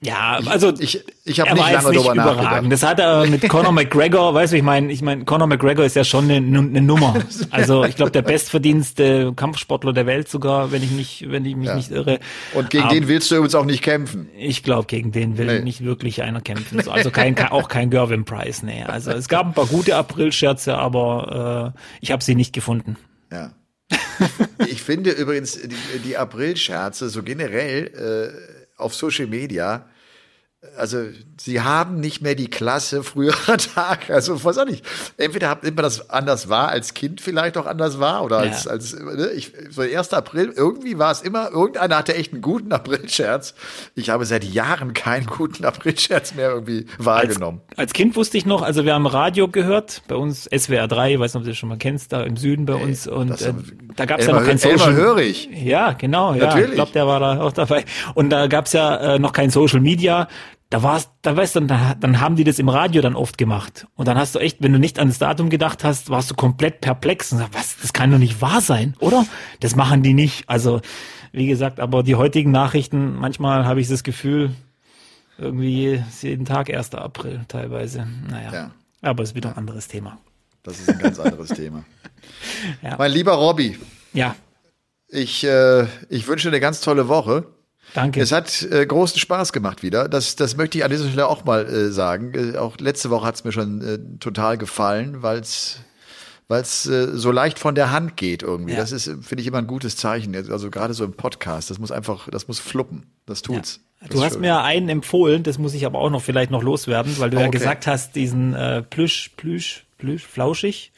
Ja, 0.02 0.40
also 0.46 0.74
ich, 0.80 1.04
ich 1.26 1.42
habe 1.42 1.54
nicht 1.54 1.72
lange 1.72 1.94
darüber 1.94 2.16
nachgedacht. 2.16 2.72
Das 2.72 2.84
hat 2.84 3.00
er 3.00 3.28
mit 3.28 3.48
Conor 3.50 3.74
McGregor, 3.74 4.34
weißt 4.34 4.54
du, 4.54 4.58
ich 4.58 4.64
meine, 4.64 4.94
ich 4.94 5.02
meine, 5.02 5.26
Conor 5.26 5.48
McGregor 5.48 5.84
ist 5.84 5.98
ja 5.98 6.06
schon 6.06 6.32
eine, 6.32 6.38
eine 6.38 6.82
Nummer. 6.82 7.16
Also 7.52 7.84
ich 7.84 7.96
glaube 7.96 8.12
der 8.12 8.22
bestverdienste 8.22 9.34
Kampfsportler 9.36 9.92
der 9.92 10.06
Welt 10.06 10.30
sogar, 10.30 10.72
wenn 10.72 10.84
ich 10.84 10.92
mich, 10.92 11.26
wenn 11.28 11.46
ich 11.46 11.56
mich 11.56 11.68
ja. 11.68 11.76
nicht 11.76 11.92
irre. 11.92 12.20
Und 12.54 12.70
gegen 12.70 12.84
Aber 12.84 12.94
den 12.94 13.08
willst 13.08 13.32
du 13.32 13.36
übrigens 13.36 13.56
auch 13.56 13.66
nicht 13.66 13.82
kämpfen. 13.82 14.30
Ich 14.38 14.64
glaube, 14.64 14.86
gegen 14.86 15.12
den 15.12 15.38
will 15.38 15.48
nee. 15.48 15.62
nicht 15.62 15.84
wirklich 15.84 16.22
einer 16.22 16.42
kämpfen. 16.42 16.88
Also 16.88 17.12
kein, 17.12 17.38
auch 17.50 17.68
kein 17.68 17.90
Gervin 17.90 18.26
Price, 18.26 18.62
nee. 18.64 18.84
Also 18.84 19.12
es 19.12 19.28
gab 19.28 19.48
ein 19.48 19.54
paar 19.54 19.66
gute 19.66 19.96
April-Scherze, 19.96 20.78
aber 20.78 21.74
äh, 21.76 21.80
ich 22.02 22.12
habe 22.12 22.24
sie 22.24 22.36
nicht 22.36 22.54
gefunden. 22.54 22.98
Ja. 23.32 23.52
ich 24.68 24.82
finde 24.82 25.12
übrigens 25.12 25.60
die, 25.62 26.00
die 26.00 26.18
April-Scherze 26.18 27.10
so 27.10 27.24
generell 27.24 28.34
äh, 28.54 28.59
auf 28.80 28.96
Social 28.96 29.28
Media 29.28 29.86
also 30.78 31.06
sie 31.40 31.62
haben 31.62 32.02
nicht 32.02 32.22
mehr 32.22 32.36
die 32.36 32.50
Klasse 32.50 33.02
früherer 33.04 33.58
Tage. 33.76 34.14
Also 34.14 34.44
weiß 34.44 34.58
auch 34.58 34.66
nicht. 34.66 34.86
Entweder 35.18 35.58
nimmt 35.62 35.78
man 35.78 35.84
das 35.84 36.10
anders 36.10 36.50
wahr, 36.50 36.68
als 36.68 36.94
Kind 36.94 37.22
vielleicht 37.22 37.58
auch 37.58 37.66
anders 37.66 38.00
war 38.00 38.24
oder 38.24 38.40
als, 38.40 38.66
ja. 38.66 38.72
als 38.72 38.94
ne, 38.94 39.30
ich, 39.30 39.54
so 39.70 39.82
1. 39.84 40.14
April, 40.14 40.52
irgendwie 40.54 40.98
war 40.98 41.12
es 41.12 41.22
immer, 41.22 41.52
irgendeiner 41.52 41.98
hatte 41.98 42.14
echt 42.16 42.34
einen 42.34 42.42
guten 42.42 42.74
April-Scherz. 42.74 43.54
Ich 43.96 44.10
habe 44.10 44.26
seit 44.26 44.44
Jahren 44.44 44.94
keinen 44.94 45.28
guten 45.28 45.64
April-Scherz 45.64 46.36
mehr 46.36 46.50
irgendwie 46.50 46.88
wahrgenommen. 46.98 47.62
Als, 47.70 47.80
als, 47.80 47.94
Kind 47.94 48.18
wusste 48.18 48.38
ich 48.38 48.46
noch, 48.46 48.62
also 48.62 48.84
wir 48.84 48.94
haben 48.94 49.08
Radio 49.08 49.48
gehört, 49.48 50.02
bei 50.10 50.16
uns 50.16 50.44
SWR 50.44 50.90
3, 50.90 51.14
ich 51.14 51.20
weiß 51.20 51.34
nicht, 51.34 51.40
ob 51.40 51.44
du 51.44 51.50
das 51.52 51.58
schon 51.58 51.70
mal 51.70 51.78
kennst, 51.78 52.12
da 52.12 52.22
im 52.24 52.36
Süden 52.36 52.66
bei 52.66 52.76
uns 52.76 53.08
und 53.08 53.42
äh, 53.42 53.54
da 53.96 54.06
gab 54.06 54.20
es 54.20 54.28
ja 54.28 54.34
noch 54.34 54.44
kein 54.44 54.58
Social. 54.58 54.90
Elmar 54.90 54.94
Hörig. 54.94 55.50
Ja, 55.54 55.94
genau, 55.94 56.34
ja. 56.34 56.48
Natürlich. 56.48 56.70
Ich 56.70 56.76
glaube, 56.76 56.92
der 56.92 57.08
war 57.08 57.22
da 57.22 57.42
auch 57.42 57.54
dabei. 57.54 57.86
Und 58.14 58.30
da 58.30 58.48
gab 58.48 58.66
es 58.66 58.74
ja 58.74 59.16
äh, 59.16 59.20
noch 59.20 59.32
kein 59.32 59.50
Social 59.50 59.80
Media 59.80 60.28
da 60.70 60.84
war's, 60.84 61.10
da 61.24 61.36
weißt 61.36 61.56
du, 61.56 61.62
dann, 61.62 62.00
dann 62.00 62.20
haben 62.20 62.36
die 62.36 62.44
das 62.44 62.60
im 62.60 62.70
Radio 62.70 63.02
dann 63.02 63.16
oft 63.16 63.38
gemacht. 63.38 63.88
Und 63.96 64.08
dann 64.08 64.18
hast 64.18 64.36
du 64.36 64.40
echt, 64.40 64.62
wenn 64.62 64.72
du 64.72 64.80
nicht 64.80 65.00
an 65.00 65.08
das 65.08 65.18
Datum 65.18 65.50
gedacht 65.50 65.84
hast, 65.84 66.10
warst 66.10 66.30
du 66.30 66.36
komplett 66.36 66.82
perplex 66.82 67.32
und 67.32 67.40
sagst, 67.40 67.54
was, 67.56 67.78
das 67.82 67.94
kann 67.94 68.12
doch 68.12 68.20
nicht 68.20 68.42
wahr 68.42 68.62
sein, 68.62 68.96
oder? 69.00 69.26
Das 69.62 69.76
machen 69.76 70.04
die 70.04 70.14
nicht. 70.14 70.48
Also, 70.48 70.82
wie 71.32 71.48
gesagt, 71.48 71.80
aber 71.80 72.04
die 72.04 72.16
heutigen 72.16 72.52
Nachrichten, 72.52 73.16
manchmal 73.16 73.66
habe 73.66 73.82
ich 73.82 73.88
das 73.88 74.04
Gefühl, 74.04 74.52
irgendwie 75.40 76.04
jeden 76.22 76.46
Tag 76.46 76.70
1. 76.70 76.94
April 76.96 77.42
teilweise. 77.48 78.08
Naja. 78.30 78.54
Ja. 78.54 78.72
Aber 79.02 79.24
es 79.24 79.30
ist 79.30 79.36
wieder 79.36 79.50
ein 79.50 79.58
anderes 79.58 79.88
Thema. 79.88 80.20
Das 80.62 80.80
ist 80.80 80.90
ein 80.90 81.00
ganz 81.00 81.20
anderes 81.20 81.50
Thema. 81.50 81.84
Ja. 82.82 82.96
Mein 82.98 83.12
lieber 83.12 83.34
Robby. 83.34 83.80
Ja. 84.12 84.36
Ich, 85.08 85.44
äh, 85.46 85.88
ich 86.10 86.28
wünsche 86.28 86.50
dir 86.50 86.52
eine 86.52 86.60
ganz 86.60 86.82
tolle 86.82 87.08
Woche. 87.08 87.46
Danke. 87.94 88.22
Es 88.22 88.32
hat 88.32 88.62
äh, 88.72 88.86
großen 88.86 89.20
Spaß 89.20 89.54
gemacht 89.54 89.84
wieder. 89.84 90.08
Das, 90.08 90.36
das 90.36 90.56
möchte 90.56 90.78
ich 90.78 90.84
an 90.84 90.92
dieser 90.92 91.06
Stelle 91.06 91.28
auch 91.28 91.46
mal 91.46 91.66
äh, 91.66 91.92
sagen. 91.92 92.54
Äh, 92.54 92.58
auch 92.58 92.78
letzte 92.78 93.10
Woche 93.10 93.26
hat 93.26 93.36
es 93.36 93.44
mir 93.44 93.52
schon 93.52 93.82
äh, 93.82 94.00
total 94.20 94.58
gefallen, 94.58 95.22
weil 95.22 95.40
es 95.40 95.78
weil 96.48 96.64
es 96.64 96.88
äh, 96.88 97.16
so 97.16 97.32
leicht 97.32 97.60
von 97.60 97.76
der 97.76 97.92
Hand 97.92 98.18
geht 98.18 98.42
irgendwie. 98.42 98.74
Ja. 98.74 98.80
Das 98.80 98.92
ist, 98.92 99.06
finde 99.06 99.42
ich, 99.42 99.48
immer 99.48 99.60
ein 99.60 99.68
gutes 99.68 99.98
Zeichen. 99.98 100.36
Also 100.36 100.72
gerade 100.72 100.96
so 100.96 101.06
im 101.06 101.14
Podcast, 101.14 101.70
das 101.70 101.78
muss 101.78 101.92
einfach, 101.92 102.28
das 102.30 102.48
muss 102.48 102.60
fluppen. 102.60 103.06
Das 103.28 103.44
tut's. 103.44 103.82
Ja. 104.02 104.08
Du 104.08 104.24
hast 104.24 104.34
schön. 104.34 104.42
mir 104.42 104.62
einen 104.62 104.90
empfohlen, 104.90 105.44
das 105.44 105.60
muss 105.60 105.74
ich 105.76 105.86
aber 105.86 106.00
auch 106.00 106.10
noch 106.10 106.24
vielleicht 106.24 106.50
noch 106.50 106.64
loswerden, 106.64 107.20
weil 107.20 107.30
du 107.30 107.38
oh, 107.38 107.42
ja 107.42 107.48
gesagt 107.50 107.86
hast, 107.86 108.16
diesen 108.16 108.56
äh, 108.56 108.82
Plüsch, 108.82 109.32
Plüsch, 109.38 109.86
Plüsch, 110.00 110.26
flauschig. 110.26 110.92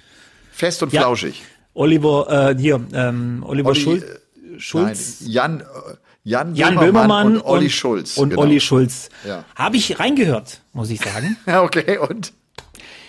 Fest 0.53 0.83
und 0.83 0.93
ja. 0.93 1.01
flauschig. 1.01 1.41
Oliver, 1.73 2.55
hier, 2.57 2.81
ähm, 2.93 3.43
Oliver 3.45 3.69
Olli, 3.69 3.79
Schul 3.79 3.97
äh, 3.97 4.59
Schulz. 4.59 5.21
Nein, 5.21 5.31
Jan, 5.31 5.63
Jan, 6.23 6.53
Jan 6.53 6.75
Böhmermann, 6.75 6.91
Böhmermann 6.93 7.37
und 7.37 7.45
Olli 7.45 7.69
Schulz. 7.69 8.17
Und 8.17 8.29
genau. 8.29 8.43
Olli 8.43 8.59
Schulz. 8.59 9.09
Ja. 9.27 9.43
Habe 9.55 9.77
ich 9.77 9.99
reingehört, 9.99 10.61
muss 10.73 10.89
ich 10.89 11.01
sagen. 11.01 11.37
Ja, 11.47 11.63
okay, 11.63 11.97
und? 11.97 12.33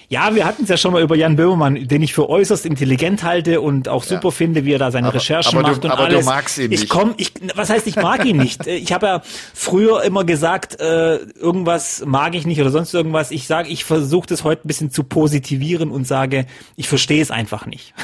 Ja, 0.08 0.34
wir 0.34 0.44
hatten 0.44 0.64
es 0.64 0.68
ja 0.68 0.76
schon 0.76 0.92
mal 0.92 1.02
über 1.02 1.16
Jan 1.16 1.36
Böhmermann, 1.36 1.88
den 1.88 2.02
ich 2.02 2.12
für 2.12 2.28
äußerst 2.28 2.66
intelligent 2.66 3.22
halte 3.22 3.62
und 3.62 3.88
auch 3.88 4.02
super 4.02 4.28
ja. 4.28 4.30
finde, 4.30 4.64
wie 4.66 4.72
er 4.72 4.78
da 4.78 4.90
seine 4.90 5.08
aber, 5.08 5.16
Recherchen 5.16 5.58
aber 5.58 5.68
macht 5.68 5.84
du, 5.84 5.88
und 5.88 5.92
aber 5.92 6.04
alles. 6.04 6.20
du 6.20 6.30
magst 6.30 6.58
ihn 6.58 6.68
nicht. 6.68 6.84
Ich 6.84 6.88
komm, 6.90 7.14
ich, 7.16 7.32
was 7.54 7.70
heißt, 7.70 7.86
ich 7.86 7.96
mag 7.96 8.24
ihn 8.24 8.36
nicht? 8.36 8.66
Ich 8.66 8.92
habe 8.92 9.06
ja 9.06 9.22
früher 9.54 10.02
immer 10.02 10.24
gesagt, 10.24 10.80
äh, 10.80 11.16
irgendwas 11.16 12.02
mag 12.04 12.34
ich 12.34 12.46
nicht 12.46 12.60
oder 12.60 12.70
sonst 12.70 12.92
irgendwas. 12.92 13.30
Ich 13.30 13.46
sage, 13.46 13.68
ich 13.68 13.84
versuche 13.84 14.26
das 14.26 14.44
heute 14.44 14.66
ein 14.66 14.68
bisschen 14.68 14.90
zu 14.90 15.04
positivieren 15.04 15.90
und 15.90 16.06
sage, 16.06 16.46
ich 16.76 16.88
verstehe 16.88 17.22
es 17.22 17.30
einfach 17.30 17.64
nicht. 17.64 17.94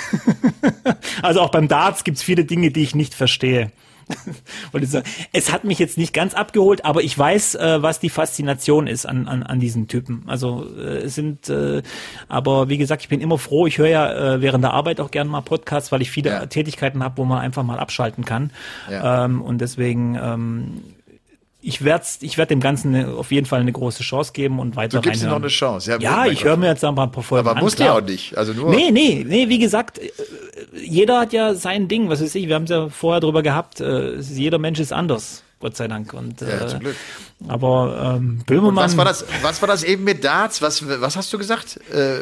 also 1.22 1.40
auch 1.40 1.50
beim 1.50 1.68
Darts 1.68 2.04
gibt 2.04 2.18
es 2.18 2.22
viele 2.22 2.44
Dinge, 2.44 2.70
die 2.70 2.82
ich 2.82 2.94
nicht 2.94 3.14
verstehe. 3.14 3.70
es 5.32 5.52
hat 5.52 5.64
mich 5.64 5.78
jetzt 5.78 5.98
nicht 5.98 6.12
ganz 6.14 6.34
abgeholt, 6.34 6.84
aber 6.84 7.02
ich 7.02 7.18
weiß, 7.18 7.56
äh, 7.56 7.82
was 7.82 8.00
die 8.00 8.10
Faszination 8.10 8.86
ist 8.86 9.06
an, 9.06 9.28
an, 9.28 9.42
an 9.42 9.60
diesen 9.60 9.88
Typen. 9.88 10.24
Also 10.26 10.66
äh, 10.76 10.98
es 10.98 11.14
sind, 11.14 11.48
äh, 11.48 11.82
aber 12.28 12.68
wie 12.68 12.78
gesagt, 12.78 13.02
ich 13.02 13.08
bin 13.08 13.20
immer 13.20 13.38
froh. 13.38 13.66
Ich 13.66 13.78
höre 13.78 13.88
ja 13.88 14.34
äh, 14.34 14.40
während 14.40 14.64
der 14.64 14.72
Arbeit 14.72 15.00
auch 15.00 15.10
gerne 15.10 15.30
mal 15.30 15.40
Podcasts, 15.40 15.92
weil 15.92 16.02
ich 16.02 16.10
viele 16.10 16.30
ja. 16.30 16.46
Tätigkeiten 16.46 17.02
habe, 17.02 17.18
wo 17.18 17.24
man 17.24 17.38
einfach 17.38 17.62
mal 17.62 17.78
abschalten 17.78 18.24
kann. 18.24 18.50
Ja. 18.90 19.24
Ähm, 19.24 19.42
und 19.42 19.60
deswegen 19.60 20.18
ähm, 20.20 20.82
ich 21.60 21.84
werde 21.84 22.04
ich 22.20 22.38
werd 22.38 22.50
dem 22.50 22.60
Ganzen 22.60 23.16
auf 23.16 23.32
jeden 23.32 23.46
Fall 23.46 23.60
eine 23.60 23.72
große 23.72 24.02
Chance 24.02 24.32
geben 24.32 24.60
und 24.60 24.76
weiter 24.76 25.00
Du 25.00 25.02
gibst 25.02 25.22
ihm 25.22 25.28
noch 25.28 25.36
eine 25.36 25.48
Chance. 25.48 25.90
Ja, 25.90 25.98
ja 25.98 26.26
ich 26.26 26.44
höre 26.44 26.56
mir 26.56 26.68
jetzt 26.68 26.84
ein 26.84 26.94
paar 26.94 27.10
Folgen 27.22 27.48
Aber 27.48 27.60
musst 27.60 27.80
du 27.80 27.84
ja 27.84 27.96
auch 27.96 28.00
nicht. 28.00 28.38
Also 28.38 28.52
nur. 28.52 28.70
Nee, 28.70 28.90
nee, 28.92 29.24
nee, 29.26 29.48
wie 29.48 29.58
gesagt, 29.58 29.98
äh, 29.98 30.10
jeder 30.72 31.20
hat 31.20 31.32
ja 31.32 31.54
sein 31.54 31.88
Ding, 31.88 32.08
was 32.08 32.22
weiß 32.22 32.34
ich, 32.36 32.46
wir 32.46 32.54
haben 32.54 32.64
es 32.64 32.70
ja 32.70 32.88
vorher 32.88 33.20
drüber 33.20 33.42
gehabt, 33.42 33.80
äh, 33.80 34.18
jeder 34.18 34.58
Mensch 34.58 34.78
ist 34.78 34.92
anders. 34.92 35.42
Gott 35.60 35.76
sei 35.76 35.88
Dank. 35.88 36.12
Und, 36.14 36.40
ja, 36.40 36.48
äh, 36.48 36.66
zum 36.68 36.78
Glück. 36.78 36.96
Aber 37.48 38.14
ähm, 38.16 38.40
Böhmermann. 38.46 38.70
Und 38.70 38.76
was 38.76 38.96
war 38.96 39.04
das? 39.04 39.24
Was 39.42 39.60
war 39.60 39.66
das 39.66 39.82
eben 39.82 40.04
mit 40.04 40.22
Darts? 40.22 40.62
Was, 40.62 40.86
was 40.86 41.16
hast 41.16 41.32
du 41.32 41.38
gesagt? 41.38 41.78
Äh, 41.90 42.18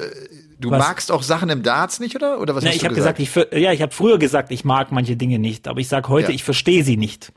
du 0.59 0.71
was? 0.71 0.79
magst 0.79 1.13
auch 1.13 1.23
Sachen 1.23 1.51
im 1.51 1.63
Darts 1.63 2.01
nicht, 2.01 2.17
oder? 2.17 2.41
Oder 2.41 2.55
was 2.55 2.65
Na, 2.65 2.71
hast 2.71 2.77
ich 2.77 2.81
du 2.81 2.89
hab 2.89 2.95
gesagt? 2.95 3.19
gesagt? 3.19 3.53
Ich, 3.53 3.63
ja, 3.63 3.73
ich 3.73 3.83
habe 3.83 3.93
früher 3.93 4.19
gesagt, 4.19 4.51
ich 4.51 4.65
mag 4.65 4.93
manche 4.93 5.17
Dinge 5.17 5.39
nicht, 5.39 5.69
aber 5.69 5.81
ich 5.81 5.89
sage 5.89 6.09
heute, 6.09 6.29
ja. 6.29 6.35
ich 6.35 6.45
verstehe 6.45 6.83
sie 6.83 6.97
nicht. 6.97 7.33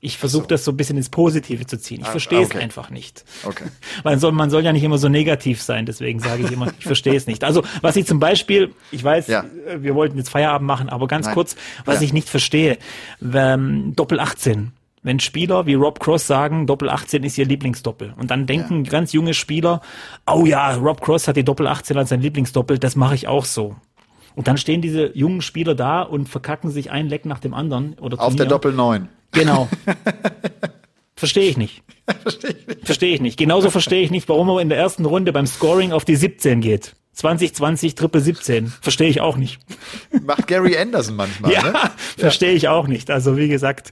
Ich 0.00 0.16
versuche 0.16 0.42
so. 0.42 0.48
das 0.48 0.64
so 0.64 0.70
ein 0.70 0.76
bisschen 0.76 0.96
ins 0.96 1.08
Positive 1.08 1.66
zu 1.66 1.76
ziehen. 1.76 2.00
Ich 2.02 2.06
ah, 2.06 2.12
verstehe 2.12 2.40
okay. 2.40 2.58
es 2.58 2.62
einfach 2.62 2.90
nicht. 2.90 3.24
Okay. 3.42 3.64
Weil 4.04 4.18
soll, 4.18 4.32
man 4.32 4.48
soll 4.48 4.64
ja 4.64 4.72
nicht 4.72 4.84
immer 4.84 4.98
so 4.98 5.08
negativ 5.08 5.60
sein, 5.60 5.86
deswegen 5.86 6.20
sage 6.20 6.44
ich 6.44 6.52
immer, 6.52 6.68
ich 6.78 6.84
verstehe 6.84 7.16
es 7.16 7.26
nicht. 7.26 7.42
Also 7.42 7.64
was 7.80 7.96
ich 7.96 8.06
zum 8.06 8.20
Beispiel, 8.20 8.72
ich 8.92 9.02
weiß, 9.02 9.26
ja. 9.26 9.44
Äh, 9.66 9.82
wir 9.82 9.94
wollten 9.94 10.16
jetzt 10.16 10.30
Feierabend 10.30 10.66
machen, 10.66 10.88
aber 10.88 11.08
ganz 11.08 11.26
Nein. 11.26 11.34
kurz, 11.34 11.56
was 11.84 11.96
ja. 11.96 12.02
ich 12.02 12.12
nicht 12.12 12.28
verstehe, 12.28 12.78
ähm, 13.34 13.94
Doppel 13.96 14.20
18 14.20 14.72
wenn 15.02 15.20
Spieler 15.20 15.64
wie 15.64 15.74
Rob 15.74 16.00
Cross 16.00 16.26
sagen, 16.26 16.66
Doppel 16.66 16.90
18 16.90 17.22
ist 17.22 17.38
ihr 17.38 17.46
Lieblingsdoppel. 17.46 18.14
Und 18.18 18.30
dann 18.30 18.46
denken 18.46 18.84
ja. 18.84 18.90
ganz 18.90 19.12
junge 19.12 19.32
Spieler, 19.32 19.80
oh 20.26 20.44
ja, 20.44 20.74
Rob 20.74 21.00
Cross 21.00 21.28
hat 21.28 21.36
die 21.36 21.44
Doppel 21.44 21.66
18 21.66 21.96
als 21.96 22.08
sein 22.10 22.20
Lieblingsdoppel, 22.20 22.78
das 22.78 22.96
mache 22.96 23.14
ich 23.14 23.28
auch 23.28 23.44
so. 23.44 23.76
Und 24.34 24.46
dann 24.46 24.56
stehen 24.56 24.82
diese 24.82 25.16
jungen 25.16 25.40
Spieler 25.40 25.74
da 25.74 26.02
und 26.02 26.28
verkacken 26.28 26.70
sich 26.70 26.90
ein 26.90 27.08
Leck 27.08 27.24
nach 27.26 27.40
dem 27.40 27.54
anderen. 27.54 27.94
Oder 27.94 28.20
Auf 28.20 28.36
der 28.36 28.46
Doppel 28.46 28.72
9. 28.72 29.08
Genau. 29.32 29.68
Verstehe 31.16 31.50
ich 31.50 31.56
nicht. 31.56 31.82
verstehe 32.22 32.50
ich 32.50 32.66
nicht. 32.66 32.86
Verstehe 32.86 33.14
ich 33.14 33.20
nicht. 33.20 33.36
Genauso 33.36 33.70
verstehe 33.70 34.02
ich 34.02 34.10
nicht, 34.10 34.28
warum 34.28 34.48
er 34.48 34.60
in 34.60 34.68
der 34.68 34.78
ersten 34.78 35.04
Runde 35.04 35.32
beim 35.32 35.46
Scoring 35.46 35.92
auf 35.92 36.04
die 36.04 36.16
17 36.16 36.60
geht. 36.60 36.94
2020 37.12 37.96
Triple 37.96 38.20
17. 38.20 38.68
Verstehe 38.68 39.08
ich 39.08 39.20
auch 39.20 39.36
nicht. 39.36 39.58
Macht 40.22 40.46
Gary 40.46 40.78
Anderson 40.78 41.16
manchmal. 41.16 41.52
ja, 41.52 41.62
ne? 41.64 41.74
verstehe 42.16 42.52
ich 42.52 42.68
auch 42.68 42.86
nicht. 42.86 43.10
Also 43.10 43.36
wie 43.36 43.48
gesagt, 43.48 43.90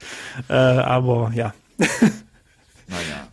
äh, 0.48 0.52
aber 0.52 1.32
ja. 1.34 1.52
naja. 1.78 3.28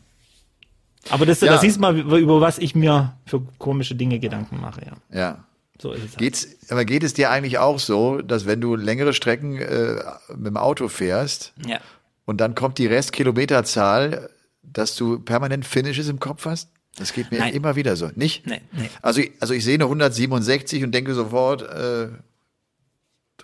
Aber 1.10 1.28
das, 1.28 1.42
ja. 1.42 1.52
das 1.52 1.62
siehst 1.62 1.80
mal, 1.80 1.96
über 1.96 2.42
was 2.42 2.58
ich 2.58 2.74
mir 2.74 3.16
für 3.28 3.42
komische 3.60 3.94
Dinge 3.94 4.18
Gedanken 4.18 4.60
mache, 4.60 4.82
ja. 4.86 5.20
Ja. 5.20 5.44
So 5.82 5.92
ist 5.92 6.04
es. 6.04 6.12
Halt. 6.12 6.20
Geht's, 6.20 6.48
aber 6.70 6.86
geht 6.86 7.04
es 7.04 7.14
dir 7.14 7.30
eigentlich 7.30 7.58
auch 7.58 7.80
so, 7.80 8.22
dass 8.22 8.46
wenn 8.46 8.62
du 8.62 8.76
längere 8.76 9.14
Strecken 9.14 9.58
äh, 9.58 10.04
mit 10.36 10.48
dem 10.48 10.58
Auto 10.58 10.88
fährst 10.88 11.54
ja. 11.66 11.80
und 12.26 12.40
dann 12.40 12.56
kommt 12.56 12.78
die 12.78 12.88
Restkilometerzahl, 12.88 14.30
dass 14.62 14.96
du 14.96 15.20
permanent 15.20 15.66
Finishes 15.66 16.10
im 16.10 16.20
Kopf 16.20 16.46
hast? 16.46 16.70
Das 16.96 17.12
geht 17.12 17.32
mir 17.32 17.40
Nein. 17.40 17.54
immer 17.54 17.76
wieder 17.76 17.96
so. 17.96 18.12
Nicht? 18.16 18.46
Nee, 18.46 18.62
nee. 18.72 18.90
Also, 19.02 19.22
also 19.40 19.54
ich 19.54 19.64
sehe 19.64 19.76
eine 19.76 19.86
167 19.86 20.84
und 20.84 20.92
denke 20.92 21.16
sofort, 21.16 21.64
äh, 21.64 22.10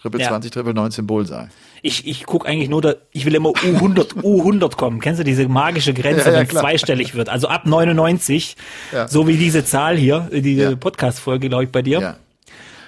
Triple 0.02 0.22
ja. 0.22 0.30
20, 0.30 0.52
Triple 0.52 0.74
19 0.74 1.06
Bullseye. 1.06 1.50
Ich, 1.82 2.08
ich 2.08 2.26
gucke 2.26 2.48
eigentlich 2.48 2.70
nur, 2.70 2.82
da, 2.82 2.96
ich 3.12 3.26
will 3.26 3.36
immer 3.36 3.50
U100, 3.50 4.14
U100 4.22 4.76
kommen. 4.76 5.00
Kennst 5.00 5.20
du 5.20 5.24
diese 5.24 5.48
magische 5.48 5.94
Grenze, 5.94 6.26
ja, 6.26 6.32
ja, 6.32 6.40
wenn 6.40 6.48
es 6.48 6.54
zweistellig 6.54 7.16
wird? 7.16 7.30
Also 7.30 7.48
ab 7.48 7.66
99, 7.66 8.56
ja. 8.92 9.08
so 9.08 9.28
wie 9.28 9.38
diese 9.38 9.66
Zahl 9.66 9.98
hier, 9.98 10.30
die 10.32 10.56
ja. 10.56 10.76
Podcast-Folge, 10.76 11.50
glaube 11.50 11.66
ich, 11.66 11.72
bei 11.72 11.82
dir. 11.82 12.00
Ja. 12.00 12.18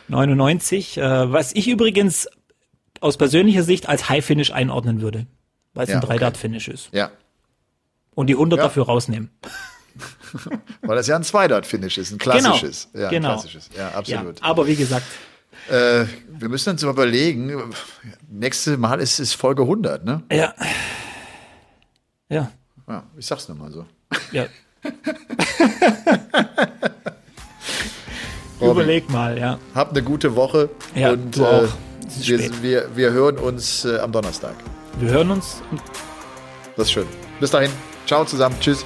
99, 0.07 0.97
äh, 0.97 1.31
was 1.31 1.53
ich 1.53 1.67
übrigens 1.67 2.27
aus 2.99 3.17
persönlicher 3.17 3.63
Sicht 3.63 3.89
als 3.89 4.09
High 4.09 4.23
Finish 4.23 4.51
einordnen 4.51 5.01
würde, 5.01 5.25
weil 5.73 5.85
es 5.85 5.89
ja, 5.89 5.95
ein 5.97 6.01
3 6.01 6.17
Dart 6.17 6.37
Finish 6.37 6.67
ist. 6.67 6.89
Ja. 6.91 7.11
Und 8.13 8.27
die 8.27 8.33
100 8.33 8.59
dafür 8.59 8.85
rausnehmen. 8.85 9.31
weil 10.81 10.95
das 10.95 11.07
ja 11.07 11.15
ein 11.15 11.23
2 11.23 11.47
Dart 11.47 11.65
Finish 11.65 11.97
ist, 11.97 12.11
ein 12.11 12.17
klassisches. 12.17 12.89
Genau. 12.91 13.03
Ja, 13.03 13.09
genau. 13.09 13.33
klassisches. 13.33 13.69
Ja, 13.75 13.89
absolut. 13.89 14.41
aber 14.43 14.67
wie 14.67 14.75
gesagt, 14.75 15.05
äh, 15.69 16.05
wir 16.39 16.49
müssen 16.49 16.71
uns 16.71 16.83
überlegen, 16.83 17.71
nächste 18.29 18.77
Mal 18.77 18.99
ist 19.01 19.19
es 19.19 19.33
Folge 19.33 19.61
100, 19.63 20.03
ne? 20.05 20.23
Ja. 20.31 20.53
Ja. 22.29 22.51
Ja, 22.87 23.03
ich 23.17 23.25
sag's 23.25 23.47
nur 23.47 23.57
mal 23.57 23.71
so. 23.71 23.85
Ja. 24.31 24.45
Überleg 28.61 29.09
mal, 29.09 29.37
ja. 29.37 29.57
Habt 29.73 29.91
eine 29.91 30.03
gute 30.03 30.35
Woche 30.35 30.69
Ja, 30.95 31.11
und 31.11 31.35
du 31.35 31.45
auch. 31.45 31.63
äh, 31.63 31.67
wir, 32.19 32.61
wir, 32.61 32.89
wir 32.95 33.11
hören 33.11 33.37
uns 33.37 33.85
äh, 33.85 33.97
am 33.99 34.11
Donnerstag. 34.11 34.53
Wir 34.99 35.09
hören 35.11 35.31
uns. 35.31 35.61
Das 36.75 36.87
ist 36.87 36.91
schön. 36.91 37.07
Bis 37.39 37.49
dahin. 37.51 37.71
Ciao 38.05 38.23
zusammen. 38.25 38.55
Tschüss. 38.59 38.85